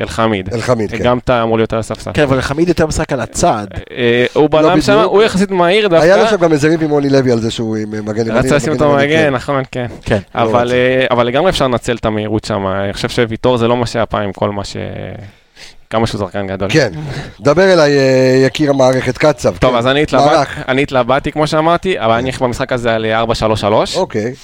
[0.00, 0.54] ואלחמיד.
[0.54, 0.98] אלחמיד, כן.
[0.98, 2.10] גם אתה אמור להיות על הספסל.
[2.14, 3.66] כן, אבל חמיד יותר משחק על הצד.
[3.90, 4.84] אה, הוא בלם בדיוק.
[4.84, 6.36] שם, הוא יחסית מהיר היה לו דווקא.
[6.36, 8.38] שם גם איזה ריב עם רוני לוי על זה שהוא עם מגן ימני.
[8.38, 9.34] רצה לשים אותו מגן, כן.
[9.34, 9.86] נכון, כן.
[10.04, 10.18] כן.
[10.34, 10.72] אבל.
[10.72, 12.66] אה, אבל לגמרי אפשר לנצל את המהירות שם.
[12.66, 14.76] אני חושב שוויטור זה לא מה שהיה פעם עם כל מה ש...
[15.90, 16.68] כמה שהוא שחקן גדול.
[16.72, 16.92] כן,
[17.40, 19.56] דבר אליי אה, יקיר המערכת קצב.
[19.56, 19.76] טוב, כן.
[19.78, 20.68] אז אני התלבט-.
[20.68, 23.06] אני התלבטתי כמו שאמרתי, אבל אני במשחק הזה על
[23.94, 23.96] 4-3-3.
[23.96, 24.34] אוקיי,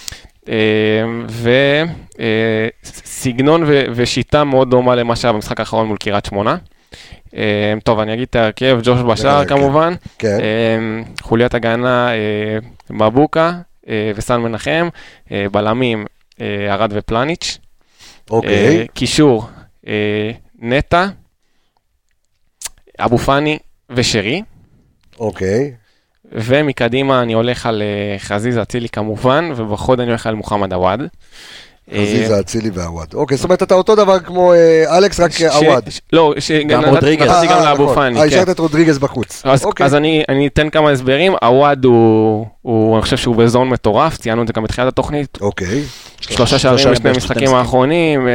[2.84, 3.64] וסגנון
[3.94, 6.56] ושיטה מאוד דומה למה שהיה במשחק האחרון מול קריית שמונה.
[7.36, 9.56] אה, טוב, אני אגיד את ההרכב, ג'וש בשער כן.
[9.56, 10.38] כמובן, כן.
[10.40, 12.58] אה, חוליית הגנה אה,
[12.90, 13.52] מבוקה
[13.88, 14.88] אה, וסן מנחם,
[15.32, 16.04] אה, בלמים אה,
[16.40, 17.58] ארד ופלניץ',
[18.30, 18.86] אה, אוקיי.
[18.94, 19.48] קישור
[19.86, 21.06] אה, נטע,
[22.98, 23.58] אבו פאני
[23.90, 24.42] ושרי.
[25.18, 25.74] אוקיי.
[26.32, 31.00] ומקדימה אני הולך על אה, חזיזה אצילי כמובן, ובחוד אני הולך על מוחמד עוואד.
[31.92, 33.06] אה, חזיזה, אצילי ועווד.
[33.14, 35.84] אוקיי, זאת אומרת, אתה אותו דבר כמו אה, אלכס, רק ש- עווד.
[36.12, 37.28] לא, נתתי- רודריגז.
[37.28, 37.94] נתתי גם אה, לאבו נכון.
[37.94, 38.28] פאני, אה, כן.
[38.28, 39.42] השארת את רודריגז בחוץ.
[39.44, 39.86] אז, אוקיי.
[39.96, 42.46] אני, אני אתן כמה הסברים, עווד הוא,
[42.94, 45.82] אני חושב שהוא בזון מטורף, ציינו את זה גם בתחילת התוכנית, אוקיי.
[46.20, 47.54] שלושה שערים בשני המשחקים משחקים.
[47.54, 48.32] האחרונים, אה,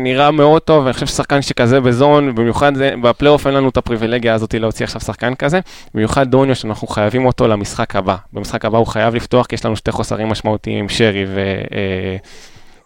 [0.00, 2.72] נראה מאוד טוב, ואני חושב ששחקן שכזה בזון, במיוחד
[3.02, 5.60] בפלייאוף אין לנו את הפריבילגיה הזאת להוציא עכשיו שחקן כזה,
[5.94, 8.16] במיוחד דוניו שאנחנו חייבים אותו למשחק הבא.
[8.32, 11.40] במשחק הבא הוא חייב לפתוח, כי יש לנו שתי חוסרים משמעותיים עם שרי ו...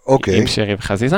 [0.08, 0.38] אה, אוקיי.
[0.38, 1.16] עם שרי וחזיזה.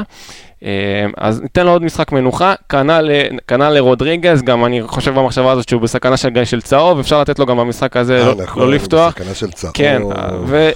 [0.65, 3.11] אה, אז ניתן לו עוד משחק מנוחה, כנ"ל
[3.49, 7.47] כנ"ל לרודריגז, גם אני חושב במחשבה הזאת שהוא בסכנה של, של צהוב, אפשר לתת לו
[7.47, 9.15] גם במשחק הזה אה, לא, נכון, לא לפתוח.
[9.15, 9.73] בסכנה של צהוב.
[9.75, 10.03] כן,
[10.47, 10.71] ו...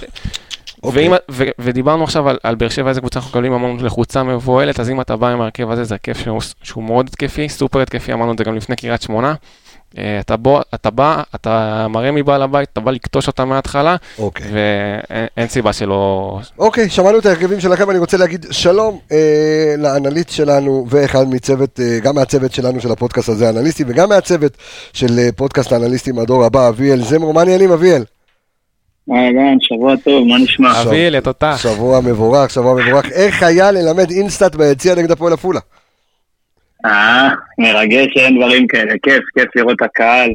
[0.83, 1.07] אוקיי.
[1.07, 4.79] ואם, ו, ודיברנו עכשיו על, על באר שבע, איזה קבוצה אנחנו מקבלים, אמרנו לחוצה מבוהלת,
[4.79, 8.13] אז אם אתה בא עם ההרכב הזה, זה הרכב שהוא, שהוא מאוד התקפי, סופר התקפי,
[8.13, 9.33] אמרנו את זה גם לפני קריית שמונה.
[9.97, 14.47] אה, אתה, בוא, אתה בא, אתה מראה מבעל הבית, אתה בא לקטוש אותה מההתחלה, אוקיי.
[14.51, 16.39] ואין אין סיבה שלא...
[16.59, 21.99] אוקיי, שמענו את ההרכבים שלכם, אני רוצה להגיד שלום אה, לאנליסט שלנו ואחד מצוות, אה,
[21.99, 24.57] גם מהצוות שלנו של הפודקאסט הזה, אנליסטים, וגם מהצוות
[24.93, 28.03] של אה, פודקאסט האנליסטים הדור הבא, אביאל זמרו, מה העניינים אביאל?
[29.11, 30.81] אהלן, שבוע טוב, מה נשמע?
[30.81, 31.55] אביאל, את אותך.
[31.57, 33.11] שבוע מבורך, שבוע מבורך.
[33.11, 35.59] איך היה ללמד אינסטאט ביציע נגד הפועל עפולה?
[36.85, 40.33] אה, מרגש שאין דברים כאלה, כיף, כיף לראות את הקהל,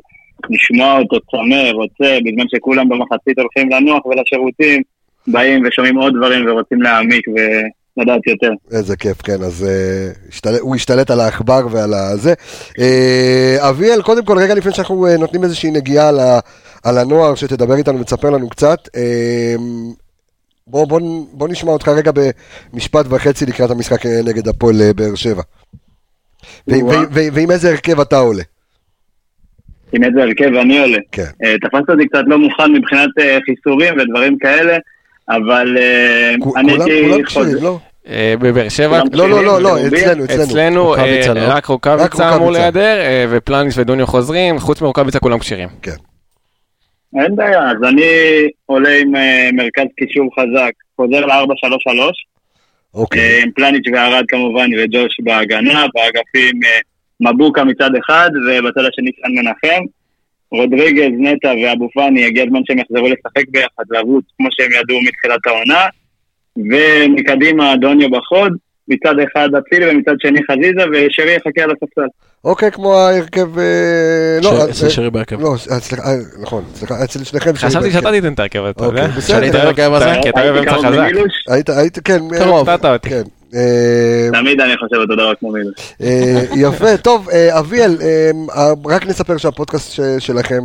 [0.50, 4.82] לשמוע אותו צמא, רוצה, בזמן שכולם במחצית הולכים לנוח ולשירותים,
[5.26, 8.50] באים ושומעים עוד דברים ורוצים להעמיק ולדעת יותר.
[8.72, 10.54] איזה כיף, כן, אז uh, השתל...
[10.60, 12.34] הוא השתלט על העכבר ועל הזה.
[12.68, 16.38] Uh, אביאל, קודם כל, רגע לפני שאנחנו uh, נותנים איזושהי נגיעה על, ה...
[16.84, 19.60] על הנוער, שתדבר איתנו ותספר לנו קצת, uh,
[20.66, 21.00] בוא, בוא,
[21.32, 22.10] בוא נשמע אותך רגע
[22.72, 25.42] במשפט וחצי לקראת המשחק אה, נגד הפועל אה, באר שבע.
[27.32, 28.42] ועם איזה הרכב אתה עולה?
[29.92, 30.98] עם איזה הרכב אני עולה.
[31.12, 31.22] כן.
[31.44, 34.76] אה, תפסת אותי קצת לא מוכן מבחינת אה, חיסורים ודברים כאלה,
[35.28, 37.78] אבל אה, אני הייתי כולם חוזר- לא?
[38.40, 40.44] בבאר שבע, לא, לא, לא, לא, אצלנו, אצלנו.
[40.44, 40.94] אצלנו
[41.34, 41.40] לא.
[41.48, 42.50] רק רוקאביצה אמור.
[42.50, 42.96] להיעדר,
[43.30, 45.68] ופלניס ודוניו חוזרים, חוץ מרוקאביצה כולם כשירים.
[47.20, 48.04] אין בעיה, אז אני
[48.66, 49.12] עולה עם
[49.56, 52.12] מרכז קישור חזק, חוזר ל-4-3-3,
[52.94, 53.20] אוקיי.
[53.20, 56.78] אה, עם פלניץ' וערד כמובן וג'וש בהגנה, באגפים אה,
[57.20, 59.82] מבוקה מצד אחד ובצד השני סן מנחם.
[60.50, 65.46] רודריגז, נטע ואבו פאני, הגיע הזמן שהם יחזרו לשחק ביחד, לרוץ כמו שהם ידעו מתחילת
[65.46, 65.86] העונה.
[66.56, 68.52] ומקדימה דוניו בחוד,
[68.88, 72.08] מצד אחד אצילי ומצד שני חזיזה, ושרי יחכה על הספסל.
[72.44, 73.58] אוקיי, כמו ההרכב...
[73.58, 73.64] אה,
[74.42, 75.40] לא, ש- אה, אצל שרי בהרכב.
[75.40, 76.02] לא, אה, סליחה,
[76.42, 77.56] נכון, סליחה, אצל שניכם.
[77.56, 77.98] שרי חשבתי בהרכב.
[77.98, 79.02] שאתה תיתן את ההרכב, אתה יודע?
[79.02, 79.36] אוקיי, בסדר.
[79.36, 81.12] שאני אתן ההרכב הזה, כי אתה אוהב הייתי אמצע קרוב חזק.
[81.48, 82.18] היית, היית, כן.
[82.38, 82.68] קרוב.
[83.02, 83.22] כן.
[84.32, 85.74] תמיד אני חושב אותו דבר כמו מילוש.
[86.02, 87.28] אה, יפה, טוב,
[87.58, 87.96] אביאל,
[88.86, 90.62] רק נספר שהפודקאסט שלכם,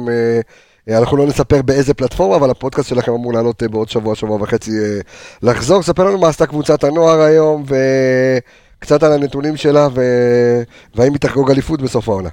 [0.87, 4.71] אנחנו לא נספר באיזה פלטפורמה, אבל הפודקאסט שלכם אמור לעלות אה, בעוד שבוע, שבוע וחצי
[4.71, 4.99] אה,
[5.43, 5.81] לחזור.
[5.81, 7.63] ספר לנו מה עשתה קבוצת הנוער היום,
[8.79, 10.61] וקצת על הנתונים שלה, ו-
[10.95, 12.29] והאם היא תחגוג אליפות בסוף העונה.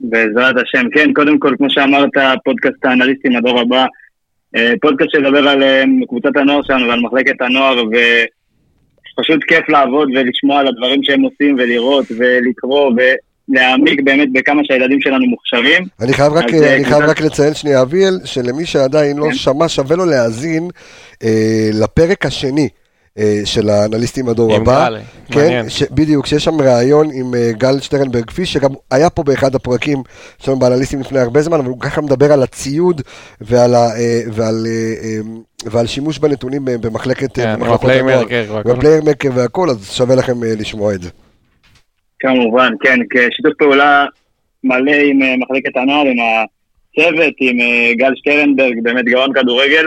[0.00, 2.10] בעזרת השם, כן, קודם כל, כמו שאמרת,
[2.44, 3.86] פודקאסט האנליסטים הדור הבא,
[4.56, 10.60] אה, פודקאסט שידבר על אה, קבוצת הנוער שלנו ועל מחלקת הנוער, ופשוט כיף לעבוד ולשמוע
[10.60, 12.92] על הדברים שהם עושים ולראות ולקרוא
[13.48, 15.84] ולהעמיק באמת בכמה שהילדים שלנו מוכשרים.
[16.00, 19.34] אני חייב רק, אז, אה, אני חייב רק לציין שנייה, אביאל, שלמי שעדיין לא כן.
[19.34, 20.68] שמע, שווה לו להאזין
[21.24, 22.68] אה, לפרק השני
[23.18, 24.88] אה, של האנליסטים הדור עם הבא.
[24.88, 24.98] גל,
[25.30, 25.68] כן, מעניין.
[25.68, 30.02] ש, בדיוק, שיש שם ראיון עם אה, גל שטרנברג, כפי שגם היה פה באחד הפרקים
[30.38, 33.02] שלנו באנליסטים לפני הרבה זמן, אבל הוא ככה מדבר על הציוד
[33.40, 33.88] ועל, ה,
[34.32, 35.18] ועל, אה, אה,
[35.64, 39.30] ועל שימוש בנתונים במחלקת כן, במחלקות ה Playermaker והכל.
[39.34, 41.10] והכל, אז שווה לכם אה, לשמוע את זה.
[42.24, 44.06] כמובן, כן, כשיתוף פעולה
[44.64, 49.86] מלא עם אה, מחלקת הנוער, עם הצוות, עם אה, גל שטרנברג, באמת גאון כדורגל,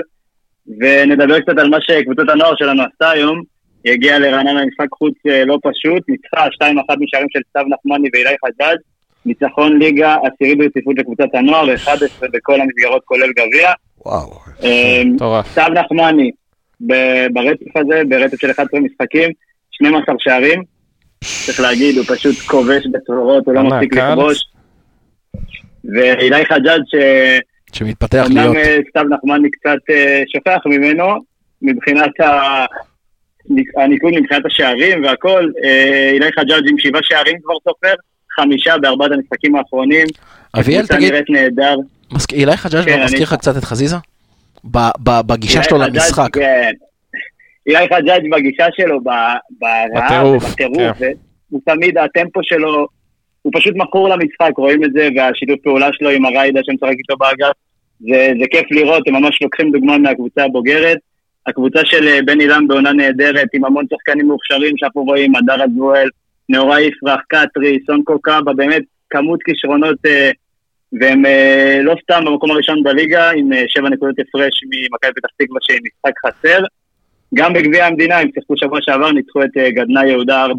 [0.79, 3.41] ונדבר קצת על מה שקבוצת הנוער שלנו עשתה היום.
[3.83, 8.35] היא הגיעה לרעננה למשחק חוץ אה, לא פשוט, ניצחה 2-1 משערים של סתיו נחמני ואילי
[8.45, 8.77] חג'אג',
[9.25, 13.71] ניצחון ליגה עשירי ברציפות לקבוצת הנוער, 11 בכל המסגרות כולל גביע.
[14.05, 14.29] וואו.
[15.05, 15.47] מטורף.
[15.47, 16.31] סתיו נחמני,
[17.33, 19.29] ברצף הזה, ברצף של 11 משחקים,
[19.71, 20.76] 12 שערים.
[21.45, 24.45] צריך להגיד, הוא פשוט כובש בצרורות, הוא לא מפסיק לכבוש.
[25.95, 26.81] ואילי חג'אג'
[27.73, 28.55] שמתפתח שאומנם להיות.
[28.55, 31.05] אה, סתיו נחמני קצת אה, שוכח ממנו,
[31.61, 32.65] מבחינת ה-
[33.77, 37.93] הניקוד מבחינת השערים והכל, אה, אילי חג'אג' עם שבעה שערים כבר סופר,
[38.39, 40.07] חמישה בארבעת המשחקים האחרונים.
[40.59, 41.75] אביאל, תגיד, נראית נהדר.
[42.33, 43.33] אילי חג'אג' כן, לא מזכיר לך.
[43.33, 43.95] קצת את חזיזה?
[44.71, 46.33] ב- ב- בגישה שלו למשחק.
[46.33, 46.71] כן.
[47.67, 51.11] אילי חג'אג' בגישה שלו, ברעב, בטירוף, כן.
[51.49, 52.87] הוא תמיד, הטמפו שלו,
[53.41, 57.55] הוא פשוט מכור למשחק, רואים את זה, והשיתוף פעולה שלו עם הריידה שמשחק איתו באגף,
[57.99, 60.97] זה, זה כיף לראות, הם ממש לוקחים דוגמה מהקבוצה הבוגרת.
[61.47, 66.09] הקבוצה של אה, בן אילם בעונה נהדרת, עם המון שחקנים מוכשרים שאנחנו רואים, הדר אזואל,
[66.49, 70.31] נאורה יפרח, קטרי, סונקו קאבה, באמת כמות כישרונות, אה,
[71.01, 75.79] והם אה, לא סתם במקום הראשון בליגה, עם שבע נקודות הפרש ממכבי פתח תקווה שהיא
[75.83, 76.63] משחק חסר.
[77.33, 80.49] גם בגביע המדינה, הם שיחקו שבוע שעבר, ניצחו את אה, גדנ"ע יהודה 4-0.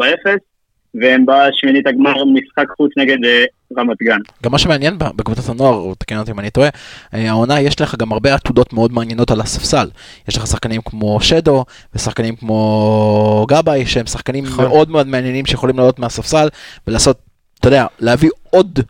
[0.94, 3.44] והם בשמינית הגמר משחק חוץ נגד אה,
[3.78, 4.18] רמת גן.
[4.42, 6.68] גם מה שמעניין בקבוצת הנוער, או תקן אותי אם אני טועה,
[7.14, 9.88] אה, העונה יש לך גם הרבה עתודות מאוד מעניינות על הספסל.
[10.28, 11.64] יש לך שחקנים כמו שדו,
[11.94, 16.48] ושחקנים כמו גבאי, שהם שחקנים מאוד מאוד מעניינים שיכולים לעלות מהספסל
[16.86, 17.18] ולעשות,
[17.60, 18.80] אתה יודע, להביא עוד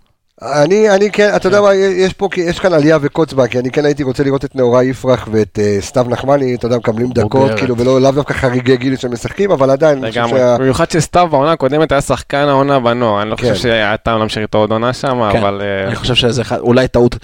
[0.43, 3.71] אני, אני כן, אתה יודע מה, יש פה, יש כאן עלייה וקוץ בה, כי אני
[3.71, 7.51] כן הייתי רוצה לראות את נאורי יפרח ואת אה, סתיו נחמני, אתה יודע, מקבלים דקות.
[7.57, 10.27] כאילו, ולא לאו דווקא חריגי גיל שהם משחקים, אבל עדיין, אני חושב.
[10.29, 10.59] שה...
[10.59, 13.43] במיוחד שסתיו בעונה הקודמת היה שחקן העונה בנוער, אני לא כן.
[13.43, 15.63] חושב שהיה טעם להמשיך איתו עוד עונה שם, כן, אבל...
[15.63, 17.17] אה, אני חושב שזה אולי טעות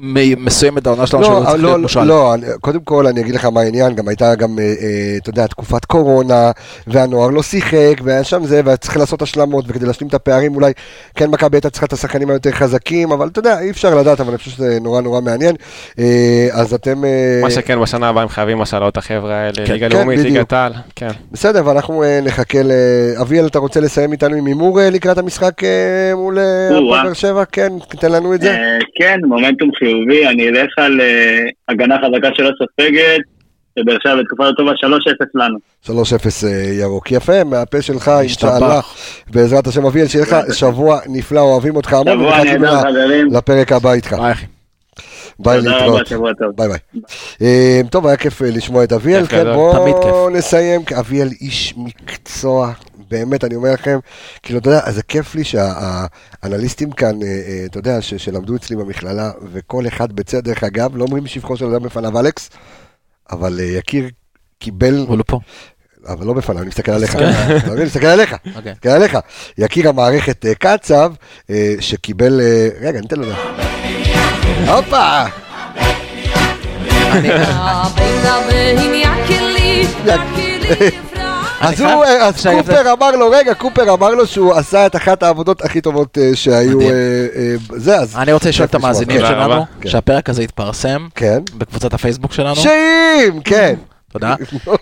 [0.00, 2.04] מ- מסוימת העונה שלנו, שלא לא, צריך לא, להיות לא, מושל.
[2.04, 5.46] לא, קודם כל אני אגיד לך מה העניין, גם הייתה גם, אה, אה, אתה יודע,
[5.46, 6.50] תקופת קורונה,
[6.86, 10.72] והנוער לא שיחק, והיה שם זה, וצריך לעשות השלמות, וכדי להשלים את הפערים אולי,
[11.14, 14.28] כן מכבי הייתה צריכה את השחקנים היותר חזקים, אבל אתה יודע, אי אפשר לדעת, אבל
[14.28, 15.56] אני חושב שזה נורא נורא מעניין.
[15.98, 17.02] אה, אז אתם...
[17.42, 20.18] מה שכן, בשנה הבאה הם חייבים השאלות החבר'ה האלה, כן, ליגה כן, לאומית.
[20.18, 21.08] ליגת העל, כן.
[21.32, 22.70] בסדר, ואנחנו אה, נחכה ל...
[23.20, 25.52] אביאל, אתה רוצה לסיים איתנו עם הימור לקראת המשחק
[26.14, 26.38] מול
[26.90, 27.44] באר שבע?
[27.44, 28.56] כן, תן לנו את זה.
[28.94, 29.85] כן, מומנטום חיובי,
[30.30, 33.20] אני אלך על אה, הגנה חזקה שלא סופגת,
[33.78, 34.74] ובאר שבע בתקופה לא טובה 3-0
[35.34, 35.58] לנו.
[35.86, 37.12] 3-0 אה, ירוק.
[37.12, 38.10] יפה, מהפה שלך.
[38.20, 38.80] אינשאללה.
[39.30, 43.32] בעזרת השם, אביאל, שיהיה לך שבוע נפלא, אוהבים אותך המון, שבוע נהדר, חברים.
[43.32, 44.12] לפרק הבא איתך.
[44.12, 44.46] ביי אחי.
[45.38, 45.94] ביי תודה להתראות.
[46.00, 46.56] רבה, שבוע טוב.
[46.56, 46.78] ביי ביי.
[47.42, 50.30] אה, טוב, היה כיף לשמוע את אביאל, כיף כן, בואו.
[50.30, 50.80] נסיים.
[50.98, 52.72] אביאל איש מקצוע,
[53.10, 53.98] באמת, אני אומר לכם,
[54.42, 59.30] כאילו, אתה יודע, זה כיף לי שהאנליסטים כאן, אה, אה, אתה יודע, שלמדו אצלי במכללה,
[59.52, 62.50] וכל אחד בצד, דרך אגב, לא אומרים שבחו של אדם בפניו אלכס,
[63.30, 64.08] אבל אה, יקיר
[64.58, 65.38] קיבל, הוא לא פה.
[66.08, 67.28] אבל לא בפניו, אני מסתכל עליך, מבין?
[67.72, 68.72] אני מסתכל עליך, אוקיי.
[68.72, 69.18] מסתכל עליך.
[69.58, 71.12] יקיר המערכת קצב,
[71.80, 72.40] שקיבל,
[72.80, 73.32] רגע, ניתן לו.
[74.66, 75.24] הופה!
[81.68, 85.22] אז הוא, אה, אז קופר אמר לו, רגע, קופר אמר לו שהוא עשה את אחת
[85.22, 86.80] העבודות הכי טובות אה, שהיו.
[86.80, 86.86] אה,
[87.76, 88.16] זה, אז...
[88.16, 88.74] אני רוצה לשאול את.
[88.74, 89.64] המאזינים שלנו.
[89.80, 89.88] כן.
[89.88, 91.38] שהפרק הזה יתפרסם כן.
[91.54, 92.56] בקבוצת הפייסבוק שלנו.
[92.56, 93.74] שאם, כן.
[94.12, 94.34] תודה.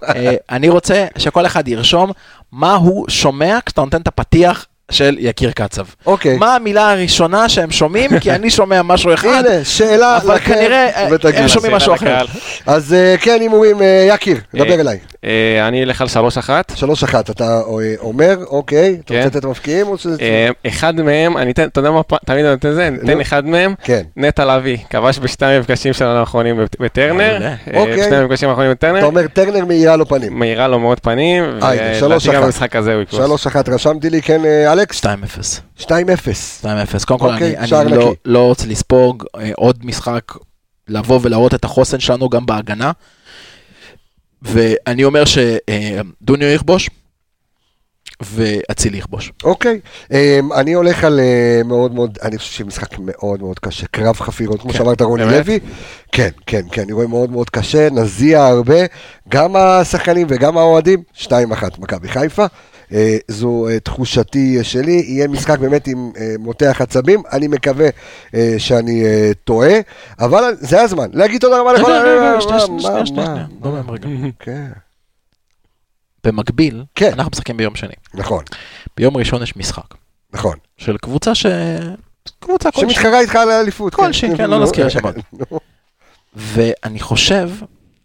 [0.50, 2.10] אני רוצה שכל אחד ירשום
[2.52, 5.84] מה הוא שומע כשאתה נותן את הפתיח של יקיר קצב.
[6.06, 6.36] אוקיי.
[6.36, 8.18] מה המילה הראשונה שהם שומעים?
[8.20, 11.08] כי אני שומע משהו אחד, הנה, שאלה אבל לכם, כנראה אה.
[11.42, 12.06] הם שומעים משהו אחר.
[12.06, 12.26] לקהל.
[12.66, 14.98] אז אה, כן, הימורים, אה, יקיר, דבר אה, אליי.
[15.24, 16.06] אה, אני אלך על
[16.46, 16.50] 3-1.
[16.74, 17.60] שלוש אחת, אתה אה,
[17.98, 19.22] אומר, אוקיי, אתה כן.
[19.24, 20.16] רוצה לתת מבקיעים או שזה...
[20.20, 23.20] אה, אחד מהם, אני אתן, אתה יודע מה, פ- תמיד אני נותן זה, אני נו.
[23.22, 24.02] אחד מהם, כן.
[24.16, 27.42] נטע לביא, כבש בשתי המפגשים שלנו האחרונים בט- בטרנר.
[27.42, 27.96] אה, אוקיי.
[27.96, 30.38] בשני המפגשים האחרונים אתה בטרנר, אומר, טרנר מאירה לו פנים.
[30.38, 32.44] מאירה לו מאוד פנים, אה, הנה, שלוש ולדעתי גם אחת.
[32.44, 33.20] במשחק הזה הוא יקרוס.
[33.26, 35.00] שלוש אחת, רשמתי לי, כן, אה, אלכס?
[35.04, 35.06] 2-0.
[35.80, 35.84] 2-0.
[36.62, 36.66] 2-0.
[37.06, 37.90] קודם כל, אוקיי, אני- אני.
[37.96, 40.32] לא- לא רוצה לספוג אה, עוד משחק,
[40.88, 42.92] לבוא ולהראות את החוסן שלנו גם בהגנה.
[44.42, 46.90] ואני אומר שדוניו יכבוש,
[48.22, 49.32] ואצילי יכבוש.
[49.44, 54.16] אוקיי, אמ, אני הולך על אה, מאוד מאוד, אני חושב שמשחק מאוד מאוד קשה, קרב
[54.16, 55.24] חפירות, כמו כן, שאמרת רוני?
[55.24, 55.60] לוי.
[56.12, 58.74] כן, כן, כן, אני רואה מאוד מאוד קשה, נזיע הרבה,
[59.28, 61.28] גם השחקנים וגם האוהדים, 2-1
[61.78, 62.46] מכבי חיפה.
[62.94, 67.88] אה, זו אה, תחושתי אה, שלי, יהיה משחק באמת עם מותח עצבים, אני מקווה
[68.58, 69.04] שאני
[69.44, 69.72] טועה,
[70.18, 71.92] אבל זה הזמן, להגיד תודה רבה לכל...
[73.04, 73.46] שנייה.
[74.38, 74.70] כן,
[76.24, 77.12] במקביל, כן.
[77.12, 77.94] אנחנו משחקים ביום שני.
[78.14, 78.44] נכון,
[78.96, 79.94] ביום ראשון יש משחק
[80.32, 80.56] נכון.
[80.76, 81.46] של קבוצה ש...
[82.40, 82.90] קבוצה כלשהי.
[82.90, 83.94] שמתחרה איתך על האליפות.
[83.94, 85.14] כלשהי, כן, לא נזכיר שמות.
[86.36, 87.50] ואני חושב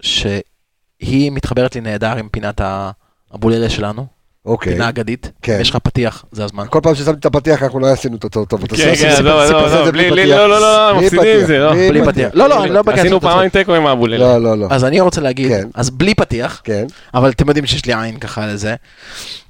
[0.01, 4.73] שהיא מתחברת לי נהדר עם פינת האבוללה שלנו, אוקיי.
[4.73, 5.31] פינה אגדית.
[5.41, 5.57] כן.
[5.61, 6.65] יש לך פתיח, זה הזמן.
[6.69, 8.63] כל פעם ששמתי את הפתיח אנחנו לא עשינו את אותו טוב.
[8.63, 10.37] אתה כן, עושה- כן, לא, לא, זה לא, בלי בלי, פתיח.
[10.37, 11.73] לא, לא, לא, בלי מפסידים זה, לא.
[11.89, 12.29] בלי פתיח.
[12.33, 14.17] לא, לא, אני לא בקטע עשינו פעמיים תיקו עם האבוללה.
[14.17, 14.67] לא, לא, לא.
[14.71, 15.67] אז אני רוצה להגיד, כן.
[15.75, 18.75] אז בלי פתיח, כן, אבל אתם יודעים שיש לי עין ככה לזה,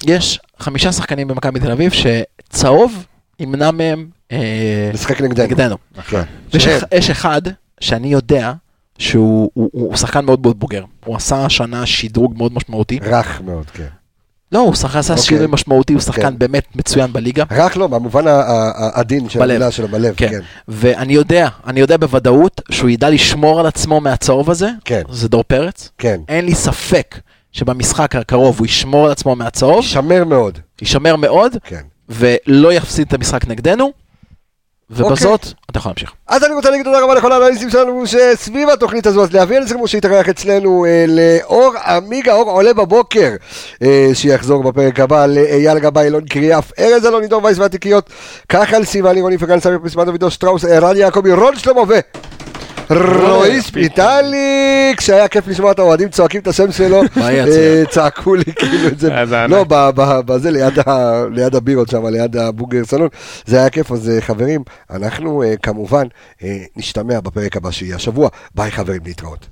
[0.06, 3.06] יש חמישה שחקנים במכבי תל אביב שצהוב
[3.40, 4.38] ימנע מהם אה,
[4.94, 5.76] משחק נגדנו.
[6.08, 6.22] כן.
[6.92, 7.42] יש אחד
[7.80, 8.54] שאני יודע
[8.98, 10.84] שהוא הוא- הוא שחקן מאוד מאוד בוגר.
[11.06, 13.00] הוא עשה השנה שדרוג מאוד משמעותי.
[13.04, 13.86] רך מאוד, כן.
[14.52, 15.26] לא, הוא שחקן עשה אוקיי.
[15.26, 16.38] שינוי משמעותי, הוא שחקן כן.
[16.40, 17.44] באמת מצוין בליגה.
[17.52, 19.42] רך לא, במובן העדין של.
[19.42, 20.30] המילה שלו, בלב, כן.
[20.30, 20.40] כן.
[20.68, 25.02] ואני יודע, אני יודע בוודאות שהוא ידע לשמור על עצמו מהצהוב הזה, כן.
[25.12, 25.90] זה דור פרץ.
[25.98, 26.20] כן.
[26.28, 27.20] אין לי ספק
[27.52, 30.60] שבמשחק הקרוב הוא ישמור על עצמו מהצהוב, יישמר מאוד.
[30.82, 31.82] יישמר מאוד, כן.
[32.10, 33.92] ולא יפסיד את המשחק נגדנו,
[34.92, 36.12] ובזאת אתה יכול להמשיך.
[36.28, 39.68] אז אני רוצה להגיד תודה רבה לכל האנליסטים שלנו שסביב התוכנית הזו, אז להביא את
[39.68, 43.36] זה כמו שהתארח אצלנו אה, לאור עמיגה, אור עולה בבוקר,
[43.84, 48.10] אה, שיחזור בפרק הבא, לאייל גבאי, אילון קריאף, ארז אלון, עידו וייס והתיקיות,
[48.50, 52.00] כחל סיוון, רוני פגן, סמי פסמן דודו שטראוס, ערן יעקבי, רון שלמה ו...
[52.90, 57.02] רועי שפיטליק, שהיה כיף לשמוע את האוהדים צועקים את השם שלו.
[57.22, 59.10] אה, צעקו לי כאילו את זה,
[59.50, 59.66] לא,
[60.26, 60.52] בזה
[61.32, 63.08] ליד הבירות שם, ליד הבוגר סלון,
[63.46, 66.08] זה היה כיף, אז אה, חברים, אנחנו אה, כמובן
[66.76, 69.48] נשתמע בפרק הבא שיהיה השבוע, ביי חברים, להתראות.